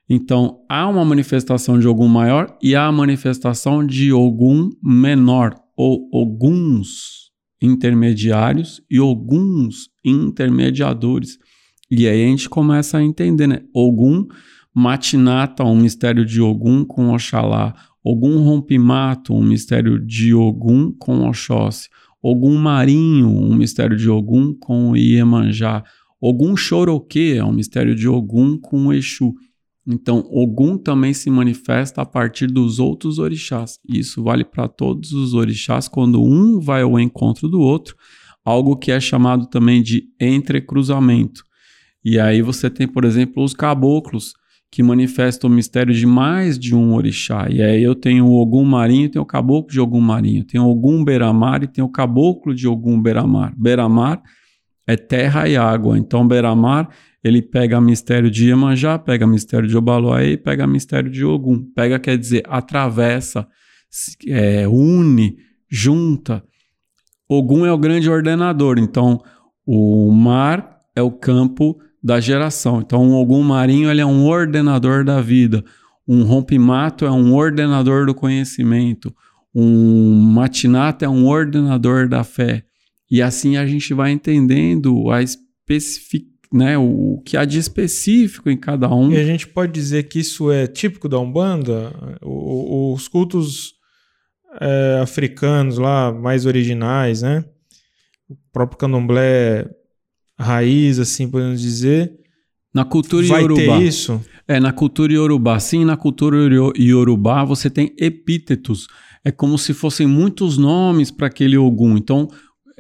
Então, 0.09 0.65
há 0.69 0.89
uma 0.89 1.05
manifestação 1.05 1.79
de 1.79 1.87
Ogum 1.87 2.09
maior 2.09 2.57
e 2.63 2.75
há 2.75 2.87
a 2.87 2.93
manifestação 2.93 3.87
de 3.87 4.13
Ogum 4.13 4.71
menor, 4.83 5.55
ou 5.77 6.09
Oguns 6.13 7.20
intermediários 7.61 8.83
e 8.91 8.99
Oguns 9.01 9.89
intermediadores. 10.05 11.39
E 11.91 12.07
aí 12.07 12.25
a 12.25 12.27
gente 12.29 12.49
começa 12.49 12.99
a 12.99 13.03
entender, 13.03 13.47
né? 13.47 13.63
Ogum 13.75 14.27
matinata, 14.75 15.65
um 15.65 15.77
mistério 15.77 16.25
de 16.25 16.41
Ogum 16.41 16.85
com 16.85 17.13
Oxalá. 17.13 17.75
Ogum 18.03 18.43
rompimato, 18.43 19.35
um 19.35 19.43
mistério 19.43 19.99
de 20.05 20.33
Ogum 20.33 20.93
com 20.99 21.29
Oxóssi. 21.29 21.89
Ogum 22.23 22.57
marinho, 22.57 23.29
um 23.29 23.55
mistério 23.55 23.97
de 23.97 24.09
Ogum 24.09 24.55
com 24.55 24.97
Iemanjá. 24.97 25.85
Ogum 26.21 26.57
choroque 26.57 27.35
é 27.35 27.45
um 27.45 27.53
mistério 27.53 27.95
de 27.95 28.09
Ogum 28.09 28.59
com 28.59 28.93
Exu. 28.93 29.35
Então, 29.91 30.27
Ogum 30.31 30.79
também 30.79 31.13
se 31.13 31.31
manifesta 31.31 32.03
a 32.03 32.07
partir 32.07 32.47
dos 32.47 32.79
outros 32.79 33.19
orixás. 33.19 33.79
Isso 33.89 34.23
vale 34.23 34.45
para 34.45 34.69
todos 34.69 35.13
os 35.13 35.35
orixás 35.35 35.89
quando 35.89 36.23
um 36.23 36.61
vai 36.61 36.83
ao 36.83 36.99
encontro 36.99 37.49
do 37.49 37.61
outro, 37.61 37.97
algo 38.45 38.77
que 38.77 38.93
é 38.93 39.01
chamado 39.01 39.47
também 39.47 39.83
de 39.83 40.05
entrecruzamento. 40.21 41.45
E 42.05 42.19
aí 42.19 42.41
você 42.41 42.71
tem, 42.71 42.87
por 42.89 43.05
exemplo, 43.05 43.43
os 43.43 43.53
caboclos, 43.53 44.35
que 44.71 44.83
manifestam 44.83 45.51
o 45.51 45.53
mistério 45.53 45.93
de 45.93 46.07
mais 46.07 46.57
de 46.57 46.75
um 46.75 46.95
orixá. 46.95 47.49
E 47.51 47.61
aí 47.61 47.83
eu 47.83 47.95
tenho 47.95 48.27
o 48.27 48.41
Ogum 48.41 48.65
Marinho, 48.65 49.09
tenho 49.09 49.25
o 49.25 49.27
caboclo 49.27 49.71
de 49.71 49.81
Ogum 49.81 50.01
Marinho, 50.01 50.45
tenho 50.45 50.65
o 50.65 50.71
Ogum 50.71 51.05
Beramar 51.05 51.65
e 51.65 51.67
tenho 51.67 51.89
o 51.89 51.91
caboclo 51.91 52.55
de 52.55 52.69
Ogum 52.69 53.03
Beramar. 53.03 53.53
Beramar 53.57 54.23
é 54.87 54.97
terra 54.97 55.49
e 55.49 55.57
água. 55.57 55.99
Então 55.99 56.27
Beramar, 56.27 56.89
ele 57.23 57.43
pega 57.43 57.81
mistério 57.81 58.31
de 58.31 58.49
Iemanjá, 58.49 58.99
pega 58.99 59.27
mistério 59.27 59.69
de 59.69 59.77
Obaloaê, 59.77 60.37
pega 60.37 60.67
mistério 60.67 61.11
de 61.11 61.25
Ogum. 61.25 61.65
Pega 61.75 61.99
quer 61.99 62.17
dizer 62.17 62.43
atravessa, 62.49 63.47
é, 64.27 64.67
une, 64.67 65.37
junta. 65.69 66.43
Ogum 67.29 67.67
é 67.67 67.73
o 67.73 67.79
grande 67.79 68.09
ordenador. 68.09 68.79
Então 68.79 69.23
o 69.67 70.11
mar 70.11 70.79
é 70.97 71.03
o 71.03 71.11
campo 71.11 71.79
da 72.03 72.19
geração. 72.19 72.81
Então, 72.81 73.05
um 73.05 73.15
Ogum 73.15 73.43
marinho 73.43 73.91
ele 73.91 74.01
é 74.01 74.07
um 74.07 74.27
ordenador 74.27 75.05
da 75.05 75.21
vida. 75.21 75.65
Um 76.09 76.25
rompimato 76.25 77.05
é 77.05 77.11
um 77.11 77.35
ordenador 77.35 78.07
do 78.07 78.15
conhecimento. 78.15 79.15
Um 79.55 80.15
matinato 80.21 81.05
é 81.05 81.09
um 81.09 81.27
ordenador 81.27 82.09
da 82.09 82.25
fé. 82.25 82.65
E 83.11 83.21
assim 83.21 83.57
a 83.57 83.67
gente 83.67 83.93
vai 83.93 84.13
entendendo 84.13 85.11
a 85.11 85.23
especific, 85.23 86.27
né, 86.53 86.77
o 86.77 87.23
que 87.25 87.37
há 87.37 87.45
de 87.45 87.59
específico 87.59 88.51
em 88.51 88.57
cada 88.57 88.93
um. 88.93 89.13
E 89.13 89.17
a 89.17 89.25
gente 89.25 89.47
pode 89.47 89.73
dizer 89.73 90.05
que 90.05 90.19
isso 90.19 90.51
é 90.51 90.67
típico 90.67 91.09
da 91.09 91.19
Umbanda? 91.19 91.93
O, 92.23 92.93
os 92.93 93.07
cultos 93.07 93.75
é, 94.61 95.01
africanos 95.03 95.79
lá, 95.79 96.13
mais 96.13 96.47
originais, 96.47 97.23
né? 97.23 97.45
O 98.29 98.37
próprio 98.53 98.79
candomblé 98.79 99.69
raiz, 100.39 100.99
assim 100.99 101.29
podemos 101.29 101.61
dizer. 101.61 102.13
Na 102.73 102.85
cultura 102.85 103.27
Vai 103.27 103.43
iorubá. 103.43 103.79
ter 103.79 103.83
isso? 103.83 104.25
É, 104.47 104.59
na 104.59 104.73
cultura 104.73 105.13
iorubá. 105.13 105.61
Sim, 105.61 105.85
na 105.85 105.97
cultura 105.97 106.37
iorubá 106.77 107.45
você 107.45 107.69
tem 107.69 107.95
epítetos. 107.99 108.87
É 109.25 109.31
como 109.31 109.59
se 109.59 109.75
fossem 109.75 110.07
muitos 110.07 110.57
nomes 110.57 111.11
para 111.11 111.27
aquele 111.27 111.57
Ogum. 111.57 111.97
Então, 111.97 112.29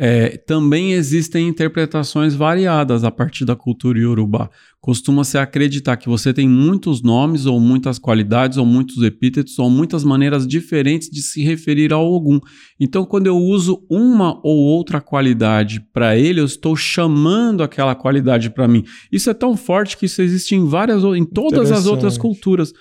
é, 0.03 0.38
também 0.38 0.94
existem 0.94 1.46
interpretações 1.46 2.34
variadas 2.34 3.05
a 3.05 3.11
partir 3.11 3.44
da 3.44 3.55
cultura 3.55 3.98
iorubá. 3.98 4.48
Costuma-se 4.80 5.36
acreditar 5.36 5.98
que 5.98 6.09
você 6.09 6.32
tem 6.32 6.48
muitos 6.48 7.03
nomes, 7.03 7.44
ou 7.44 7.61
muitas 7.61 7.98
qualidades, 7.98 8.57
ou 8.57 8.64
muitos 8.64 9.03
epítetos, 9.03 9.59
ou 9.59 9.68
muitas 9.68 10.03
maneiras 10.03 10.46
diferentes 10.46 11.11
de 11.11 11.20
se 11.20 11.42
referir 11.42 11.92
ao 11.92 12.11
Ogum. 12.11 12.40
Então, 12.80 13.05
quando 13.05 13.26
eu 13.26 13.36
uso 13.36 13.84
uma 13.90 14.40
ou 14.42 14.57
outra 14.57 15.03
qualidade 15.03 15.80
para 15.92 16.16
ele, 16.16 16.40
eu 16.40 16.46
estou 16.46 16.74
chamando 16.74 17.62
aquela 17.62 17.94
qualidade 17.94 18.48
para 18.48 18.66
mim. 18.66 18.82
Isso 19.12 19.28
é 19.28 19.34
tão 19.34 19.55
forte 19.55 19.98
que 19.98 20.07
isso 20.07 20.22
existe 20.22 20.55
em 20.55 20.64
várias, 20.64 21.05
em 21.05 21.26
todas 21.26 21.70
as 21.70 21.84
outras 21.84 22.16
culturas. 22.16 22.72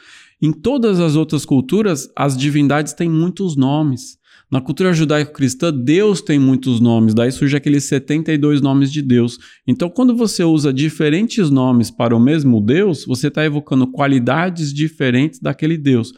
Em 0.41 0.53
todas 0.53 1.01
as 1.01 1.17
outras 1.17 1.43
culturas, 1.43 2.09
as 2.15 2.37
divindades 2.37 2.93
têm 2.93 3.09
muitos 3.09 3.57
nomes. 3.57 4.18
Na 4.51 4.59
cultura 4.59 4.91
judaico-cristã, 4.91 5.71
Deus 5.71 6.21
tem 6.21 6.39
muitos 6.39 6.79
nomes, 6.79 7.13
daí 7.13 7.31
surge 7.31 7.55
aqueles 7.55 7.83
72 7.83 8.61
nomes 8.61 8.91
de 8.91 9.01
Deus. 9.01 9.37
Então, 9.67 9.89
quando 9.89 10.15
você 10.15 10.43
usa 10.43 10.73
diferentes 10.73 11.51
nomes 11.51 11.91
para 11.91 12.15
o 12.15 12.19
mesmo 12.19 12.59
Deus, 12.59 13.05
você 13.05 13.27
está 13.27 13.45
evocando 13.45 13.85
qualidades 13.85 14.73
diferentes 14.73 15.39
daquele 15.39 15.77
Deus. 15.77 16.11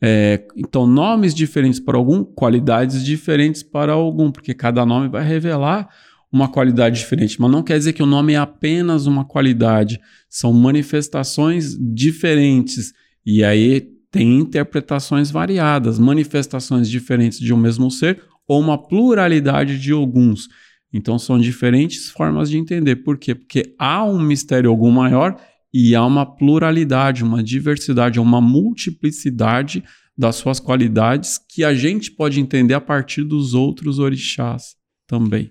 É, 0.00 0.46
então, 0.56 0.86
nomes 0.86 1.34
diferentes 1.34 1.78
para 1.78 1.98
algum, 1.98 2.24
qualidades 2.24 3.04
diferentes 3.04 3.62
para 3.62 3.92
algum, 3.92 4.30
porque 4.30 4.54
cada 4.54 4.86
nome 4.86 5.08
vai 5.08 5.26
revelar 5.26 5.88
uma 6.32 6.48
qualidade 6.48 6.98
diferente, 6.98 7.40
mas 7.40 7.50
não 7.50 7.62
quer 7.62 7.78
dizer 7.78 7.92
que 7.92 8.02
o 8.02 8.06
nome 8.06 8.34
é 8.34 8.36
apenas 8.36 9.06
uma 9.06 9.24
qualidade, 9.24 9.98
são 10.28 10.52
manifestações 10.52 11.76
diferentes. 11.78 12.92
E 13.24 13.42
aí 13.42 13.97
tem 14.10 14.38
interpretações 14.38 15.30
variadas, 15.30 15.98
manifestações 15.98 16.88
diferentes 16.88 17.38
de 17.38 17.52
um 17.52 17.56
mesmo 17.56 17.90
ser 17.90 18.22
ou 18.46 18.60
uma 18.60 18.78
pluralidade 18.78 19.78
de 19.78 19.92
alguns. 19.92 20.48
Então 20.92 21.18
são 21.18 21.38
diferentes 21.38 22.08
formas 22.10 22.48
de 22.48 22.56
entender. 22.56 22.96
Por 22.96 23.18
quê? 23.18 23.34
Porque 23.34 23.74
há 23.78 24.02
um 24.04 24.18
mistério 24.18 24.70
algum 24.70 24.90
maior 24.90 25.36
e 25.72 25.94
há 25.94 26.04
uma 26.04 26.24
pluralidade, 26.24 27.22
uma 27.22 27.42
diversidade, 27.42 28.18
uma 28.18 28.40
multiplicidade 28.40 29.84
das 30.16 30.36
suas 30.36 30.58
qualidades 30.58 31.38
que 31.48 31.62
a 31.62 31.74
gente 31.74 32.10
pode 32.10 32.40
entender 32.40 32.74
a 32.74 32.80
partir 32.80 33.22
dos 33.22 33.52
outros 33.54 33.98
orixás 33.98 34.74
também. 35.06 35.50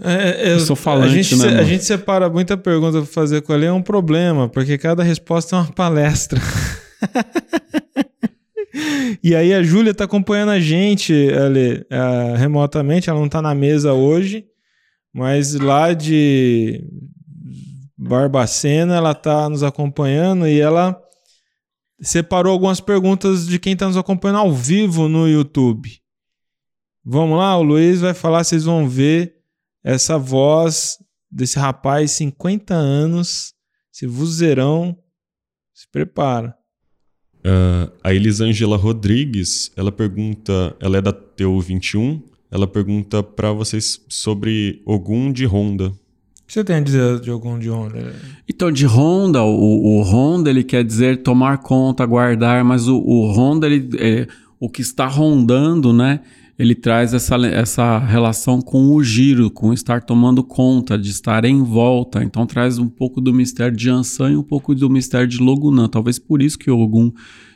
É, 0.00 0.52
eu, 0.54 0.60
sou 0.60 0.76
falante, 0.76 1.10
a 1.10 1.22
gente, 1.22 1.34
né, 1.34 1.48
se- 1.48 1.54
a 1.56 1.64
gente 1.64 1.84
separa 1.84 2.30
muita 2.30 2.56
pergunta 2.56 2.98
para 2.98 3.06
fazer 3.06 3.42
com 3.42 3.52
ele, 3.52 3.66
é 3.66 3.72
um 3.72 3.82
problema, 3.82 4.48
porque 4.48 4.78
cada 4.78 5.02
resposta 5.02 5.56
é 5.56 5.58
uma 5.58 5.72
palestra. 5.72 6.40
e 9.22 9.34
aí 9.34 9.52
a 9.52 9.62
Júlia 9.62 9.94
tá 9.94 10.04
acompanhando 10.04 10.50
a 10.50 10.60
gente 10.60 11.12
ali, 11.32 11.84
ah, 11.90 12.34
remotamente, 12.36 13.08
ela 13.08 13.20
não 13.20 13.28
tá 13.28 13.42
na 13.42 13.54
mesa 13.54 13.92
hoje, 13.92 14.46
mas 15.12 15.54
lá 15.54 15.92
de 15.92 16.84
Barbacena 17.96 18.96
ela 18.96 19.14
tá 19.14 19.48
nos 19.48 19.62
acompanhando 19.62 20.46
e 20.46 20.60
ela 20.60 21.00
separou 22.00 22.52
algumas 22.52 22.80
perguntas 22.80 23.46
de 23.46 23.58
quem 23.58 23.76
tá 23.76 23.86
nos 23.86 23.96
acompanhando 23.96 24.38
ao 24.38 24.52
vivo 24.52 25.08
no 25.08 25.28
YouTube. 25.28 26.00
Vamos 27.04 27.38
lá, 27.38 27.56
o 27.56 27.62
Luiz 27.62 28.00
vai 28.00 28.14
falar, 28.14 28.44
vocês 28.44 28.64
vão 28.64 28.88
ver 28.88 29.36
essa 29.82 30.18
voz 30.18 30.98
desse 31.30 31.58
rapaz, 31.58 32.12
50 32.12 32.74
anos, 32.74 33.54
esse 33.92 34.06
vozeirão, 34.06 34.96
se 35.72 35.88
prepara. 35.90 36.57
Ah, 37.44 37.90
a 38.04 38.14
Elisângela 38.14 38.76
Rodrigues, 38.76 39.72
ela 39.76 39.92
pergunta, 39.92 40.76
ela 40.80 40.98
é 40.98 41.02
da 41.02 41.12
TU 41.12 41.60
21, 41.60 42.22
ela 42.50 42.66
pergunta 42.66 43.22
pra 43.22 43.52
vocês 43.52 44.00
sobre 44.08 44.82
Ogum 44.84 45.32
de 45.32 45.46
Honda. 45.46 45.88
O 45.88 46.46
que 46.48 46.54
você 46.54 46.64
tem 46.64 46.76
a 46.76 46.80
dizer 46.80 47.20
de 47.20 47.28
algum 47.28 47.58
de 47.58 47.68
onda? 47.68 48.14
Então, 48.48 48.72
de 48.72 48.86
Honda, 48.86 49.42
o, 49.42 49.98
o 49.98 50.02
Honda 50.02 50.48
ele 50.48 50.64
quer 50.64 50.82
dizer 50.82 51.22
tomar 51.22 51.58
conta, 51.58 52.06
guardar, 52.06 52.64
mas 52.64 52.88
o, 52.88 52.96
o 52.96 53.30
Honda, 53.30 53.66
ele, 53.66 53.90
é, 53.98 54.26
o 54.58 54.70
que 54.70 54.80
está 54.80 55.06
rondando, 55.06 55.92
né? 55.92 56.20
Ele 56.58 56.74
traz 56.74 57.14
essa, 57.14 57.36
essa 57.46 57.98
relação 57.98 58.60
com 58.60 58.88
o 58.94 59.02
giro, 59.02 59.48
com 59.48 59.72
estar 59.72 60.02
tomando 60.02 60.42
conta, 60.42 60.98
de 60.98 61.10
estar 61.10 61.44
em 61.44 61.62
volta. 61.62 62.24
Então 62.24 62.44
traz 62.46 62.78
um 62.78 62.88
pouco 62.88 63.20
do 63.20 63.32
mistério 63.32 63.76
de 63.76 63.88
Ansan 63.88 64.32
e 64.32 64.36
um 64.36 64.42
pouco 64.42 64.74
do 64.74 64.90
mistério 64.90 65.28
de 65.28 65.38
Logunã. 65.38 65.86
Talvez 65.88 66.18
por 66.18 66.42
isso 66.42 66.58
que 66.58 66.70
o 66.70 66.78
Ogum 66.80 67.12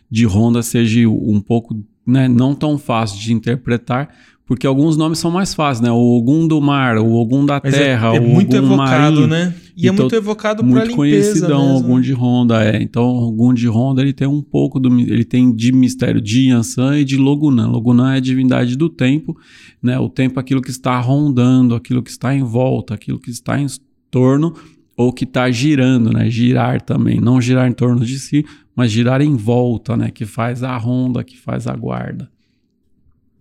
de 0.08 0.24
Honda 0.26 0.62
seja 0.62 1.08
um 1.08 1.40
pouco 1.40 1.74
né, 2.06 2.28
não 2.28 2.54
tão 2.54 2.78
fácil 2.78 3.18
de 3.20 3.32
interpretar, 3.32 4.08
porque 4.46 4.66
alguns 4.66 4.96
nomes 4.96 5.18
são 5.18 5.30
mais 5.30 5.54
fáceis, 5.54 5.80
né? 5.80 5.90
O 5.90 6.18
Ogum 6.18 6.46
do 6.46 6.60
mar, 6.60 6.98
o 6.98 7.14
Ogum 7.14 7.44
da 7.46 7.60
Mas 7.62 7.74
terra, 7.74 8.12
é, 8.12 8.16
é 8.16 8.20
o 8.20 8.28
muito 8.28 8.56
Ogum 8.56 8.66
evocado, 8.66 9.20
marinho. 9.22 9.26
né? 9.26 9.54
E 9.76 9.86
é 9.86 9.92
Então, 9.92 10.04
muito 10.04 10.14
evocado 10.14 10.62
muito 10.62 10.78
limpeza 10.80 10.96
conhecidão 10.96 11.62
mesmo. 11.62 11.76
algum 11.76 12.00
de 12.00 12.12
Honda 12.12 12.64
é 12.64 12.82
então 12.82 13.04
algum 13.04 13.54
de 13.54 13.68
Honda 13.68 14.02
ele 14.02 14.12
tem 14.12 14.28
um 14.28 14.42
pouco 14.42 14.78
do 14.78 15.00
ele 15.00 15.24
tem 15.24 15.54
de 15.54 15.72
mistério 15.72 16.20
de 16.20 16.48
Yansan 16.48 16.98
e 16.98 17.04
de 17.04 17.16
Logunã 17.16 17.66
Logunã 17.68 18.14
é 18.14 18.16
a 18.16 18.20
divindade 18.20 18.76
do 18.76 18.88
tempo 18.88 19.36
né 19.82 19.98
o 19.98 20.08
tempo 20.08 20.38
é 20.38 20.40
aquilo 20.40 20.60
que 20.60 20.70
está 20.70 20.98
rondando 21.00 21.74
aquilo 21.74 22.02
que 22.02 22.10
está 22.10 22.34
em 22.34 22.42
volta 22.42 22.94
aquilo 22.94 23.18
que 23.18 23.30
está 23.30 23.58
em 23.58 23.66
torno 24.10 24.54
ou 24.96 25.12
que 25.12 25.24
está 25.24 25.50
girando, 25.50 26.12
né? 26.12 26.28
Girar 26.30 26.80
também, 26.80 27.20
não 27.20 27.40
girar 27.40 27.68
em 27.68 27.72
torno 27.72 28.04
de 28.04 28.18
si, 28.18 28.44
mas 28.74 28.90
girar 28.90 29.20
em 29.20 29.36
volta, 29.36 29.96
né? 29.96 30.10
Que 30.10 30.24
faz 30.24 30.62
a 30.62 30.76
ronda, 30.76 31.24
que 31.24 31.38
faz 31.38 31.66
a 31.66 31.74
guarda. 31.74 32.30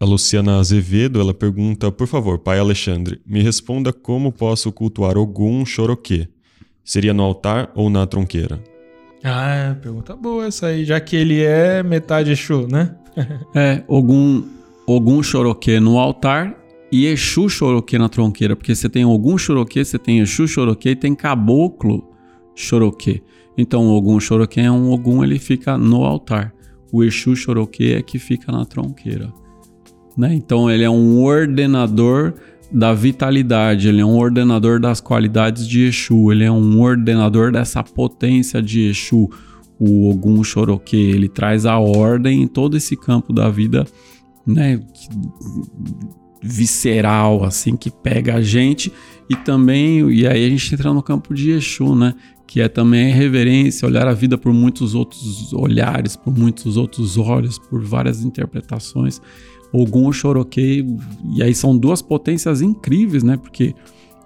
A 0.01 0.03
Luciana 0.03 0.57
Azevedo, 0.57 1.21
ela 1.21 1.31
pergunta, 1.31 1.91
por 1.91 2.07
favor, 2.07 2.39
pai 2.39 2.57
Alexandre, 2.57 3.21
me 3.23 3.39
responda 3.43 3.93
como 3.93 4.31
posso 4.31 4.71
cultuar 4.71 5.15
Ogum 5.15 5.63
Choroquê. 5.63 6.27
Seria 6.83 7.13
no 7.13 7.21
altar 7.21 7.71
ou 7.75 7.87
na 7.87 8.07
tronqueira? 8.07 8.59
Ah, 9.23 9.77
pergunta 9.79 10.15
boa 10.15 10.47
essa 10.47 10.65
aí, 10.65 10.85
já 10.85 10.99
que 10.99 11.15
ele 11.15 11.43
é 11.43 11.83
metade 11.83 12.31
Exu, 12.31 12.67
né? 12.67 12.95
é, 13.53 13.83
Ogum, 13.87 14.43
Ogum 14.87 15.21
Choroquê 15.21 15.79
no 15.79 15.99
altar 15.99 16.57
e 16.91 17.05
Exu 17.05 17.47
Choroquê 17.47 17.99
na 17.99 18.09
tronqueira, 18.09 18.55
porque 18.55 18.73
você 18.73 18.89
tem 18.89 19.05
Ogum 19.05 19.37
Choroquê, 19.37 19.85
você 19.85 19.99
tem 19.99 20.17
Exu 20.17 20.47
Choroquê 20.47 20.89
e 20.89 20.95
tem 20.95 21.13
Caboclo 21.13 22.11
Choroquê. 22.55 23.21
Então, 23.55 23.85
o 23.85 23.95
Ogum 23.95 24.19
Choroquê 24.19 24.61
é 24.61 24.71
um 24.71 24.89
Ogum, 24.89 25.23
ele 25.23 25.37
fica 25.37 25.77
no 25.77 26.03
altar. 26.05 26.51
O 26.91 27.03
Exu 27.03 27.35
Choroquê 27.35 27.97
é 27.99 28.01
que 28.01 28.17
fica 28.17 28.51
na 28.51 28.65
tronqueira. 28.65 29.31
Né? 30.17 30.33
Então, 30.33 30.69
ele 30.69 30.83
é 30.83 30.89
um 30.89 31.23
ordenador 31.23 32.33
da 32.71 32.93
vitalidade, 32.93 33.89
ele 33.89 34.01
é 34.01 34.05
um 34.05 34.17
ordenador 34.17 34.79
das 34.79 35.01
qualidades 35.01 35.67
de 35.67 35.81
Exu, 35.81 36.31
ele 36.31 36.43
é 36.43 36.51
um 36.51 36.79
ordenador 36.79 37.51
dessa 37.51 37.83
potência 37.83 38.61
de 38.61 38.87
Exu. 38.89 39.29
O 39.77 40.11
Ogum 40.11 40.43
Choroquê, 40.43 40.95
ele 40.95 41.27
traz 41.27 41.65
a 41.65 41.79
ordem 41.79 42.43
em 42.43 42.47
todo 42.47 42.77
esse 42.77 42.95
campo 42.95 43.33
da 43.33 43.49
vida, 43.49 43.85
né? 44.45 44.79
visceral, 46.41 47.43
assim, 47.43 47.75
que 47.75 47.91
pega 47.91 48.35
a 48.35 48.41
gente. 48.41 48.91
E 49.29 49.35
também, 49.35 50.09
e 50.11 50.27
aí 50.27 50.45
a 50.45 50.49
gente 50.49 50.73
entra 50.73 50.93
no 50.93 51.03
campo 51.03 51.33
de 51.33 51.51
Exu, 51.51 51.95
né? 51.95 52.15
Que 52.47 52.59
é 52.59 52.67
também 52.67 53.13
reverência, 53.13 53.87
olhar 53.87 54.07
a 54.07 54.13
vida 54.13 54.37
por 54.37 54.51
muitos 54.51 54.93
outros 54.95 55.53
olhares, 55.53 56.15
por 56.15 56.37
muitos 56.37 56.75
outros 56.75 57.17
olhos, 57.17 57.57
por 57.57 57.81
várias 57.83 58.23
interpretações. 58.23 59.21
Ogum 59.73 60.11
Choroquei, 60.11 60.85
e 61.33 61.41
aí 61.41 61.55
são 61.55 61.77
duas 61.77 62.01
potências 62.01 62.61
incríveis, 62.61 63.23
né? 63.23 63.37
Porque 63.37 63.73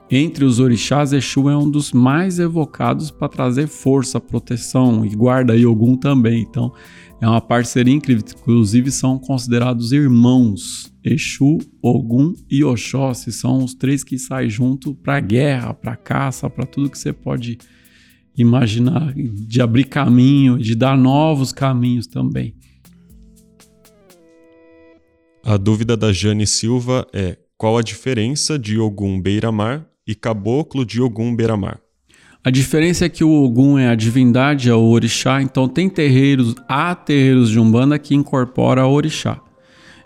entre 0.09 0.45
os 0.45 0.59
orixás, 0.59 1.13
Exu 1.13 1.49
é 1.49 1.57
um 1.57 1.69
dos 1.69 1.91
mais 1.91 2.37
evocados 2.37 3.09
para 3.09 3.27
trazer 3.27 3.67
força, 3.67 4.19
proteção 4.19 5.03
e 5.03 5.09
guarda 5.09 5.55
e 5.55 5.65
Ogum 5.65 5.97
também. 5.97 6.43
Então, 6.43 6.71
é 7.19 7.27
uma 7.27 7.41
parceria 7.41 7.93
incrível. 7.93 8.23
Inclusive, 8.39 8.91
são 8.91 9.17
considerados 9.17 9.91
irmãos. 9.91 10.93
Exu, 11.03 11.57
Ogum 11.81 12.33
e 12.49 12.63
Oxóssi 12.63 13.31
são 13.31 13.63
os 13.63 13.73
três 13.73 14.03
que 14.03 14.19
saem 14.19 14.49
junto 14.49 14.93
para 14.93 15.19
guerra, 15.19 15.73
para 15.73 15.95
caça, 15.95 16.49
para 16.49 16.65
tudo 16.65 16.89
que 16.89 16.99
você 16.99 17.11
pode 17.11 17.57
imaginar, 18.37 19.13
de 19.13 19.61
abrir 19.61 19.85
caminho, 19.85 20.59
de 20.59 20.75
dar 20.75 20.97
novos 20.97 21.51
caminhos 21.51 22.05
também. 22.05 22.53
A 25.47 25.57
dúvida 25.57 25.95
da 25.95 26.11
Jane 26.11 26.47
Silva 26.47 27.05
é: 27.13 27.37
qual 27.55 27.77
a 27.77 27.83
diferença 27.83 28.57
de 28.57 28.79
Ogum 28.79 29.21
Beira-Mar 29.21 29.85
e 30.07 30.15
Caboclo 30.15 30.83
de 30.83 30.99
Ogum 30.99 31.35
Beira-Mar? 31.35 31.79
A 32.43 32.49
diferença 32.49 33.05
é 33.05 33.09
que 33.09 33.23
o 33.23 33.43
Ogum 33.43 33.77
é 33.77 33.87
a 33.89 33.93
divindade, 33.93 34.71
é 34.71 34.73
o 34.73 34.89
orixá, 34.89 35.43
então 35.43 35.67
tem 35.67 35.87
terreiros, 35.87 36.55
há 36.67 36.95
terreiros 36.95 37.51
de 37.51 37.59
Umbanda 37.59 37.99
que 37.99 38.15
incorpora 38.15 38.87
orixá. 38.87 39.39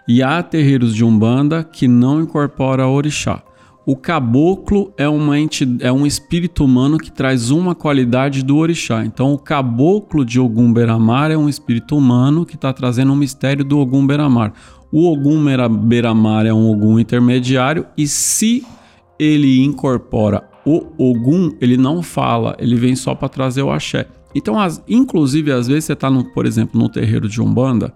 E 0.06 0.22
há 0.22 0.44
terreiros 0.44 0.94
de 0.94 1.06
Umbanda 1.06 1.64
que 1.64 1.88
não 1.88 2.22
incorpora 2.22 2.86
orixá. 2.86 3.42
O 3.86 3.96
caboclo 3.96 4.94
é, 4.98 5.08
uma 5.08 5.36
é 5.80 5.92
um 5.92 6.06
espírito 6.06 6.66
humano 6.66 6.98
que 6.98 7.12
traz 7.12 7.50
uma 7.50 7.74
qualidade 7.74 8.44
do 8.44 8.58
orixá. 8.58 9.04
Então, 9.06 9.34
o 9.34 9.40
caboclo 9.40 10.24
de 10.24 10.40
Ogum 10.40 10.72
Beramar 10.72 11.32
é 11.32 11.38
um 11.38 11.50
espírito 11.50 11.98
humano 11.98 12.46
que 12.46 12.56
está 12.56 12.72
trazendo 12.72 13.14
um 13.14 13.16
mistério 13.16 13.64
do 13.64 13.80
Ogum 13.80 14.06
Beramar. 14.06 14.54
O 14.92 15.12
Ogum 15.12 15.44
Beramar 15.84 16.46
é 16.46 16.54
um 16.54 16.70
Ogum 16.70 17.00
intermediário 17.00 17.86
e 17.98 18.08
se 18.08 18.66
ele 19.20 19.64
incorpora 19.64 20.50
o 20.66 20.86
Ogum, 20.98 21.56
ele 21.60 21.78
não 21.78 22.02
fala, 22.02 22.56
ele 22.60 22.76
vem 22.76 22.96
só 22.96 23.16
para 23.16 23.30
trazer 23.30 23.62
o 23.62 23.72
axé. 23.72 24.08
Então, 24.36 24.60
as, 24.60 24.84
inclusive, 24.88 25.52
às 25.52 25.68
vezes 25.68 25.86
você 25.86 25.94
está, 25.94 26.12
por 26.34 26.46
exemplo, 26.46 26.80
no 26.80 26.90
terreiro 26.90 27.28
de 27.28 27.42
Umbanda, 27.42 27.94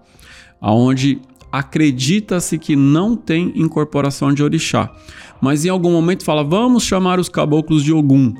onde 0.60 1.20
acredita-se 1.52 2.58
que 2.58 2.74
não 2.74 3.14
tem 3.14 3.52
incorporação 3.54 4.32
de 4.32 4.42
orixá, 4.42 4.90
mas 5.40 5.64
em 5.64 5.68
algum 5.68 5.92
momento 5.92 6.24
fala, 6.24 6.42
vamos 6.42 6.82
chamar 6.82 7.20
os 7.20 7.28
caboclos 7.28 7.84
de 7.84 7.92
Ogum. 7.92 8.34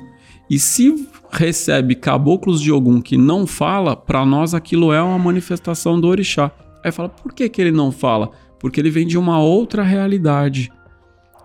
E 0.49 0.59
se 0.59 1.07
recebe 1.31 1.95
caboclos 1.95 2.61
de 2.61 2.71
Ogum 2.71 3.01
que 3.01 3.17
não 3.17 3.47
fala, 3.47 3.95
para 3.95 4.25
nós 4.25 4.53
aquilo 4.53 4.91
é 4.91 5.01
uma 5.01 5.17
manifestação 5.17 5.99
do 5.99 6.07
orixá. 6.07 6.51
Aí 6.83 6.91
fala, 6.91 7.09
por 7.09 7.33
que, 7.33 7.47
que 7.47 7.61
ele 7.61 7.71
não 7.71 7.91
fala? 7.91 8.31
Porque 8.65 8.81
ele 8.81 8.89
vem 8.89 9.05
de 9.05 9.15
uma 9.15 9.37
outra 9.37 9.83
realidade. 9.83 10.71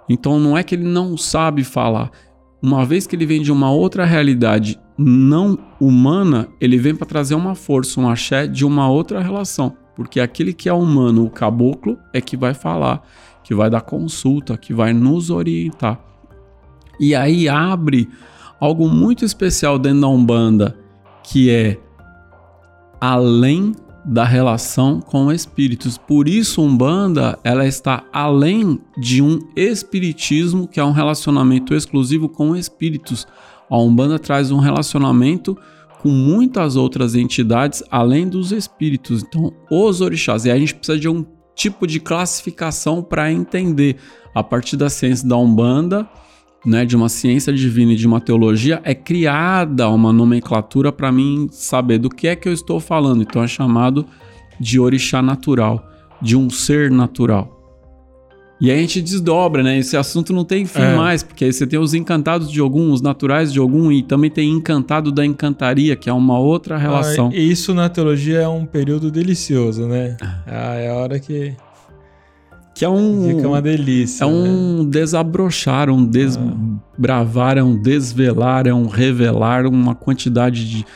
Então 0.09 0.41
não 0.41 0.57
é 0.57 0.63
que 0.63 0.75
ele 0.75 0.89
não 0.89 1.19
sabe 1.19 1.63
falar, 1.63 2.11
uma 2.63 2.83
vez 2.83 3.07
que 3.07 3.15
ele 3.15 3.27
vem 3.27 3.43
de 3.43 3.53
uma 3.53 3.71
outra 3.71 4.07
realidade 4.07 4.81
não 4.97 5.59
humana, 5.79 6.49
ele 6.59 6.79
vem 6.79 6.95
para 6.95 7.07
trazer 7.07 7.35
uma 7.35 7.55
força, 7.55 8.01
um 8.01 8.09
axé 8.09 8.47
de 8.47 8.65
uma 8.65 8.89
outra 8.89 9.21
relação. 9.21 9.77
Porque 9.95 10.19
aquele 10.19 10.55
que 10.55 10.67
é 10.67 10.73
humano, 10.73 11.27
o 11.27 11.31
caboclo, 11.31 11.99
é 12.11 12.23
que 12.23 12.39
vai 12.39 12.55
falar, 12.55 13.07
que 13.45 13.55
vai 13.55 13.69
dar 13.69 13.83
consulta, 13.83 14.57
que 14.57 14.73
vai 14.73 14.95
nos 14.95 15.29
orientar. 15.29 16.01
E 16.99 17.15
aí 17.15 17.51
abre 17.51 18.09
algo 18.59 18.89
muito 18.89 19.27
especial 19.27 19.79
dentro 19.79 20.01
da 20.01 20.09
Umbanda, 20.09 20.75
que 21.23 21.51
é 21.51 21.77
além 22.99 23.75
da 24.05 24.25
relação 24.25 25.01
com 25.01 25.31
espíritos. 25.31 25.99
Por 25.99 26.29
isso, 26.29 26.63
Umbanda 26.63 27.39
ela 27.45 27.67
está 27.67 28.05
além 28.13 28.81
de 28.99 29.21
um 29.21 29.39
espiritismo, 29.55 30.67
que 30.67 30.81
é 30.81 30.85
um 30.85 30.93
relacionamento 30.93 31.75
exclusivo 31.75 32.29
com 32.29 32.57
espíritos. 32.57 33.27
A 33.69 33.79
Umbanda 33.79 34.19
traz 34.19 34.51
um 34.51 34.59
relacionamento 34.59 35.57
com 36.01 36.09
muitas 36.09 36.77
outras 36.77 37.15
entidades 37.15 37.83
além 37.91 38.29
dos 38.29 38.53
espíritos. 38.53 39.23
Então, 39.23 39.53
os 39.71 40.01
orixás. 40.01 40.45
E 40.45 40.51
a 40.51 40.59
gente 40.59 40.75
precisa 40.75 40.99
de 40.99 41.09
um 41.09 41.25
tipo 41.55 41.87
de 41.87 42.01
classificação 42.01 43.03
para 43.03 43.31
entender 43.31 43.97
a 44.35 44.43
partir 44.43 44.77
da 44.77 44.89
ciência 44.89 45.29
da 45.29 45.37
Umbanda 45.37 46.09
né, 46.65 46.85
de 46.85 46.95
uma 46.95 47.09
ciência 47.09 47.53
divina 47.53 47.93
e 47.93 47.97
de 47.97 48.07
uma 48.07 48.21
teologia, 48.21 48.81
é 48.85 48.95
criada 48.95 49.89
uma 49.89 50.13
nomenclatura 50.13 50.93
para 50.93 51.11
mim 51.11 51.49
saber 51.51 51.99
do 51.99 52.11
que 52.11 52.29
é 52.29 52.37
que 52.37 52.49
eu 52.49 52.53
estou 52.53 52.79
falando. 52.79 53.23
Então 53.23 53.43
é 53.43 53.49
chamado 53.49 54.07
de 54.59 54.79
orixá 54.79 55.23
natural, 55.23 55.83
de 56.21 56.37
um 56.37 56.51
ser 56.51 56.91
natural. 56.91 57.57
E 58.61 58.71
aí 58.71 58.77
a 58.77 58.81
gente 58.83 59.01
desdobra, 59.01 59.63
né? 59.63 59.79
Esse 59.79 59.97
assunto 59.97 60.35
não 60.35 60.45
tem 60.45 60.67
fim 60.67 60.83
é. 60.83 60.95
mais, 60.95 61.23
porque 61.23 61.47
aí 61.47 61.53
você 61.53 61.67
tem 61.67 61.79
os 61.79 61.95
encantados 61.95 62.53
de 62.53 62.61
algum, 62.61 62.93
os 62.93 63.01
naturais 63.01 63.51
de 63.51 63.59
algum, 63.59 63.91
e 63.91 64.03
também 64.03 64.31
tem 64.31 64.51
encantado 64.51 65.11
da 65.11 65.25
encantaria, 65.25 65.97
que 65.97 66.11
é 66.11 66.13
uma 66.13 66.39
outra 66.39 66.77
relação. 66.77 67.31
Ah, 67.33 67.37
isso 67.37 67.73
na 67.73 67.89
teologia 67.89 68.41
é 68.41 68.49
um 68.49 68.67
período 68.67 69.11
delicioso, 69.11 69.87
né? 69.87 70.19
Ah, 70.47 70.75
é 70.75 70.91
a 70.91 70.95
hora 70.95 71.19
que 71.19 71.57
que 72.81 72.85
é 72.87 72.89
um. 72.89 73.29
Fica 73.29 73.47
uma 73.47 73.61
delícia. 73.61 74.25
É 74.25 74.27
um 74.27 74.85
né? 74.85 74.89
desabrochar, 74.89 75.91
um 75.91 76.03
desbravar, 76.03 77.59
um 77.59 77.77
desvelar, 77.77 78.67
é 78.67 78.73
um 78.73 78.87
revelar 78.87 79.67
uma 79.67 79.95
quantidade 79.95 80.67
de. 80.67 80.87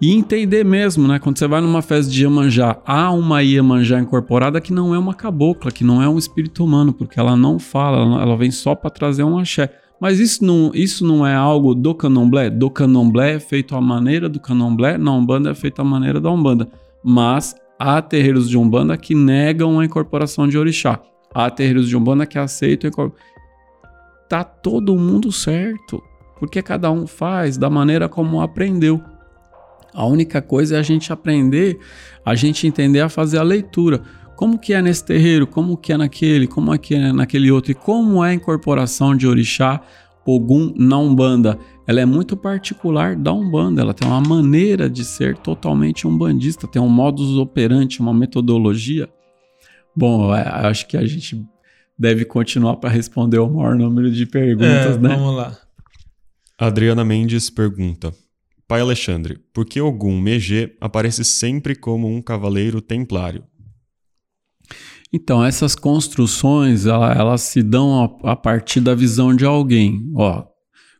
E 0.00 0.14
entender 0.14 0.64
mesmo, 0.64 1.06
né? 1.06 1.18
Quando 1.18 1.38
você 1.38 1.46
vai 1.46 1.60
numa 1.60 1.82
festa 1.82 2.10
de 2.10 2.22
Iemanjá, 2.22 2.78
há 2.86 3.10
uma 3.10 3.42
Iemanjá 3.42 4.00
incorporada 4.00 4.58
que 4.58 4.72
não 4.72 4.94
é 4.94 4.98
uma 4.98 5.12
cabocla, 5.12 5.70
que 5.70 5.84
não 5.84 6.02
é 6.02 6.08
um 6.08 6.16
espírito 6.16 6.64
humano, 6.64 6.94
porque 6.94 7.20
ela 7.20 7.36
não 7.36 7.58
fala, 7.58 8.22
ela 8.22 8.34
vem 8.34 8.50
só 8.50 8.74
para 8.74 8.88
trazer 8.88 9.22
um 9.22 9.38
axé. 9.38 9.70
Mas 10.00 10.20
isso 10.20 10.42
não, 10.42 10.70
isso 10.72 11.06
não 11.06 11.26
é 11.26 11.34
algo 11.34 11.74
do 11.74 11.94
candomblé? 11.94 12.48
Do 12.48 12.70
candomblé 12.70 13.34
é 13.34 13.40
feito 13.40 13.76
à 13.76 13.82
maneira 13.82 14.30
do 14.30 14.40
candomblé, 14.40 14.96
na 14.96 15.12
Umbanda 15.12 15.50
é 15.50 15.54
feito 15.54 15.82
à 15.82 15.84
maneira 15.84 16.22
da 16.22 16.30
Umbanda. 16.30 16.66
Mas 17.04 17.54
há 17.78 18.00
terreiros 18.00 18.48
de 18.48 18.56
Umbanda 18.56 18.96
que 18.96 19.14
negam 19.14 19.78
a 19.78 19.84
incorporação 19.84 20.48
de 20.48 20.56
orixá. 20.56 20.98
Há 21.34 21.50
terreiros 21.50 21.88
de 21.88 21.96
Umbanda 21.96 22.26
que 22.26 22.38
aceitam. 22.38 23.12
Tá 24.28 24.44
todo 24.44 24.96
mundo 24.96 25.30
certo. 25.30 26.02
Porque 26.38 26.62
cada 26.62 26.90
um 26.90 27.06
faz 27.06 27.56
da 27.56 27.68
maneira 27.68 28.08
como 28.08 28.40
aprendeu. 28.40 29.02
A 29.92 30.06
única 30.06 30.40
coisa 30.40 30.76
é 30.76 30.78
a 30.78 30.82
gente 30.82 31.12
aprender, 31.12 31.78
a 32.24 32.34
gente 32.34 32.66
entender 32.66 33.00
a 33.00 33.08
fazer 33.08 33.38
a 33.38 33.42
leitura. 33.42 34.02
Como 34.36 34.58
que 34.58 34.72
é 34.72 34.80
nesse 34.80 35.04
terreiro, 35.04 35.46
como 35.46 35.76
que 35.76 35.92
é 35.92 35.96
naquele, 35.96 36.46
como 36.46 36.72
é 36.72 36.78
que 36.78 36.94
é 36.94 37.12
naquele 37.12 37.50
outro, 37.50 37.72
e 37.72 37.74
como 37.74 38.24
é 38.24 38.30
a 38.30 38.34
incorporação 38.34 39.16
de 39.16 39.26
orixá, 39.26 39.80
Ogum 40.24 40.72
na 40.76 40.98
Umbanda. 40.98 41.58
Ela 41.86 42.02
é 42.02 42.04
muito 42.04 42.36
particular 42.36 43.16
da 43.16 43.32
Umbanda, 43.32 43.80
ela 43.80 43.94
tem 43.94 44.06
uma 44.06 44.20
maneira 44.20 44.88
de 44.88 45.04
ser 45.04 45.38
totalmente 45.38 46.06
umbandista, 46.06 46.68
tem 46.68 46.80
um 46.80 46.88
modus 46.88 47.36
operandi, 47.36 47.98
uma 47.98 48.12
metodologia 48.12 49.08
Bom, 49.98 50.32
é, 50.32 50.42
acho 50.68 50.86
que 50.86 50.96
a 50.96 51.04
gente 51.04 51.44
deve 51.98 52.24
continuar 52.24 52.76
para 52.76 52.88
responder 52.88 53.40
o 53.40 53.50
maior 53.50 53.74
número 53.74 54.08
de 54.12 54.26
perguntas, 54.26 54.94
é, 54.94 54.98
né? 54.98 55.08
Vamos 55.08 55.34
lá. 55.34 55.58
Adriana 56.56 57.04
Mendes 57.04 57.50
pergunta: 57.50 58.14
Pai 58.68 58.80
Alexandre, 58.80 59.40
por 59.52 59.66
que 59.66 59.80
Ogum 59.80 60.20
Megê 60.20 60.76
aparece 60.80 61.24
sempre 61.24 61.74
como 61.74 62.06
um 62.06 62.22
cavaleiro 62.22 62.80
templário? 62.80 63.42
Então, 65.12 65.44
essas 65.44 65.74
construções, 65.74 66.86
ela, 66.86 67.12
elas 67.12 67.40
se 67.40 67.60
dão 67.60 68.20
a, 68.22 68.32
a, 68.32 68.36
partir 68.36 68.78
da 68.78 68.94
visão 68.94 69.34
de 69.34 69.44
alguém. 69.44 70.12
Ó, 70.14 70.44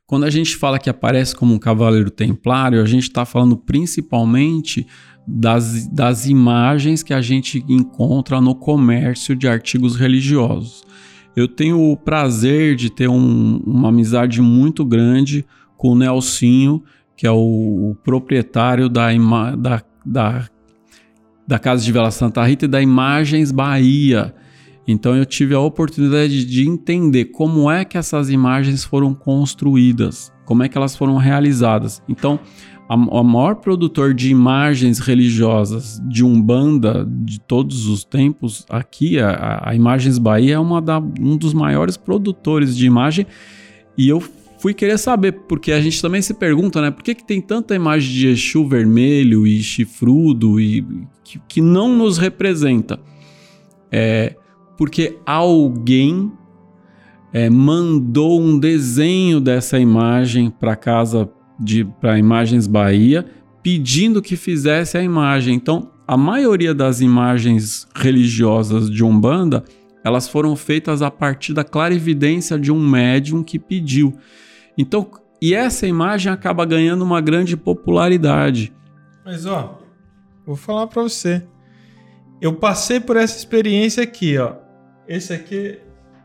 quando 0.06 0.24
a 0.24 0.30
gente 0.30 0.56
fala 0.56 0.80
que 0.80 0.90
aparece 0.90 1.36
como 1.36 1.54
um 1.54 1.58
cavaleiro 1.58 2.10
templário, 2.10 2.82
a 2.82 2.86
gente 2.86 3.04
está 3.04 3.24
falando 3.24 3.56
principalmente 3.56 4.88
das, 5.30 5.86
das 5.88 6.26
imagens 6.26 7.02
que 7.02 7.12
a 7.12 7.20
gente 7.20 7.62
encontra 7.68 8.40
no 8.40 8.54
comércio 8.54 9.36
de 9.36 9.46
artigos 9.46 9.94
religiosos. 9.94 10.82
Eu 11.36 11.46
tenho 11.46 11.78
o 11.92 11.96
prazer 11.96 12.74
de 12.74 12.90
ter 12.90 13.08
um, 13.08 13.60
uma 13.64 13.90
amizade 13.90 14.40
muito 14.40 14.86
grande 14.86 15.44
com 15.76 15.92
o 15.92 15.94
Nelsinho, 15.94 16.82
que 17.14 17.26
é 17.26 17.30
o, 17.30 17.90
o 17.90 17.94
proprietário 18.02 18.88
da, 18.88 19.08
da, 19.56 19.82
da, 20.04 20.48
da 21.46 21.58
Casa 21.58 21.84
de 21.84 21.92
Vela 21.92 22.10
Santa 22.10 22.42
Rita 22.44 22.64
e 22.64 22.68
da 22.68 22.80
Imagens 22.80 23.52
Bahia. 23.52 24.34
Então 24.86 25.14
eu 25.14 25.26
tive 25.26 25.54
a 25.54 25.60
oportunidade 25.60 26.46
de 26.46 26.66
entender 26.66 27.26
como 27.26 27.70
é 27.70 27.84
que 27.84 27.98
essas 27.98 28.30
imagens 28.30 28.82
foram 28.82 29.12
construídas, 29.12 30.32
como 30.46 30.62
é 30.62 30.68
que 30.68 30.78
elas 30.78 30.96
foram 30.96 31.18
realizadas. 31.18 32.02
Então, 32.08 32.40
a 32.88 33.22
maior 33.22 33.56
produtor 33.56 34.14
de 34.14 34.30
imagens 34.30 34.98
religiosas 34.98 36.00
de 36.08 36.24
Umbanda 36.24 37.06
de 37.06 37.38
todos 37.38 37.86
os 37.86 38.02
tempos 38.02 38.64
aqui, 38.70 39.18
a, 39.20 39.60
a 39.62 39.74
Imagens 39.74 40.16
Bahia 40.16 40.54
é 40.54 40.58
uma 40.58 40.80
da, 40.80 40.98
um 40.98 41.36
dos 41.36 41.52
maiores 41.52 41.98
produtores 41.98 42.74
de 42.74 42.86
imagem 42.86 43.26
e 43.96 44.08
eu 44.08 44.22
fui 44.58 44.72
querer 44.72 44.98
saber, 44.98 45.32
porque 45.32 45.70
a 45.70 45.80
gente 45.82 46.00
também 46.00 46.22
se 46.22 46.32
pergunta, 46.32 46.80
né, 46.80 46.90
por 46.90 47.02
que, 47.02 47.14
que 47.14 47.26
tem 47.26 47.42
tanta 47.42 47.74
imagem 47.74 48.10
de 48.10 48.28
Exu 48.28 48.66
vermelho 48.66 49.46
e 49.46 49.62
chifrudo 49.62 50.58
e 50.58 50.82
que, 51.22 51.38
que 51.46 51.60
não 51.60 51.94
nos 51.94 52.16
representa? 52.16 52.98
É, 53.92 54.34
porque 54.78 55.18
alguém 55.26 56.32
é, 57.34 57.50
mandou 57.50 58.40
um 58.40 58.58
desenho 58.58 59.40
dessa 59.40 59.78
imagem 59.78 60.48
para 60.48 60.74
casa 60.74 61.28
para 62.00 62.18
Imagens 62.18 62.66
Bahia, 62.66 63.26
pedindo 63.62 64.22
que 64.22 64.36
fizesse 64.36 64.96
a 64.96 65.02
imagem. 65.02 65.54
Então, 65.54 65.90
a 66.06 66.16
maioria 66.16 66.74
das 66.74 67.00
imagens 67.00 67.86
religiosas 67.94 68.90
de 68.90 69.04
Umbanda, 69.04 69.64
elas 70.04 70.28
foram 70.28 70.56
feitas 70.56 71.02
a 71.02 71.10
partir 71.10 71.52
da 71.52 71.64
clarividência 71.64 72.58
de 72.58 72.72
um 72.72 72.80
médium 72.80 73.42
que 73.42 73.58
pediu. 73.58 74.16
Então, 74.76 75.10
e 75.40 75.54
essa 75.54 75.86
imagem 75.86 76.32
acaba 76.32 76.64
ganhando 76.64 77.02
uma 77.02 77.20
grande 77.20 77.56
popularidade. 77.56 78.72
Mas 79.24 79.44
ó, 79.44 79.80
vou 80.46 80.56
falar 80.56 80.86
para 80.86 81.02
você. 81.02 81.44
Eu 82.40 82.54
passei 82.54 83.00
por 83.00 83.16
essa 83.16 83.36
experiência 83.36 84.02
aqui, 84.02 84.38
ó. 84.38 84.54
Esse 85.06 85.32
aqui 85.32 85.78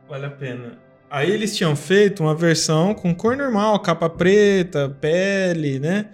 vale 0.08 0.26
a 0.28 0.30
pena. 0.30 0.83
Aí 1.14 1.30
eles 1.30 1.56
tinham 1.56 1.76
feito 1.76 2.24
uma 2.24 2.34
versão 2.34 2.96
com 2.96 3.14
cor 3.14 3.38
normal, 3.38 3.80
capa 3.82 4.10
preta, 4.10 4.90
pele, 5.00 5.78
né? 5.78 6.08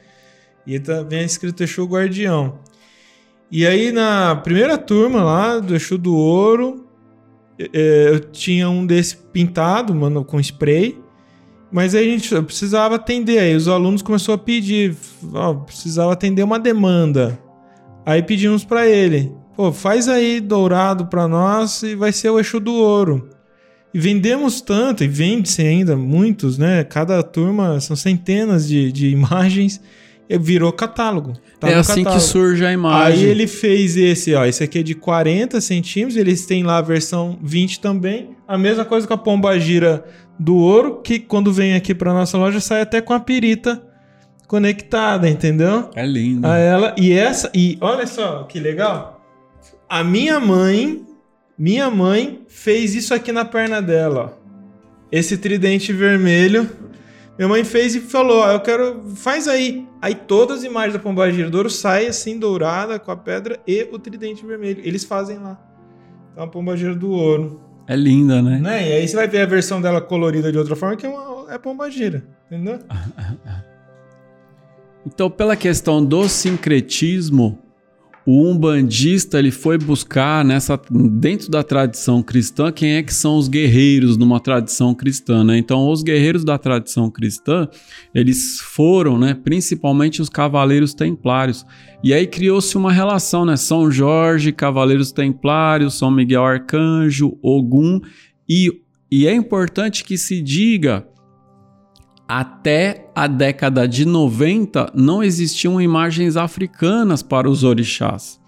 E 0.68 0.78
também 0.78 1.24
escrito 1.24 1.64
Exu 1.64 1.86
Guardião. 1.86 2.60
E 3.50 3.66
aí 3.66 3.94
na 3.94 4.36
primeira 4.36 4.78
turma 4.78 5.24
lá 5.24 5.58
do 5.58 5.74
Exu 5.74 5.98
do 5.98 6.14
Ouro, 6.14 6.86
é, 7.58 8.10
eu 8.10 8.20
tinha 8.20 8.70
um 8.70 8.86
desse 8.86 9.16
pintado, 9.16 9.96
mano, 9.96 10.26
com 10.26 10.38
spray. 10.38 11.02
Mas 11.72 11.96
aí 11.96 12.06
a 12.06 12.12
gente 12.18 12.42
precisava 12.42 12.96
atender. 12.96 13.40
Aí 13.40 13.56
os 13.56 13.70
alunos 13.70 14.02
começaram 14.02 14.34
a 14.34 14.38
pedir, 14.38 14.98
ó, 15.34 15.54
precisava 15.54 16.12
atender 16.12 16.44
uma 16.44 16.60
demanda. 16.60 17.40
Aí 18.06 18.22
pedimos 18.22 18.66
para 18.66 18.86
ele. 18.86 19.32
Pô, 19.56 19.72
faz 19.72 20.10
aí 20.10 20.42
dourado 20.42 21.06
para 21.06 21.26
nós 21.26 21.84
e 21.84 21.96
vai 21.96 22.12
ser 22.12 22.32
o 22.32 22.38
eixo 22.38 22.60
do 22.60 22.74
ouro. 22.74 23.39
E 23.94 24.00
vendemos 24.00 24.62
tanto, 24.62 25.04
e 25.04 25.08
vende-se 25.08 25.62
ainda 25.62 25.96
muitos, 25.96 26.58
né? 26.58 26.84
Cada 26.84 27.24
turma 27.24 27.80
são 27.80 27.96
centenas 27.96 28.68
de, 28.68 28.92
de 28.92 29.10
imagens 29.10 29.82
virou 30.38 30.72
catálogo. 30.72 31.34
Tá 31.60 31.70
é 31.70 31.76
assim 31.76 32.04
catálogo. 32.04 32.22
que 32.22 32.28
surge 32.28 32.64
a 32.66 32.72
imagem. 32.72 33.24
Aí 33.24 33.30
ele 33.30 33.48
fez 33.48 33.98
esse, 33.98 34.36
ó. 34.36 34.46
Esse 34.46 34.64
aqui 34.64 34.80
é 34.80 34.84
de 34.84 34.94
40 34.94 35.60
centímetros, 35.60 36.18
eles 36.18 36.46
têm 36.46 36.64
lá 36.64 36.78
a 36.78 36.82
versão 36.82 37.40
20 37.42 37.80
também. 37.80 38.36
A 38.48 38.58
mesma 38.58 38.86
coisa 38.86 39.08
com 39.08 39.14
a 39.14 39.18
pomba 39.18 39.60
gira 39.60 40.06
do 40.38 40.56
ouro, 40.56 41.02
que 41.02 41.20
quando 41.20 41.52
vem 41.52 41.74
aqui 41.74 41.96
para 41.96 42.14
nossa 42.14 42.38
loja 42.38 42.60
sai 42.60 42.82
até 42.82 43.02
com 43.02 43.14
a 43.14 43.20
pirita 43.20 43.82
conectada, 44.48 45.28
entendeu? 45.30 45.90
É 45.96 46.06
lindo. 46.06 46.48
A 46.48 46.58
ela 46.58 46.96
e 46.98 47.12
essa 47.12 47.52
e 47.54 47.78
olha 47.82 48.06
só 48.06 48.44
que 48.44 48.60
legal. 48.60 49.22
A 49.88 50.04
minha 50.04 50.40
mãe, 50.40 51.02
minha 51.60 51.90
mãe 51.92 52.46
fez 52.48 52.96
isso 52.96 53.14
aqui 53.14 53.34
na 53.34 53.44
perna 53.44 53.82
dela, 53.82 54.34
ó. 54.34 54.40
Esse 55.12 55.38
tridente 55.38 55.92
vermelho. 55.92 56.70
Minha 57.38 57.50
mãe 57.50 57.66
fez 57.66 57.96
e 57.96 58.00
falou: 58.00 58.44
ó, 58.44 58.52
Eu 58.54 58.62
quero. 58.62 59.04
Faz 59.16 59.46
aí. 59.46 59.86
Aí 60.02 60.16
todas 60.16 60.60
as 60.60 60.64
imagens 60.64 60.94
da 60.94 61.00
Pombagira 61.00 61.50
do 61.50 61.58
Ouro 61.58 61.70
saem 61.70 62.08
assim, 62.08 62.40
dourada, 62.40 62.98
com 62.98 63.12
a 63.12 63.18
pedra 63.18 63.60
e 63.68 63.86
o 63.92 64.00
tridente 64.00 64.46
vermelho. 64.46 64.82
Eles 64.86 65.04
fazem 65.04 65.38
lá. 65.38 65.60
Então 66.32 66.46
a 66.46 66.48
Pombagira 66.48 66.96
do 66.96 67.12
Ouro. 67.12 67.60
É 67.86 67.96
linda, 67.96 68.42
né? 68.42 68.60
né? 68.60 68.90
E 68.90 68.94
aí 68.94 69.08
você 69.08 69.18
vai 69.18 69.28
ver 69.28 69.42
a 69.42 69.46
versão 69.46 69.82
dela 69.82 70.00
colorida 70.00 70.52
de 70.52 70.58
outra 70.58 70.78
forma, 70.78 70.96
que 70.96 71.06
é, 71.06 71.10
uma, 71.10 71.52
é 71.54 71.58
Pombagira. 71.58 72.24
Entendeu? 72.46 72.80
então, 75.06 75.30
pela 75.30 75.58
questão 75.58 76.06
do 76.06 76.30
sincretismo, 76.30 77.60
o 78.32 78.48
umbandista 78.48 79.40
ele 79.40 79.50
foi 79.50 79.76
buscar 79.76 80.46
nessa 80.46 80.80
dentro 80.92 81.50
da 81.50 81.64
tradição 81.64 82.22
cristã 82.22 82.72
quem 82.72 82.92
é 82.92 83.02
que 83.02 83.12
são 83.12 83.36
os 83.36 83.48
guerreiros 83.48 84.18
numa 84.18 84.40
tradição 84.40 84.94
cristã, 84.94 85.44
né? 85.44 85.58
Então 85.58 85.90
os 85.90 86.04
guerreiros 86.04 86.44
da 86.44 86.56
tradição 86.56 87.10
cristã 87.10 87.68
eles 88.14 88.60
foram, 88.60 89.18
né? 89.18 89.34
Principalmente 89.34 90.22
os 90.22 90.30
cavaleiros 90.30 90.94
templários 90.94 91.66
e 92.04 92.14
aí 92.14 92.28
criou-se 92.28 92.78
uma 92.78 92.92
relação, 92.92 93.46
né? 93.46 93.58
São 93.58 93.90
Jorge, 93.90 94.52
cavaleiros 94.52 95.12
templários, 95.12 95.98
São 95.98 96.12
Miguel 96.12 96.46
Arcanjo, 96.46 97.36
Ogum 97.42 98.00
e 98.48 98.72
e 99.12 99.26
é 99.26 99.34
importante 99.34 100.04
que 100.04 100.20
se 100.20 100.40
diga 100.40 101.04
até 102.30 103.10
a 103.16 103.26
década 103.26 103.88
de 103.88 104.06
90 104.06 104.92
não 104.94 105.24
existiam 105.24 105.82
imagens 105.82 106.38
africanas 106.38 107.24
para 107.24 107.50
os 107.50 107.64
orixás. 107.64 108.40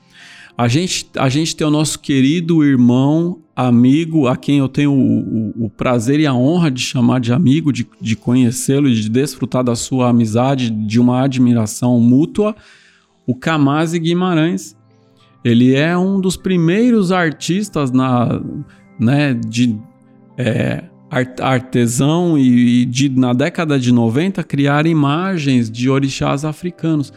A 0.55 0.67
gente, 0.67 1.09
a 1.17 1.27
gente 1.29 1.55
tem 1.55 1.65
o 1.65 1.71
nosso 1.71 1.97
querido 1.97 2.63
irmão, 2.63 3.39
amigo, 3.55 4.27
a 4.27 4.37
quem 4.37 4.59
eu 4.59 4.69
tenho 4.69 4.91
o, 4.91 5.63
o, 5.63 5.65
o 5.65 5.69
prazer 5.71 6.19
e 6.19 6.27
a 6.27 6.33
honra 6.33 6.69
de 6.69 6.79
chamar 6.79 7.19
de 7.19 7.33
amigo, 7.33 7.73
de, 7.73 7.87
de 7.99 8.15
conhecê-lo 8.15 8.87
e 8.87 8.93
de 8.93 9.09
desfrutar 9.09 9.63
da 9.63 9.75
sua 9.75 10.09
amizade, 10.09 10.69
de 10.69 10.99
uma 10.99 11.23
admiração 11.23 11.99
mútua, 11.99 12.55
o 13.25 13.33
Kamasi 13.33 13.97
Guimarães. 13.97 14.77
Ele 15.43 15.73
é 15.73 15.97
um 15.97 16.21
dos 16.21 16.37
primeiros 16.37 17.11
artistas 17.11 17.89
na, 17.89 18.39
né, 18.99 19.33
de 19.33 19.75
é, 20.37 20.83
artesão 21.11 22.37
e, 22.37 22.83
e 22.83 22.85
de, 22.85 23.09
na 23.09 23.33
década 23.33 23.77
de 23.77 23.91
90 23.91 24.41
criar 24.45 24.85
imagens 24.85 25.69
de 25.69 25.89
orixás 25.89 26.45
africanos. 26.45 27.11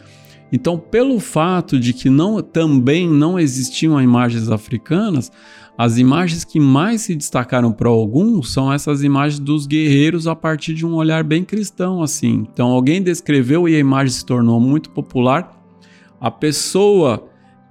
Então, 0.51 0.77
pelo 0.77 1.19
fato 1.19 1.79
de 1.79 1.93
que 1.93 2.09
não, 2.09 2.41
também 2.41 3.09
não 3.09 3.39
existiam 3.39 4.01
imagens 4.01 4.49
africanas, 4.49 5.31
as 5.77 5.97
imagens 5.97 6.43
que 6.43 6.59
mais 6.59 7.01
se 7.01 7.15
destacaram 7.15 7.71
para 7.71 7.89
alguns 7.89 8.53
são 8.53 8.71
essas 8.71 9.03
imagens 9.03 9.39
dos 9.39 9.65
guerreiros 9.65 10.27
a 10.27 10.35
partir 10.35 10.73
de 10.73 10.85
um 10.85 10.93
olhar 10.93 11.23
bem 11.23 11.43
cristão 11.43 12.01
assim. 12.01 12.45
Então, 12.51 12.69
alguém 12.69 13.01
descreveu 13.01 13.67
e 13.67 13.75
a 13.75 13.79
imagem 13.79 14.13
se 14.13 14.25
tornou 14.25 14.59
muito 14.59 14.89
popular. 14.89 15.61
A 16.19 16.31
pessoa 16.31 17.27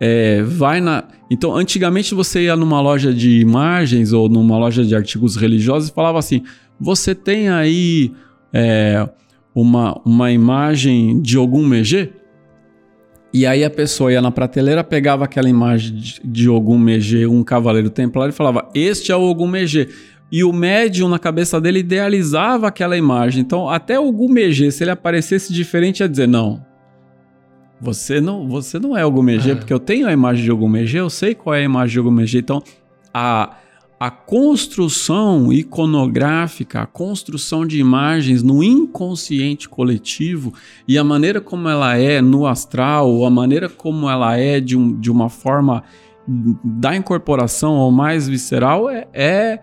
é, 0.07 0.43
vai 0.43 0.83
na. 0.83 1.05
Então, 1.31 1.57
antigamente 1.57 2.15
você 2.15 2.43
ia 2.43 2.55
numa 2.55 2.79
loja 2.79 3.11
de 3.11 3.41
imagens 3.41 4.13
ou 4.13 4.29
numa 4.29 4.59
loja 4.59 4.85
de 4.85 4.95
artigos 4.95 5.35
religiosos 5.35 5.89
e 5.89 5.95
falava 5.95 6.19
assim: 6.19 6.43
você 6.79 7.15
tem 7.15 7.49
aí 7.49 8.13
é, 8.53 9.09
uma, 9.55 9.99
uma 10.05 10.31
imagem 10.31 11.23
de 11.23 11.39
algum 11.39 11.67
Megê? 11.67 12.11
E 13.33 13.47
aí 13.47 13.65
a 13.65 13.71
pessoa 13.71 14.13
ia 14.13 14.21
na 14.21 14.31
prateleira, 14.31 14.85
pegava 14.85 15.25
aquela 15.25 15.49
imagem 15.49 15.97
de, 16.23 16.51
Ogum 16.51 16.79
Megê, 16.79 17.27
um 17.27 17.43
cavaleiro 17.43 17.89
templário, 17.89 18.31
e 18.31 18.37
falava: 18.37 18.69
Este 18.75 19.11
é 19.11 19.17
o 19.17 19.23
Ogum 19.23 19.47
Megê. 19.47 19.89
E 20.31 20.45
o 20.45 20.53
médium, 20.53 21.09
na 21.09 21.19
cabeça 21.19 21.59
dele, 21.59 21.79
idealizava 21.79 22.69
aquela 22.69 22.97
imagem. 22.97 23.41
Então, 23.41 23.71
até 23.71 23.99
o 23.99 24.07
Ogum 24.07 24.29
Megê, 24.29 24.71
se 24.71 24.85
ele 24.85 24.91
aparecesse 24.91 25.51
diferente, 25.51 26.01
ia 26.01 26.09
dizer: 26.09 26.29
Não, 26.29 26.63
você 27.85 28.19
não, 28.21 28.49
você 28.49 28.79
não 28.79 28.97
é 28.97 29.05
Ogumegê, 29.05 29.51
é. 29.51 29.55
porque 29.55 29.73
eu 29.73 29.79
tenho 29.79 30.09
a 30.09 30.13
imagem 30.13 30.43
de 30.43 30.51
Ogumegê, 30.51 30.99
eu 30.99 31.11
sei 31.11 31.35
qual 31.35 31.55
é 31.55 31.61
a 31.61 31.65
imagem 31.65 31.93
de 31.93 32.01
Ogumegê. 32.01 32.39
Então, 32.39 32.63
a, 33.13 33.59
a 34.01 34.11
construção 34.11 35.53
iconográfica, 35.53 36.81
a 36.81 36.87
construção 36.87 37.67
de 37.67 37.79
imagens 37.79 38.43
no 38.43 38.65
inconsciente 38.65 39.69
coletivo 39.69 40.55
e 40.89 40.97
a 40.97 41.05
maneira 41.05 41.43
como 41.43 41.69
ela 41.69 41.95
é 41.97 42.23
no 42.23 42.47
astral, 42.47 43.11
ou 43.11 43.27
a 43.27 43.31
maneira 43.31 43.69
como 43.69 44.09
ela 44.09 44.35
é 44.37 44.61
de, 44.61 44.77
um, 44.77 44.99
de 44.99 45.11
uma 45.11 45.29
forma 45.29 45.85
da 46.27 46.97
incorporação 46.97 47.75
ou 47.75 47.93
mais 47.93 48.27
visceral, 48.27 48.89
é, 48.89 49.07
é 49.13 49.61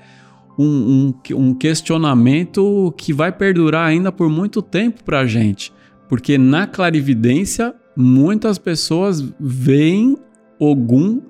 um, 0.60 1.14
um, 1.34 1.36
um 1.36 1.54
questionamento 1.56 2.94
que 2.96 3.12
vai 3.12 3.32
perdurar 3.32 3.88
ainda 3.88 4.12
por 4.12 4.30
muito 4.30 4.62
tempo 4.62 5.04
para 5.04 5.22
a 5.22 5.26
gente. 5.26 5.74
Porque 6.08 6.38
na 6.38 6.68
clarividência, 6.68 7.74
muitas 7.96 8.58
pessoas 8.58 9.22
veem 9.39 10.18
Ogum 10.60 11.22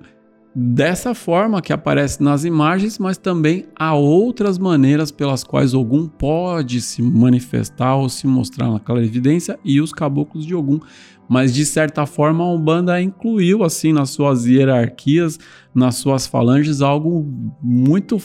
dessa 0.54 1.14
forma 1.14 1.62
que 1.62 1.72
aparece 1.72 2.22
nas 2.22 2.44
imagens, 2.44 2.98
mas 2.98 3.16
também 3.16 3.64
há 3.74 3.94
outras 3.94 4.58
maneiras 4.58 5.10
pelas 5.10 5.42
quais 5.42 5.72
Ogum 5.72 6.06
pode 6.06 6.82
se 6.82 7.00
manifestar 7.00 7.96
ou 7.96 8.08
se 8.08 8.26
mostrar 8.26 8.70
na 8.70 8.78
clarividência 8.78 9.58
e 9.64 9.80
os 9.80 9.92
caboclos 9.92 10.44
de 10.44 10.54
Ogum. 10.54 10.80
Mas 11.28 11.54
de 11.54 11.64
certa 11.64 12.04
forma 12.04 12.44
a 12.44 12.52
Umbanda 12.52 13.00
incluiu 13.00 13.64
assim 13.64 13.92
nas 13.92 14.10
suas 14.10 14.44
hierarquias, 14.44 15.38
nas 15.74 15.94
suas 15.96 16.26
falanges 16.26 16.82
algo 16.82 17.26
muito 17.62 18.20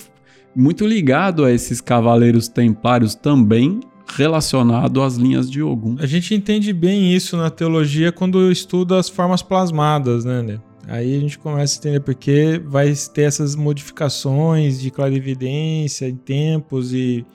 muito 0.53 0.87
ligado 0.87 1.45
a 1.45 1.51
esses 1.51 1.79
cavaleiros 1.79 2.47
templários 2.47 3.13
também 3.13 3.79
relacionado 4.15 5.01
às 5.01 5.15
linhas 5.15 5.49
de 5.49 5.61
Ogum. 5.61 5.95
A 5.99 6.05
gente 6.05 6.33
entende 6.33 6.71
bem 6.73 7.13
isso 7.13 7.35
na 7.37 7.49
teologia 7.49 8.11
quando 8.11 8.51
estuda 8.51 8.97
as 8.97 9.09
formas 9.09 9.41
plasmadas, 9.41 10.25
né, 10.25 10.41
né? 10.41 10.59
Aí 10.87 11.17
a 11.17 11.19
gente 11.19 11.37
começa 11.37 11.77
a 11.77 11.79
entender 11.79 11.99
porque 11.99 12.61
vai 12.65 12.93
ter 13.13 13.23
essas 13.23 13.55
modificações 13.55 14.79
de 14.79 14.89
clarividência 14.89 16.07
em 16.07 16.15
tempos 16.15 16.93
e, 16.93 17.25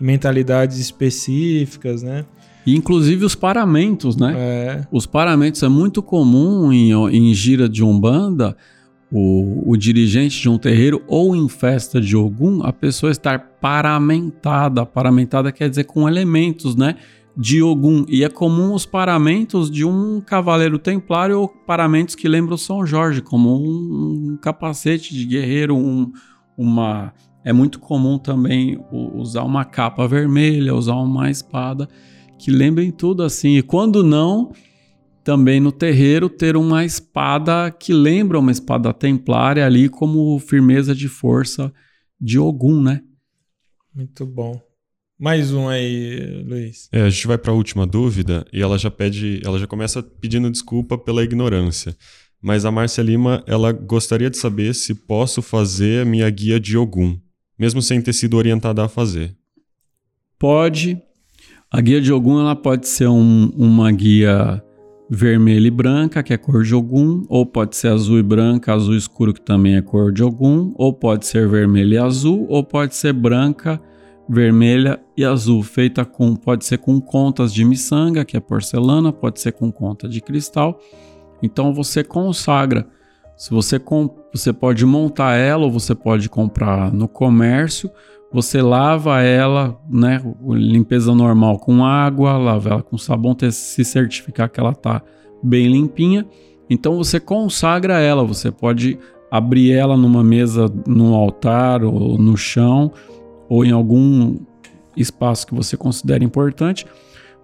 e 0.00 0.04
mentalidades 0.04 0.78
específicas, 0.78 2.02
né? 2.04 2.24
E 2.64 2.76
inclusive 2.76 3.24
os 3.24 3.34
paramentos, 3.34 4.16
né? 4.16 4.34
É. 4.36 4.86
Os 4.92 5.06
paramentos 5.06 5.62
é 5.62 5.68
muito 5.68 6.02
comum 6.02 6.72
em, 6.72 6.92
em 6.92 7.34
gira 7.34 7.68
de 7.68 7.82
Umbanda, 7.82 8.56
o, 9.12 9.70
o, 9.72 9.76
dirigente 9.76 10.40
de 10.40 10.48
um 10.48 10.56
terreiro 10.56 11.02
ou 11.06 11.34
em 11.34 11.48
festa 11.48 12.00
de 12.00 12.16
Ogum, 12.16 12.62
a 12.62 12.72
pessoa 12.72 13.10
estar 13.10 13.38
paramentada. 13.60 14.86
Paramentada 14.86 15.50
quer 15.50 15.68
dizer 15.68 15.84
com 15.84 16.08
elementos, 16.08 16.76
né? 16.76 16.96
de 17.36 17.62
Ogum. 17.62 18.04
E 18.08 18.24
é 18.24 18.28
comum 18.28 18.74
os 18.74 18.84
paramentos 18.84 19.70
de 19.70 19.84
um 19.84 20.20
cavaleiro 20.20 20.78
templário 20.78 21.40
ou 21.40 21.48
paramentos 21.48 22.14
que 22.14 22.28
lembram 22.28 22.56
São 22.56 22.84
Jorge, 22.84 23.22
como 23.22 23.56
um, 23.56 24.32
um 24.32 24.36
capacete 24.36 25.14
de 25.14 25.24
guerreiro, 25.24 25.76
um, 25.76 26.12
uma. 26.56 27.12
É 27.42 27.52
muito 27.54 27.80
comum 27.80 28.18
também 28.18 28.78
usar 28.92 29.44
uma 29.44 29.64
capa 29.64 30.06
vermelha, 30.06 30.74
usar 30.74 30.96
uma 30.96 31.30
espada, 31.30 31.88
que 32.38 32.50
lembrem 32.50 32.90
tudo 32.90 33.22
assim. 33.22 33.56
E 33.56 33.62
quando 33.62 34.04
não, 34.04 34.52
também 35.30 35.60
no 35.60 35.70
terreiro 35.70 36.28
ter 36.28 36.56
uma 36.56 36.84
espada 36.84 37.70
que 37.70 37.92
lembra 37.92 38.36
uma 38.36 38.50
espada 38.50 38.92
templária 38.92 39.64
ali 39.64 39.88
como 39.88 40.36
firmeza 40.40 40.92
de 40.92 41.06
força 41.06 41.72
de 42.20 42.36
Ogum, 42.36 42.82
né? 42.82 43.00
Muito 43.94 44.26
bom. 44.26 44.60
Mais 45.16 45.52
um 45.52 45.68
aí, 45.68 46.42
Luiz. 46.44 46.88
É, 46.90 47.02
a 47.02 47.08
gente 47.08 47.28
vai 47.28 47.38
para 47.38 47.52
a 47.52 47.54
última 47.54 47.86
dúvida 47.86 48.44
e 48.52 48.60
ela 48.60 48.76
já 48.76 48.90
pede, 48.90 49.40
ela 49.44 49.56
já 49.56 49.68
começa 49.68 50.02
pedindo 50.02 50.50
desculpa 50.50 50.98
pela 50.98 51.22
ignorância. 51.22 51.96
Mas 52.42 52.64
a 52.64 52.72
Márcia 52.72 53.02
Lima, 53.02 53.44
ela 53.46 53.70
gostaria 53.70 54.30
de 54.30 54.36
saber 54.36 54.74
se 54.74 54.96
posso 54.96 55.40
fazer 55.40 56.02
a 56.02 56.04
minha 56.04 56.28
guia 56.28 56.58
de 56.58 56.76
Ogum, 56.76 57.16
mesmo 57.56 57.80
sem 57.80 58.02
ter 58.02 58.14
sido 58.14 58.36
orientada 58.36 58.84
a 58.84 58.88
fazer. 58.88 59.36
Pode. 60.36 61.00
A 61.70 61.80
guia 61.80 62.00
de 62.00 62.12
Ogum 62.12 62.40
ela 62.40 62.56
pode 62.56 62.88
ser 62.88 63.06
um, 63.06 63.44
uma 63.54 63.92
guia 63.92 64.60
vermelha 65.10 65.66
e 65.66 65.70
branca, 65.70 66.22
que 66.22 66.32
é 66.32 66.36
cor 66.36 66.62
de 66.62 66.72
Ogum, 66.72 67.24
ou 67.28 67.44
pode 67.44 67.74
ser 67.74 67.88
azul 67.88 68.20
e 68.20 68.22
branca, 68.22 68.72
azul 68.72 68.94
escuro, 68.94 69.34
que 69.34 69.40
também 69.40 69.74
é 69.74 69.82
cor 69.82 70.12
de 70.12 70.22
Ogum, 70.22 70.72
ou 70.76 70.92
pode 70.92 71.26
ser 71.26 71.48
vermelha 71.48 71.96
e 71.96 71.98
azul, 71.98 72.46
ou 72.48 72.62
pode 72.62 72.94
ser 72.94 73.12
branca 73.12 73.80
vermelha 74.28 75.00
e 75.16 75.24
azul, 75.24 75.60
feita 75.64 76.04
com 76.04 76.36
pode 76.36 76.64
ser 76.64 76.78
com 76.78 77.00
contas 77.00 77.52
de 77.52 77.64
miçanga, 77.64 78.24
que 78.24 78.36
é 78.36 78.40
porcelana, 78.40 79.12
pode 79.12 79.40
ser 79.40 79.50
com 79.50 79.72
conta 79.72 80.08
de 80.08 80.20
cristal. 80.20 80.78
Então 81.42 81.74
você 81.74 82.04
consagra. 82.04 82.86
Se 83.36 83.50
você 83.50 83.80
você 84.32 84.52
pode 84.52 84.86
montar 84.86 85.34
ela 85.34 85.64
ou 85.64 85.72
você 85.72 85.94
pode 85.94 86.28
comprar 86.28 86.92
no 86.92 87.08
comércio. 87.08 87.90
Você 88.32 88.62
lava 88.62 89.20
ela, 89.22 89.80
né, 89.90 90.22
limpeza 90.48 91.12
normal 91.14 91.58
com 91.58 91.84
água, 91.84 92.36
lava 92.38 92.70
ela 92.70 92.82
com 92.82 92.96
sabão, 92.96 93.36
se 93.50 93.84
certificar 93.84 94.48
que 94.48 94.60
ela 94.60 94.72
tá 94.72 95.02
bem 95.42 95.66
limpinha. 95.66 96.26
Então 96.68 96.96
você 96.96 97.18
consagra 97.18 97.98
ela, 97.98 98.22
você 98.24 98.52
pode 98.52 98.96
abrir 99.30 99.72
ela 99.72 99.96
numa 99.96 100.22
mesa, 100.22 100.72
no 100.86 101.14
altar 101.14 101.82
ou 101.82 102.16
no 102.16 102.36
chão 102.36 102.92
ou 103.48 103.64
em 103.64 103.72
algum 103.72 104.38
espaço 104.96 105.46
que 105.46 105.54
você 105.54 105.76
considere 105.76 106.24
importante, 106.24 106.86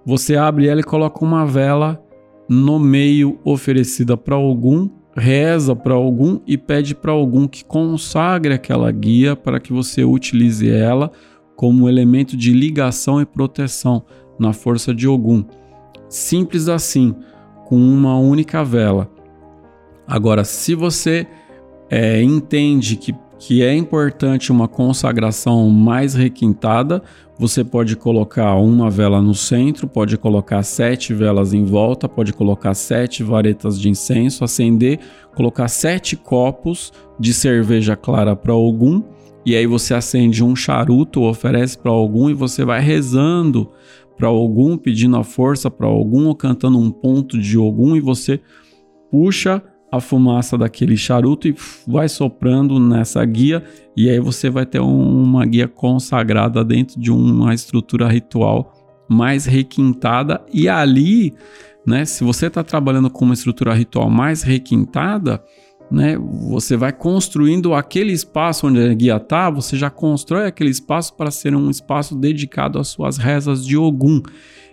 você 0.04 0.36
abre 0.36 0.68
ela 0.68 0.80
e 0.80 0.84
coloca 0.84 1.24
uma 1.24 1.44
vela 1.44 2.00
no 2.48 2.78
meio 2.78 3.38
oferecida 3.44 4.16
para 4.16 4.36
algum, 4.36 4.88
reza 5.16 5.74
para 5.74 5.94
algum 5.94 6.40
e 6.46 6.58
pede 6.58 6.94
para 6.94 7.10
algum 7.10 7.48
que 7.48 7.64
consagre 7.64 8.52
aquela 8.52 8.90
guia 8.92 9.34
para 9.34 9.58
que 9.58 9.72
você 9.72 10.04
utilize 10.04 10.68
ela 10.68 11.10
como 11.56 11.88
elemento 11.88 12.36
de 12.36 12.52
ligação 12.52 13.20
e 13.20 13.24
proteção 13.24 14.04
na 14.38 14.52
força 14.52 14.94
de 14.94 15.06
algum. 15.06 15.42
Simples 16.08 16.68
assim, 16.68 17.14
com 17.64 17.76
uma 17.76 18.18
única 18.18 18.62
vela. 18.62 19.10
Agora, 20.06 20.44
se 20.44 20.74
você 20.74 21.26
é, 21.88 22.22
entende 22.22 22.96
que 22.96 23.14
que 23.38 23.62
é 23.62 23.74
importante 23.74 24.50
uma 24.50 24.66
consagração 24.66 25.68
mais 25.68 26.14
requintada. 26.14 27.02
Você 27.38 27.62
pode 27.62 27.96
colocar 27.96 28.54
uma 28.54 28.88
vela 28.88 29.20
no 29.20 29.34
centro, 29.34 29.86
pode 29.86 30.16
colocar 30.16 30.62
sete 30.62 31.12
velas 31.12 31.52
em 31.52 31.64
volta, 31.64 32.08
pode 32.08 32.32
colocar 32.32 32.72
sete 32.74 33.22
varetas 33.22 33.78
de 33.78 33.90
incenso, 33.90 34.42
acender, 34.42 35.00
colocar 35.34 35.68
sete 35.68 36.16
copos 36.16 36.92
de 37.20 37.34
cerveja 37.34 37.94
clara 37.94 38.34
para 38.34 38.52
algum. 38.52 39.02
E 39.44 39.54
aí 39.54 39.66
você 39.66 39.94
acende 39.94 40.42
um 40.42 40.56
charuto, 40.56 41.22
oferece 41.22 41.78
para 41.78 41.92
algum 41.92 42.30
e 42.30 42.34
você 42.34 42.64
vai 42.64 42.80
rezando 42.80 43.70
para 44.16 44.28
algum, 44.28 44.78
pedindo 44.78 45.16
a 45.16 45.22
força 45.22 45.70
para 45.70 45.86
algum 45.86 46.26
ou 46.26 46.34
cantando 46.34 46.78
um 46.78 46.90
ponto 46.90 47.38
de 47.38 47.56
algum 47.58 47.94
e 47.94 48.00
você 48.00 48.40
puxa 49.10 49.62
a 49.96 50.00
fumaça 50.00 50.56
daquele 50.56 50.96
charuto 50.96 51.48
e 51.48 51.54
vai 51.86 52.08
soprando 52.08 52.78
nessa 52.78 53.24
guia. 53.24 53.64
E 53.96 54.08
aí 54.08 54.20
você 54.20 54.50
vai 54.50 54.66
ter 54.66 54.80
um, 54.80 55.22
uma 55.22 55.44
guia 55.44 55.66
consagrada 55.66 56.64
dentro 56.64 57.00
de 57.00 57.10
uma 57.10 57.54
estrutura 57.54 58.08
ritual 58.08 58.72
mais 59.08 59.46
requintada. 59.46 60.44
E 60.52 60.68
ali, 60.68 61.34
né, 61.86 62.04
se 62.04 62.24
você 62.24 62.46
está 62.46 62.62
trabalhando 62.62 63.10
com 63.10 63.24
uma 63.24 63.34
estrutura 63.34 63.72
ritual 63.74 64.10
mais 64.10 64.42
requintada, 64.42 65.42
né, 65.90 66.16
você 66.18 66.76
vai 66.76 66.92
construindo 66.92 67.72
aquele 67.74 68.12
espaço 68.12 68.66
onde 68.66 68.80
a 68.80 68.92
guia 68.92 69.16
está, 69.16 69.48
você 69.50 69.76
já 69.76 69.88
constrói 69.88 70.46
aquele 70.46 70.70
espaço 70.70 71.14
para 71.14 71.30
ser 71.30 71.54
um 71.54 71.70
espaço 71.70 72.16
dedicado 72.16 72.78
às 72.78 72.88
suas 72.88 73.16
rezas 73.16 73.64
de 73.64 73.76
Ogum. 73.76 74.20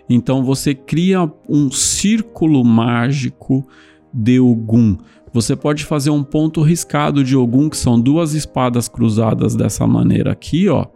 Então 0.08 0.44
você 0.44 0.74
cria 0.74 1.30
um 1.48 1.70
círculo 1.70 2.64
mágico 2.64 3.66
de 4.14 4.38
Ogum. 4.38 4.96
Você 5.32 5.56
pode 5.56 5.84
fazer 5.84 6.10
um 6.10 6.22
ponto 6.22 6.62
riscado 6.62 7.24
de 7.24 7.36
Ogum, 7.36 7.68
que 7.68 7.76
são 7.76 8.00
duas 8.00 8.34
espadas 8.34 8.86
cruzadas 8.86 9.56
dessa 9.56 9.84
maneira 9.84 10.30
aqui, 10.30 10.68
ó, 10.68 10.86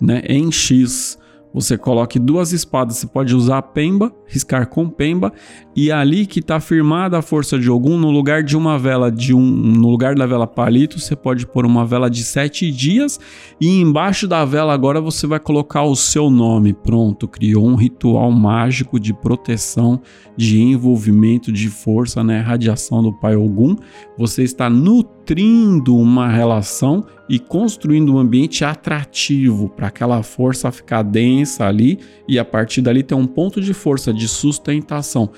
né, 0.00 0.22
em 0.26 0.52
X. 0.52 1.18
Você 1.52 1.76
coloque 1.76 2.16
duas 2.16 2.52
espadas, 2.52 2.98
você 2.98 3.08
pode 3.08 3.34
usar 3.34 3.60
pemba, 3.62 4.14
riscar 4.28 4.68
com 4.68 4.88
pemba, 4.88 5.32
e 5.74 5.92
ali 5.92 6.26
que 6.26 6.40
está 6.40 6.58
firmada 6.58 7.18
a 7.18 7.22
força 7.22 7.58
de 7.58 7.70
Ogum, 7.70 7.96
no 7.96 8.10
lugar 8.10 8.42
de 8.42 8.56
uma 8.56 8.78
vela 8.78 9.10
de 9.10 9.32
um, 9.32 9.40
no 9.40 9.88
lugar 9.88 10.14
da 10.16 10.26
vela 10.26 10.46
palito, 10.46 10.98
você 10.98 11.14
pode 11.14 11.46
pôr 11.46 11.64
uma 11.64 11.86
vela 11.86 12.10
de 12.10 12.24
sete 12.24 12.70
dias, 12.72 13.20
e 13.60 13.80
embaixo 13.80 14.26
da 14.26 14.44
vela 14.44 14.72
agora 14.72 15.00
você 15.00 15.26
vai 15.26 15.38
colocar 15.38 15.84
o 15.84 15.94
seu 15.94 16.28
nome. 16.28 16.72
Pronto, 16.72 17.28
criou 17.28 17.66
um 17.66 17.76
ritual 17.76 18.32
mágico 18.32 18.98
de 18.98 19.14
proteção, 19.14 20.00
de 20.36 20.60
envolvimento, 20.60 21.52
de 21.52 21.68
força, 21.68 22.24
né, 22.24 22.40
radiação 22.40 23.02
do 23.02 23.12
Pai 23.12 23.36
Ogum. 23.36 23.76
Você 24.18 24.42
está 24.42 24.68
nutrindo 24.68 25.96
uma 25.96 26.28
relação 26.28 27.06
e 27.28 27.38
construindo 27.38 28.12
um 28.12 28.18
ambiente 28.18 28.64
atrativo 28.64 29.68
para 29.68 29.86
aquela 29.86 30.22
força 30.22 30.72
ficar 30.72 31.02
densa 31.02 31.66
ali. 31.66 31.98
E 32.26 32.38
a 32.38 32.44
partir 32.44 32.82
dali 32.82 33.02
ter 33.02 33.14
um 33.14 33.26
ponto 33.26 33.60
de 33.60 33.72
força 33.72 34.12
de 34.12 34.26
sustentação 34.26 35.30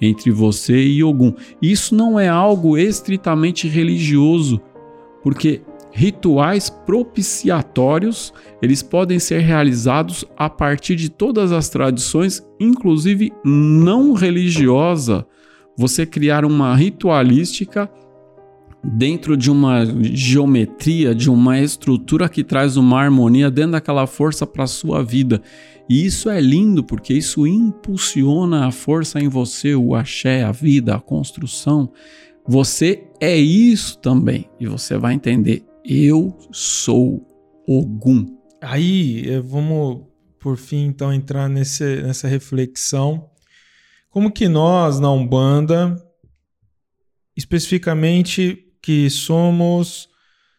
entre 0.00 0.30
você 0.30 0.82
e 0.82 1.02
Ogum. 1.04 1.32
Isso 1.60 1.94
não 1.94 2.18
é 2.18 2.28
algo 2.28 2.76
estritamente 2.76 3.68
religioso, 3.68 4.60
porque 5.22 5.62
Rituais 5.92 6.70
propiciatórios, 6.70 8.32
eles 8.62 8.82
podem 8.82 9.18
ser 9.18 9.40
realizados 9.40 10.24
a 10.36 10.48
partir 10.48 10.94
de 10.94 11.08
todas 11.08 11.50
as 11.50 11.68
tradições, 11.68 12.46
inclusive 12.60 13.32
não 13.44 14.12
religiosa. 14.12 15.26
Você 15.76 16.06
criar 16.06 16.44
uma 16.44 16.76
ritualística 16.76 17.90
dentro 18.84 19.36
de 19.36 19.50
uma 19.50 19.84
geometria, 20.00 21.14
de 21.14 21.28
uma 21.28 21.58
estrutura 21.58 22.28
que 22.28 22.44
traz 22.44 22.76
uma 22.76 23.00
harmonia 23.00 23.50
dentro 23.50 23.72
daquela 23.72 24.06
força 24.06 24.46
para 24.46 24.64
a 24.64 24.68
sua 24.68 25.02
vida. 25.02 25.42
E 25.90 26.06
isso 26.06 26.30
é 26.30 26.40
lindo 26.40 26.84
porque 26.84 27.12
isso 27.12 27.44
impulsiona 27.44 28.68
a 28.68 28.70
força 28.70 29.18
em 29.18 29.28
você, 29.28 29.74
o 29.74 29.92
axé, 29.92 30.44
a 30.44 30.52
vida, 30.52 30.94
a 30.94 31.00
construção. 31.00 31.92
Você 32.46 33.08
é 33.20 33.36
isso 33.36 33.98
também 33.98 34.48
e 34.60 34.68
você 34.68 34.96
vai 34.96 35.14
entender 35.14 35.64
eu 35.84 36.38
sou 36.52 37.26
Ogum. 37.66 38.38
Aí, 38.60 39.28
eh, 39.28 39.40
vamos 39.40 40.06
por 40.38 40.56
fim 40.56 40.86
então 40.86 41.12
entrar 41.12 41.48
nesse, 41.48 42.02
nessa 42.02 42.28
reflexão. 42.28 43.28
Como 44.10 44.30
que 44.30 44.46
nós 44.46 45.00
na 45.00 45.10
Umbanda, 45.10 45.96
especificamente 47.36 48.64
que 48.80 49.10
somos 49.10 50.08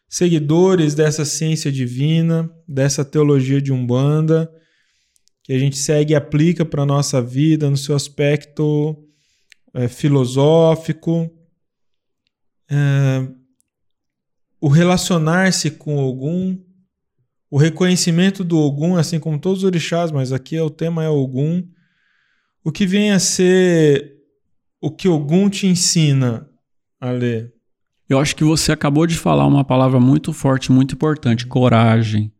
seguidores 0.10 0.94
dessa 0.94 1.24
ciência 1.24 1.72
divina, 1.72 2.52
dessa 2.68 3.06
teologia 3.06 3.62
de 3.62 3.72
Umbanda, 3.72 4.52
que 5.52 5.56
a 5.56 5.60
gente 5.60 5.78
segue 5.78 6.14
e 6.14 6.16
aplica 6.16 6.64
para 6.64 6.84
a 6.84 6.86
nossa 6.86 7.22
vida 7.22 7.70
no 7.70 7.76
seu 7.76 7.94
aspecto 7.94 8.98
é, 9.74 9.90
filosófico, 9.90 11.30
é, 12.70 13.28
o 14.62 14.70
relacionar-se 14.70 15.72
com 15.72 15.98
Ogum, 15.98 16.58
o 17.50 17.58
reconhecimento 17.58 18.46
do 18.46 18.58
Ogum, 18.58 18.96
assim 18.96 19.20
como 19.20 19.38
todos 19.38 19.60
os 19.60 19.64
orixás, 19.66 20.10
mas 20.10 20.32
aqui 20.32 20.56
é 20.56 20.64
o 20.64 20.70
tema 20.70 21.04
é 21.04 21.10
Ogum, 21.10 21.68
o 22.64 22.72
que 22.72 22.88
vem 22.88 23.12
a 23.12 23.20
ser 23.20 24.16
o 24.80 24.90
que 24.90 25.10
Ogum 25.10 25.50
te 25.50 25.68
ensina 25.68 26.50
a 26.98 27.12
ler. 27.12 27.54
Eu 28.08 28.20
acho 28.20 28.38
que 28.38 28.44
você 28.46 28.72
acabou 28.72 29.06
de 29.06 29.18
falar 29.18 29.46
uma 29.46 29.66
palavra 29.66 30.00
muito 30.00 30.32
forte, 30.32 30.72
muito 30.72 30.96
importante, 30.96 31.46
coragem. 31.46 32.32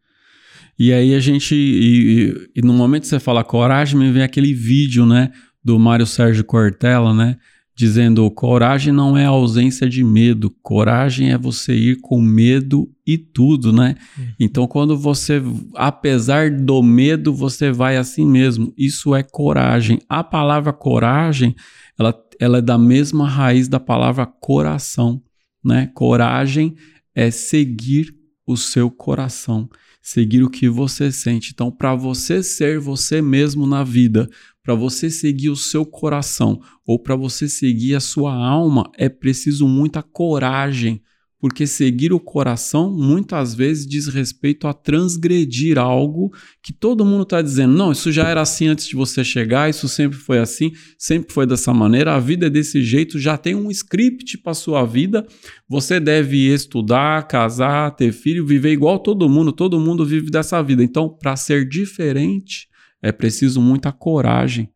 E 0.84 0.92
aí 0.92 1.14
a 1.14 1.20
gente, 1.20 1.54
e, 1.54 2.50
e, 2.56 2.62
no 2.64 2.74
momento 2.74 3.04
que 3.04 3.08
você 3.08 3.20
fala 3.20 3.44
coragem, 3.44 4.00
me 4.00 4.12
vem 4.12 4.24
aquele 4.24 4.52
vídeo, 4.52 5.06
né, 5.06 5.32
do 5.64 5.78
Mário 5.78 6.08
Sérgio 6.08 6.44
Cortella, 6.44 7.14
né, 7.14 7.38
dizendo: 7.76 8.32
coragem 8.32 8.92
não 8.92 9.16
é 9.16 9.26
ausência 9.26 9.88
de 9.88 10.04
medo, 10.04 10.50
coragem 10.64 11.32
é 11.32 11.38
você 11.38 11.76
ir 11.76 12.02
com 12.02 12.20
medo 12.20 12.90
e 13.06 13.16
tudo, 13.16 13.72
né? 13.72 13.96
Uhum. 14.18 14.26
Então, 14.40 14.66
quando 14.66 14.98
você, 14.98 15.40
apesar 15.76 16.50
do 16.50 16.82
medo, 16.82 17.32
você 17.32 17.72
vai 17.72 17.96
assim 17.96 18.26
mesmo. 18.26 18.74
Isso 18.76 19.14
é 19.14 19.22
coragem. 19.22 20.00
A 20.10 20.24
palavra 20.24 20.74
coragem, 20.74 21.56
ela, 21.96 22.20
ela 22.40 22.58
é 22.58 22.62
da 22.62 22.80
mesma 22.80 23.30
raiz 23.30 23.68
da 23.68 23.80
palavra 23.80 24.26
coração, 24.26 25.22
né? 25.64 25.92
Coragem 25.94 26.74
é 27.14 27.30
seguir 27.30 28.16
o 28.48 28.58
seu 28.58 28.90
coração, 28.90 29.70
seguir 30.02 30.44
o 30.44 30.50
que 30.50 30.68
você 30.68 31.12
sente. 31.12 31.52
Então, 31.54 31.72
para 31.72 31.94
você 31.94 32.42
ser 32.42 32.80
você 32.80 33.22
mesmo 33.22 33.68
na 33.68 33.84
vida, 33.84 34.30
para 34.64 34.74
você 34.74 35.10
seguir 35.10 35.50
o 35.50 35.56
seu 35.56 35.86
coração 35.86 36.60
ou 36.86 36.98
para 36.98 37.16
você 37.16 37.48
seguir 37.48 37.96
a 37.96 38.00
sua 38.00 38.34
alma, 38.34 38.90
é 38.98 39.08
preciso 39.10 39.68
muita 39.68 40.02
coragem, 40.02 41.02
porque 41.42 41.66
seguir 41.66 42.14
o 42.14 42.20
coração 42.20 42.96
muitas 42.96 43.56
vezes 43.56 43.88
diz 43.88 44.06
respeito 44.08 44.68
a 44.68 44.74
transgredir 44.74 45.80
algo 45.80 46.32
que 46.62 46.72
todo 46.72 47.04
mundo 47.04 47.24
está 47.24 47.42
dizendo, 47.42 47.76
não, 47.76 47.92
isso 47.92 48.12
já 48.12 48.30
era 48.30 48.42
assim 48.42 48.68
antes 48.68 48.88
de 48.88 48.96
você 48.96 49.24
chegar, 49.24 49.68
isso 49.68 49.90
sempre 49.90 50.20
foi 50.20 50.38
assim, 50.38 50.72
sempre 51.00 51.34
foi 51.34 51.48
dessa 51.48 51.74
maneira, 51.74 52.14
a 52.14 52.20
vida 52.20 52.46
é 52.46 52.50
desse 52.50 52.84
jeito, 52.84 53.18
já 53.18 53.40
tem 53.40 53.56
um 53.56 53.72
script 53.72 54.38
para 54.38 54.54
sua 54.54 54.86
vida, 54.86 55.26
você 55.68 56.00
deve 56.00 56.54
estudar, 56.54 57.28
casar, 57.28 57.90
ter 57.96 58.12
filho, 58.12 58.46
viver 58.46 58.74
igual 58.74 59.00
todo 59.00 59.28
mundo, 59.28 59.52
todo 59.52 59.80
mundo 59.80 60.06
vive 60.06 60.30
dessa 60.30 60.62
vida. 60.62 60.84
Então, 60.84 61.10
para 61.10 61.36
ser 61.36 61.68
diferente, 61.68 62.68
é 63.02 63.12
preciso 63.12 63.60
muita 63.60 63.92
coragem. 63.92 64.70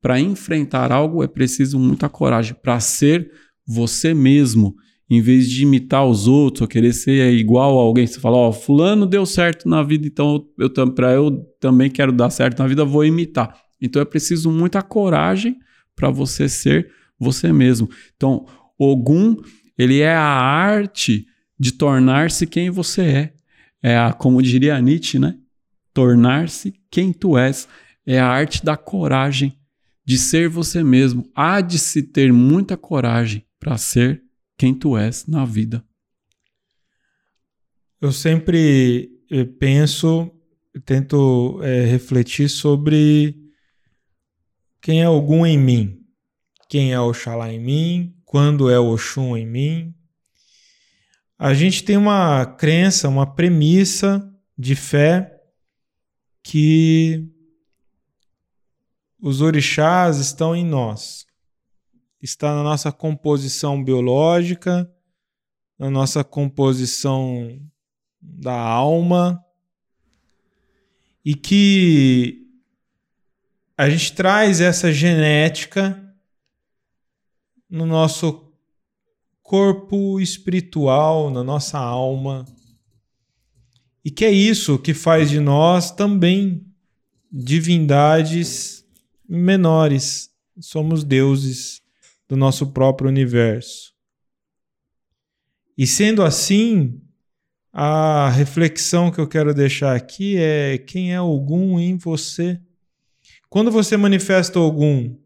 Para 0.00 0.20
enfrentar 0.20 0.92
algo 0.92 1.24
é 1.24 1.26
preciso 1.26 1.76
muita 1.76 2.08
coragem. 2.08 2.54
Para 2.62 2.78
ser 2.78 3.32
você 3.66 4.14
mesmo, 4.14 4.76
em 5.08 5.20
vez 5.20 5.48
de 5.48 5.62
imitar 5.62 6.06
os 6.06 6.26
outros 6.26 6.62
ou 6.62 6.68
querer 6.68 6.92
ser 6.92 7.32
igual 7.34 7.78
a 7.78 7.82
alguém, 7.82 8.06
você 8.06 8.18
fala, 8.18 8.36
ó, 8.36 8.48
oh, 8.48 8.52
fulano 8.52 9.06
deu 9.06 9.26
certo 9.26 9.68
na 9.68 9.82
vida, 9.82 10.06
então 10.06 10.46
eu, 10.58 10.70
para 10.92 11.12
eu 11.12 11.44
também 11.60 11.90
quero 11.90 12.12
dar 12.12 12.30
certo 12.30 12.58
na 12.58 12.66
vida, 12.66 12.84
vou 12.84 13.04
imitar. 13.04 13.54
Então 13.80 14.00
é 14.00 14.04
preciso 14.04 14.50
muita 14.50 14.82
coragem 14.82 15.56
para 15.94 16.10
você 16.10 16.48
ser 16.48 16.90
você 17.18 17.52
mesmo. 17.52 17.88
Então, 18.16 18.46
Ogum, 18.78 19.36
ele 19.78 20.00
é 20.00 20.14
a 20.14 20.22
arte 20.22 21.26
de 21.58 21.72
tornar-se 21.72 22.46
quem 22.46 22.70
você 22.70 23.02
é. 23.02 23.34
É 23.82 23.98
a, 23.98 24.12
como 24.12 24.42
diria 24.42 24.80
Nietzsche, 24.80 25.18
né? 25.18 25.36
Tornar-se 25.92 26.74
quem 26.90 27.12
tu 27.12 27.36
és 27.36 27.68
é 28.06 28.18
a 28.18 28.26
arte 28.26 28.64
da 28.64 28.76
coragem 28.76 29.58
de 30.04 30.18
ser 30.18 30.48
você 30.48 30.82
mesmo. 30.82 31.30
Há 31.34 31.60
de 31.60 31.78
se 31.78 32.02
ter 32.02 32.32
muita 32.32 32.76
coragem 32.76 33.44
para 33.60 33.76
ser 33.76 34.23
quem 34.56 34.74
tu 34.74 34.96
és 34.96 35.26
na 35.26 35.44
vida. 35.44 35.84
Eu 38.00 38.12
sempre 38.12 39.10
eh, 39.30 39.44
penso, 39.44 40.30
tento 40.84 41.60
é, 41.62 41.84
refletir 41.86 42.48
sobre 42.48 43.36
quem 44.80 45.00
é 45.00 45.04
algum 45.04 45.46
em 45.46 45.58
mim, 45.58 46.04
quem 46.68 46.92
é 46.92 47.00
Oxalá 47.00 47.52
em 47.52 47.58
mim, 47.58 48.14
quando 48.24 48.68
é 48.68 48.78
Oxum 48.78 49.36
em 49.36 49.46
mim. 49.46 49.94
A 51.38 51.54
gente 51.54 51.82
tem 51.82 51.96
uma 51.96 52.44
crença, 52.44 53.08
uma 53.08 53.34
premissa 53.34 54.30
de 54.56 54.74
fé 54.74 55.40
que 56.42 57.26
os 59.18 59.40
orixás 59.40 60.18
estão 60.18 60.54
em 60.54 60.64
nós. 60.64 61.24
Está 62.24 62.54
na 62.54 62.62
nossa 62.62 62.90
composição 62.90 63.84
biológica, 63.84 64.90
na 65.78 65.90
nossa 65.90 66.24
composição 66.24 67.60
da 68.18 68.58
alma, 68.58 69.44
e 71.22 71.34
que 71.34 72.46
a 73.76 73.90
gente 73.90 74.14
traz 74.14 74.62
essa 74.62 74.90
genética 74.90 76.02
no 77.68 77.84
nosso 77.84 78.50
corpo 79.42 80.18
espiritual, 80.18 81.28
na 81.28 81.44
nossa 81.44 81.78
alma. 81.78 82.46
E 84.02 84.10
que 84.10 84.24
é 84.24 84.30
isso 84.30 84.78
que 84.78 84.94
faz 84.94 85.28
de 85.28 85.40
nós 85.40 85.90
também 85.90 86.66
divindades 87.30 88.82
menores. 89.28 90.30
Somos 90.58 91.04
deuses 91.04 91.83
do 92.28 92.36
nosso 92.36 92.72
próprio 92.72 93.08
universo. 93.08 93.92
E 95.76 95.86
sendo 95.86 96.22
assim, 96.22 97.00
a 97.72 98.30
reflexão 98.30 99.10
que 99.10 99.20
eu 99.20 99.26
quero 99.26 99.52
deixar 99.52 99.96
aqui 99.96 100.36
é 100.36 100.78
quem 100.78 101.12
é 101.12 101.20
Ogum 101.20 101.78
em 101.80 101.96
você. 101.96 102.60
Quando 103.48 103.70
você 103.70 103.96
manifesta 103.96 104.60
Ogum, 104.60 105.18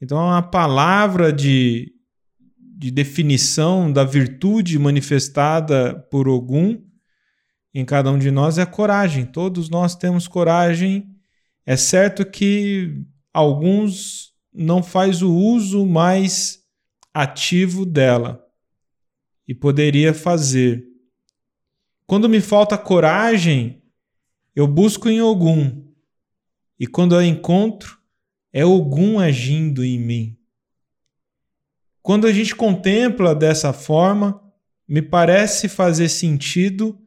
então 0.00 0.18
é 0.18 0.22
uma 0.22 0.42
palavra 0.42 1.32
de, 1.32 1.92
de 2.58 2.90
definição 2.90 3.92
da 3.92 4.04
virtude 4.04 4.78
manifestada 4.78 5.94
por 6.10 6.28
Ogum 6.28 6.82
em 7.74 7.84
cada 7.84 8.10
um 8.10 8.18
de 8.18 8.30
nós 8.30 8.58
é 8.58 8.66
coragem. 8.66 9.24
Todos 9.24 9.70
nós 9.70 9.94
temos 9.94 10.28
coragem. 10.28 11.08
É 11.64 11.76
certo 11.76 12.24
que 12.24 13.02
alguns 13.32 14.31
não 14.52 14.82
faz 14.82 15.22
o 15.22 15.34
uso 15.34 15.86
mais 15.86 16.62
ativo 17.14 17.86
dela 17.86 18.44
e 19.46 19.54
poderia 19.54 20.12
fazer. 20.12 20.86
Quando 22.06 22.28
me 22.28 22.40
falta 22.40 22.76
coragem, 22.76 23.82
eu 24.54 24.66
busco 24.66 25.08
em 25.08 25.18
algum. 25.18 25.82
E 26.78 26.86
quando 26.86 27.14
eu 27.14 27.22
encontro, 27.22 27.98
é 28.52 28.62
algum 28.62 29.18
agindo 29.18 29.84
em 29.84 29.98
mim. 29.98 30.38
Quando 32.02 32.26
a 32.26 32.32
gente 32.32 32.54
contempla 32.54 33.34
dessa 33.34 33.72
forma, 33.72 34.42
me 34.86 35.00
parece 35.00 35.68
fazer 35.68 36.08
sentido 36.08 36.98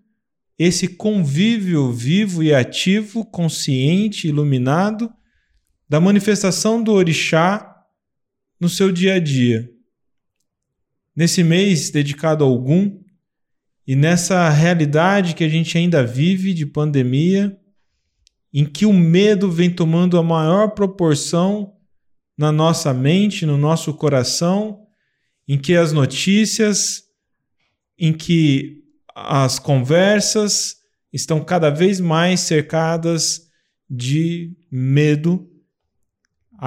esse 0.58 0.88
convívio 0.88 1.92
vivo 1.92 2.42
e 2.42 2.54
ativo, 2.54 3.26
consciente, 3.26 4.28
iluminado 4.28 5.14
da 5.88 6.00
manifestação 6.00 6.82
do 6.82 6.92
orixá 6.92 7.76
no 8.60 8.68
seu 8.68 8.92
dia 8.92 9.16
a 9.16 9.20
dia. 9.20 9.70
Nesse 11.16 11.44
mês 11.44 11.90
dedicado 11.90 12.44
a 12.44 12.48
Ogum, 12.48 13.04
E 13.88 13.96
nessa 13.96 14.50
realidade 14.50 15.36
que 15.36 15.44
a 15.44 15.50
gente 15.50 15.78
ainda 15.78 16.04
vive 16.04 16.54
de 16.54 16.66
pandemia, 16.66 17.56
em 18.52 18.66
que 18.66 18.86
o 18.86 18.94
medo 18.94 19.52
vem 19.52 19.70
tomando 19.70 20.18
a 20.18 20.24
maior 20.24 20.70
proporção 20.70 21.74
na 22.38 22.52
nossa 22.52 22.94
mente, 22.94 23.46
no 23.46 23.58
nosso 23.58 23.94
coração, 23.94 24.88
em 25.48 25.58
que 25.58 25.76
as 25.76 25.94
notícias, 25.94 27.04
em 27.98 28.12
que 28.12 28.82
as 29.14 29.60
conversas 29.60 30.78
estão 31.14 31.44
cada 31.44 31.70
vez 31.70 32.00
mais 32.00 32.40
cercadas 32.40 33.42
de 33.88 34.58
medo, 34.72 35.48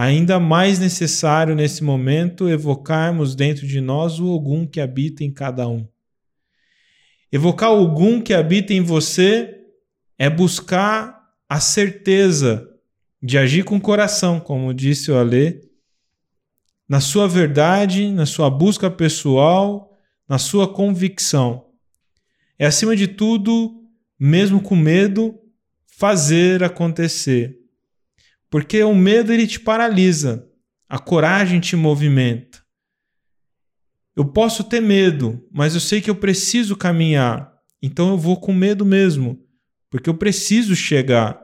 ainda 0.00 0.38
mais 0.38 0.78
necessário 0.78 1.56
nesse 1.56 1.82
momento 1.82 2.48
evocarmos 2.48 3.34
dentro 3.34 3.66
de 3.66 3.80
nós 3.80 4.20
o 4.20 4.28
Ogum 4.28 4.64
que 4.64 4.80
habita 4.80 5.24
em 5.24 5.32
cada 5.32 5.66
um. 5.66 5.88
Evocar 7.32 7.72
o 7.72 7.82
Ogum 7.82 8.22
que 8.22 8.32
habita 8.32 8.72
em 8.72 8.80
você 8.80 9.58
é 10.16 10.30
buscar 10.30 11.20
a 11.48 11.58
certeza 11.58 12.64
de 13.20 13.38
agir 13.38 13.64
com 13.64 13.74
o 13.74 13.80
coração, 13.80 14.38
como 14.38 14.72
disse 14.72 15.10
o 15.10 15.16
Alê, 15.16 15.62
na 16.88 17.00
sua 17.00 17.26
verdade, 17.26 18.08
na 18.12 18.24
sua 18.24 18.48
busca 18.48 18.88
pessoal, 18.88 19.98
na 20.28 20.38
sua 20.38 20.72
convicção. 20.72 21.66
É 22.56 22.66
acima 22.66 22.94
de 22.94 23.08
tudo, 23.08 23.82
mesmo 24.16 24.62
com 24.62 24.76
medo, 24.76 25.34
fazer 25.88 26.62
acontecer. 26.62 27.57
Porque 28.50 28.82
o 28.82 28.94
medo 28.94 29.32
ele 29.32 29.46
te 29.46 29.60
paralisa, 29.60 30.48
a 30.88 30.98
coragem 30.98 31.60
te 31.60 31.76
movimenta. 31.76 32.62
Eu 34.16 34.24
posso 34.24 34.64
ter 34.64 34.80
medo, 34.80 35.46
mas 35.52 35.74
eu 35.74 35.80
sei 35.80 36.00
que 36.00 36.10
eu 36.10 36.16
preciso 36.16 36.76
caminhar. 36.76 37.56
Então 37.80 38.08
eu 38.10 38.18
vou 38.18 38.40
com 38.40 38.52
medo 38.52 38.84
mesmo, 38.84 39.38
porque 39.90 40.10
eu 40.10 40.14
preciso 40.14 40.74
chegar. 40.74 41.40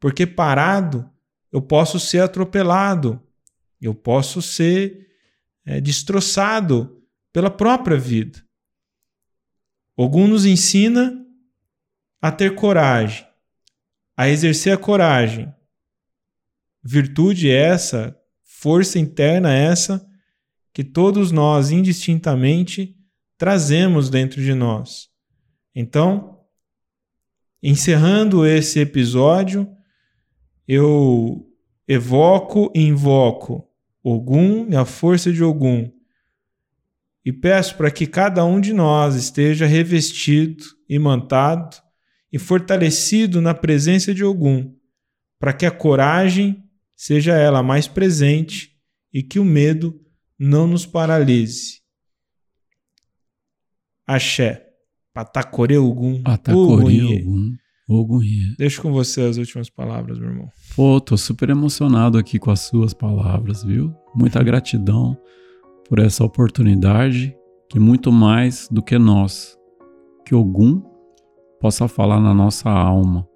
Porque 0.00 0.26
parado, 0.26 1.10
eu 1.52 1.60
posso 1.60 2.00
ser 2.00 2.20
atropelado, 2.20 3.22
eu 3.80 3.94
posso 3.94 4.40
ser 4.40 5.08
é, 5.64 5.80
destroçado 5.80 7.02
pela 7.32 7.50
própria 7.50 7.98
vida. 7.98 8.42
Ogum 9.96 10.26
nos 10.26 10.44
ensina 10.44 11.24
a 12.20 12.32
ter 12.32 12.54
coragem, 12.54 13.26
a 14.16 14.28
exercer 14.28 14.72
a 14.72 14.78
coragem. 14.78 15.52
Virtude 16.84 17.50
essa, 17.50 18.16
força 18.42 18.98
interna 18.98 19.52
essa, 19.52 20.06
que 20.72 20.84
todos 20.84 21.30
nós 21.30 21.70
indistintamente 21.70 22.96
trazemos 23.38 24.10
dentro 24.10 24.42
de 24.42 24.54
nós. 24.54 25.08
Então, 25.74 26.40
encerrando 27.62 28.44
esse 28.46 28.80
episódio, 28.80 29.68
eu 30.66 31.46
evoco 31.88 32.70
e 32.74 32.82
invoco 32.82 33.68
Ogum 34.02 34.68
e 34.70 34.76
a 34.76 34.84
força 34.84 35.32
de 35.32 35.42
Ogum 35.42 35.90
e 37.24 37.32
peço 37.32 37.76
para 37.76 37.90
que 37.90 38.06
cada 38.06 38.44
um 38.44 38.60
de 38.60 38.72
nós 38.72 39.14
esteja 39.14 39.66
revestido, 39.66 40.62
imantado 40.88 41.76
e 42.30 42.38
fortalecido 42.38 43.40
na 43.40 43.54
presença 43.54 44.12
de 44.12 44.22
Ogum, 44.22 44.74
para 45.38 45.52
que 45.52 45.64
a 45.64 45.70
coragem 45.70 46.62
seja 46.96 47.32
ela 47.32 47.62
mais 47.62 47.86
presente 47.86 48.70
e 49.12 49.22
que 49.22 49.38
o 49.38 49.44
medo 49.44 50.00
não 50.38 50.66
nos 50.66 50.86
paralise. 50.86 51.82
Axé. 54.06 54.66
Patacore 55.12 55.78
Ogum. 55.78 56.22
Patacore 56.22 57.22
Ogum. 57.22 57.56
Ogum. 57.88 58.20
Deixo 58.58 58.82
com 58.82 58.92
você 58.92 59.22
as 59.22 59.36
últimas 59.36 59.70
palavras, 59.70 60.18
meu 60.18 60.30
irmão. 60.30 60.48
Pô, 60.74 61.00
tô 61.00 61.16
super 61.16 61.50
emocionado 61.50 62.18
aqui 62.18 62.38
com 62.38 62.50
as 62.50 62.60
suas 62.60 62.92
palavras, 62.92 63.62
viu? 63.62 63.94
Muita 64.14 64.42
gratidão 64.42 65.16
por 65.88 65.98
essa 65.98 66.24
oportunidade, 66.24 67.36
que 67.70 67.78
muito 67.78 68.10
mais 68.10 68.68
do 68.70 68.82
que 68.82 68.98
nós, 68.98 69.56
que 70.24 70.34
Ogum 70.34 70.82
possa 71.60 71.86
falar 71.86 72.20
na 72.20 72.34
nossa 72.34 72.70
alma, 72.70 73.28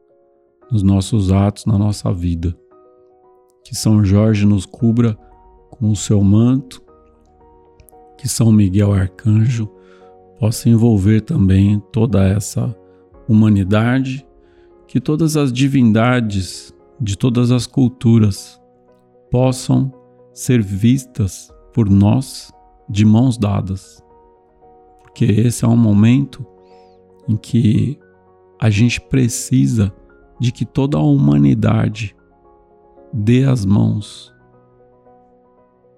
nos 0.70 0.82
nossos 0.82 1.30
atos, 1.30 1.64
na 1.66 1.78
nossa 1.78 2.12
vida. 2.12 2.56
Que 3.68 3.76
São 3.76 4.02
Jorge 4.02 4.46
nos 4.46 4.64
cubra 4.64 5.14
com 5.68 5.90
o 5.90 5.94
seu 5.94 6.24
manto 6.24 6.82
que 8.16 8.26
São 8.26 8.50
Miguel 8.50 8.94
Arcanjo 8.94 9.68
possa 10.40 10.70
envolver 10.70 11.20
também 11.20 11.78
toda 11.92 12.26
essa 12.26 12.74
humanidade, 13.28 14.26
que 14.86 14.98
todas 14.98 15.36
as 15.36 15.52
divindades 15.52 16.74
de 16.98 17.14
todas 17.14 17.50
as 17.50 17.66
culturas 17.66 18.58
possam 19.30 19.92
ser 20.32 20.62
vistas 20.62 21.52
por 21.74 21.90
nós 21.90 22.50
de 22.88 23.04
mãos 23.04 23.36
dadas. 23.36 24.02
Porque 25.02 25.26
esse 25.26 25.62
é 25.62 25.68
um 25.68 25.76
momento 25.76 26.42
em 27.28 27.36
que 27.36 27.98
a 28.58 28.70
gente 28.70 28.98
precisa 28.98 29.92
de 30.40 30.52
que 30.52 30.64
toda 30.64 30.96
a 30.96 31.02
humanidade 31.02 32.16
dê 33.12 33.44
as 33.44 33.64
mãos, 33.64 34.34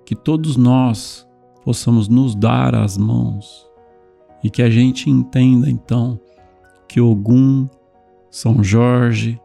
que 0.04 0.14
todos 0.14 0.56
nós 0.56 1.28
possamos 1.64 2.08
nos 2.08 2.34
dar 2.34 2.74
as 2.74 2.96
mãos. 2.96 3.68
E 4.42 4.48
que 4.48 4.62
a 4.62 4.70
gente 4.70 5.10
entenda 5.10 5.70
então 5.70 6.18
que 6.88 7.00
Ogum, 7.00 7.68
São 8.30 8.64
Jorge, 8.64 9.38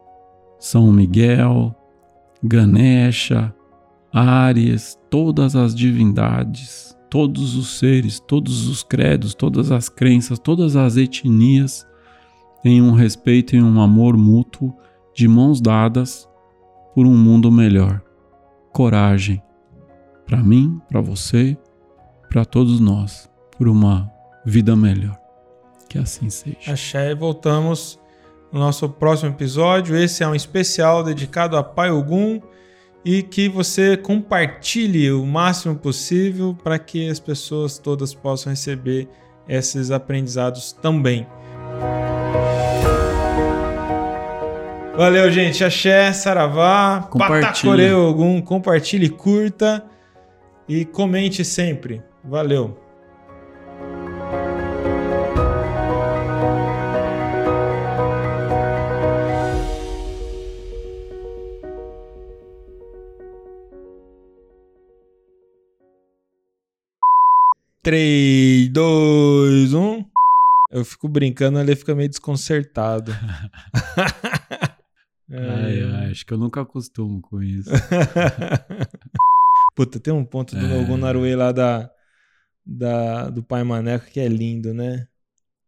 São 0.58 0.90
Miguel, 0.90 1.74
Ganesha, 2.42 3.54
Áries, 4.12 4.98
todas 5.10 5.54
as 5.54 5.74
divindades, 5.74 6.96
todos 7.10 7.54
os 7.54 7.78
seres, 7.78 8.18
todos 8.18 8.66
os 8.66 8.82
credos, 8.82 9.34
todas 9.34 9.70
as 9.70 9.88
crenças, 9.88 10.38
todas 10.38 10.74
as 10.74 10.96
etnias 10.96 11.86
têm 12.62 12.80
um 12.80 12.92
respeito 12.92 13.54
e 13.54 13.62
um 13.62 13.80
amor 13.80 14.16
mútuo 14.16 14.74
de 15.14 15.28
mãos 15.28 15.60
dadas 15.60 16.26
por 16.96 17.06
um 17.06 17.14
mundo 17.14 17.52
melhor. 17.52 18.00
Coragem 18.72 19.42
para 20.26 20.42
mim, 20.42 20.80
para 20.88 21.02
você, 21.02 21.54
para 22.30 22.42
todos 22.42 22.80
nós 22.80 23.30
por 23.58 23.68
uma 23.68 24.10
vida 24.46 24.74
melhor. 24.74 25.18
Que 25.90 25.98
assim 25.98 26.30
seja. 26.30 26.72
Axé, 26.72 27.14
voltamos 27.14 28.00
no 28.50 28.58
nosso 28.58 28.88
próximo 28.88 29.30
episódio. 29.30 29.94
Esse 29.94 30.24
é 30.24 30.26
um 30.28 30.34
especial 30.34 31.04
dedicado 31.04 31.58
a 31.58 31.62
Pai 31.62 31.90
Ogum 31.90 32.40
e 33.04 33.22
que 33.22 33.46
você 33.46 33.94
compartilhe 33.98 35.12
o 35.12 35.26
máximo 35.26 35.76
possível 35.76 36.56
para 36.64 36.78
que 36.78 37.10
as 37.10 37.20
pessoas 37.20 37.78
todas 37.78 38.14
possam 38.14 38.50
receber 38.50 39.06
esses 39.46 39.90
aprendizados 39.90 40.72
também. 40.72 41.26
Valeu, 44.96 45.30
gente. 45.30 45.62
Axé, 45.62 46.10
Saravá, 46.10 47.06
Patacore 47.18 47.92
Ogum. 47.92 48.40
Compartilhe, 48.40 49.10
curta 49.10 49.84
e 50.66 50.86
comente 50.86 51.44
sempre. 51.44 52.02
Valeu! 52.24 52.82
Três, 67.82 68.68
dois, 68.70 69.74
um. 69.74 70.02
Eu 70.72 70.84
fico 70.84 71.06
brincando, 71.06 71.60
ele 71.60 71.76
fica 71.76 71.94
meio 71.94 72.08
desconcertado. 72.08 73.14
ai, 75.30 75.82
ai, 75.82 76.10
acho 76.10 76.24
que 76.24 76.32
eu 76.32 76.38
nunca 76.38 76.60
acostumo 76.60 77.20
com 77.20 77.42
isso. 77.42 77.70
Puta, 79.74 80.00
tem 80.00 80.12
um 80.12 80.24
ponto 80.24 80.56
do 80.56 80.64
é... 80.64 80.68
Nogunarue 80.68 81.34
lá 81.34 81.52
da, 81.52 81.90
da, 82.64 83.30
do 83.30 83.42
Pai 83.42 83.62
Maneco 83.62 84.06
que 84.06 84.20
é 84.20 84.28
lindo, 84.28 84.72
né? 84.72 85.06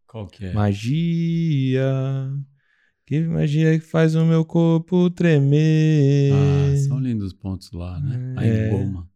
Qual 0.07 0.27
que 0.27 0.47
é? 0.47 0.53
Magia. 0.53 1.85
Que 3.07 3.21
magia 3.21 3.79
que 3.79 3.85
faz 3.85 4.15
o 4.15 4.25
meu 4.25 4.45
corpo 4.45 5.11
tremer. 5.11 6.33
Ah, 6.33 6.77
são 6.89 6.99
lindos 6.99 7.29
os 7.29 7.33
pontos 7.33 7.71
lá, 7.73 7.99
né? 8.01 8.35
É. 8.39 8.69
A 8.69 8.71
Goma, 8.71 9.11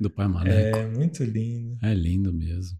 do 0.00 0.10
Pai 0.10 0.28
Maneco. 0.28 0.78
É, 0.78 0.88
muito 0.88 1.24
lindo. 1.24 1.78
É 1.82 1.94
lindo 1.94 2.32
mesmo. 2.32 2.78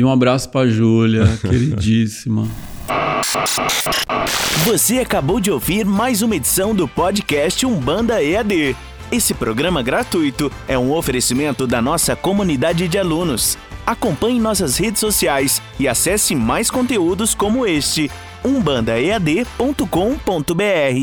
E 0.00 0.04
um 0.04 0.10
abraço 0.10 0.48
pra 0.48 0.66
Júlia, 0.66 1.26
queridíssima. 1.42 2.48
Você 4.64 4.98
acabou 4.98 5.38
de 5.38 5.50
ouvir 5.50 5.84
mais 5.84 6.22
uma 6.22 6.36
edição 6.36 6.74
do 6.74 6.88
podcast 6.88 7.66
Umbanda 7.66 8.22
EAD. 8.22 8.74
Esse 9.12 9.34
programa 9.34 9.82
gratuito 9.82 10.50
é 10.66 10.78
um 10.78 10.90
oferecimento 10.90 11.66
da 11.66 11.82
nossa 11.82 12.16
comunidade 12.16 12.88
de 12.88 12.96
alunos. 12.96 13.58
Acompanhe 13.86 14.40
nossas 14.40 14.78
redes 14.78 15.00
sociais 15.00 15.60
e 15.78 15.86
acesse 15.86 16.34
mais 16.34 16.70
conteúdos 16.70 17.34
como 17.34 17.66
este 17.66 18.10
umbandaead.com.br. 18.42 21.00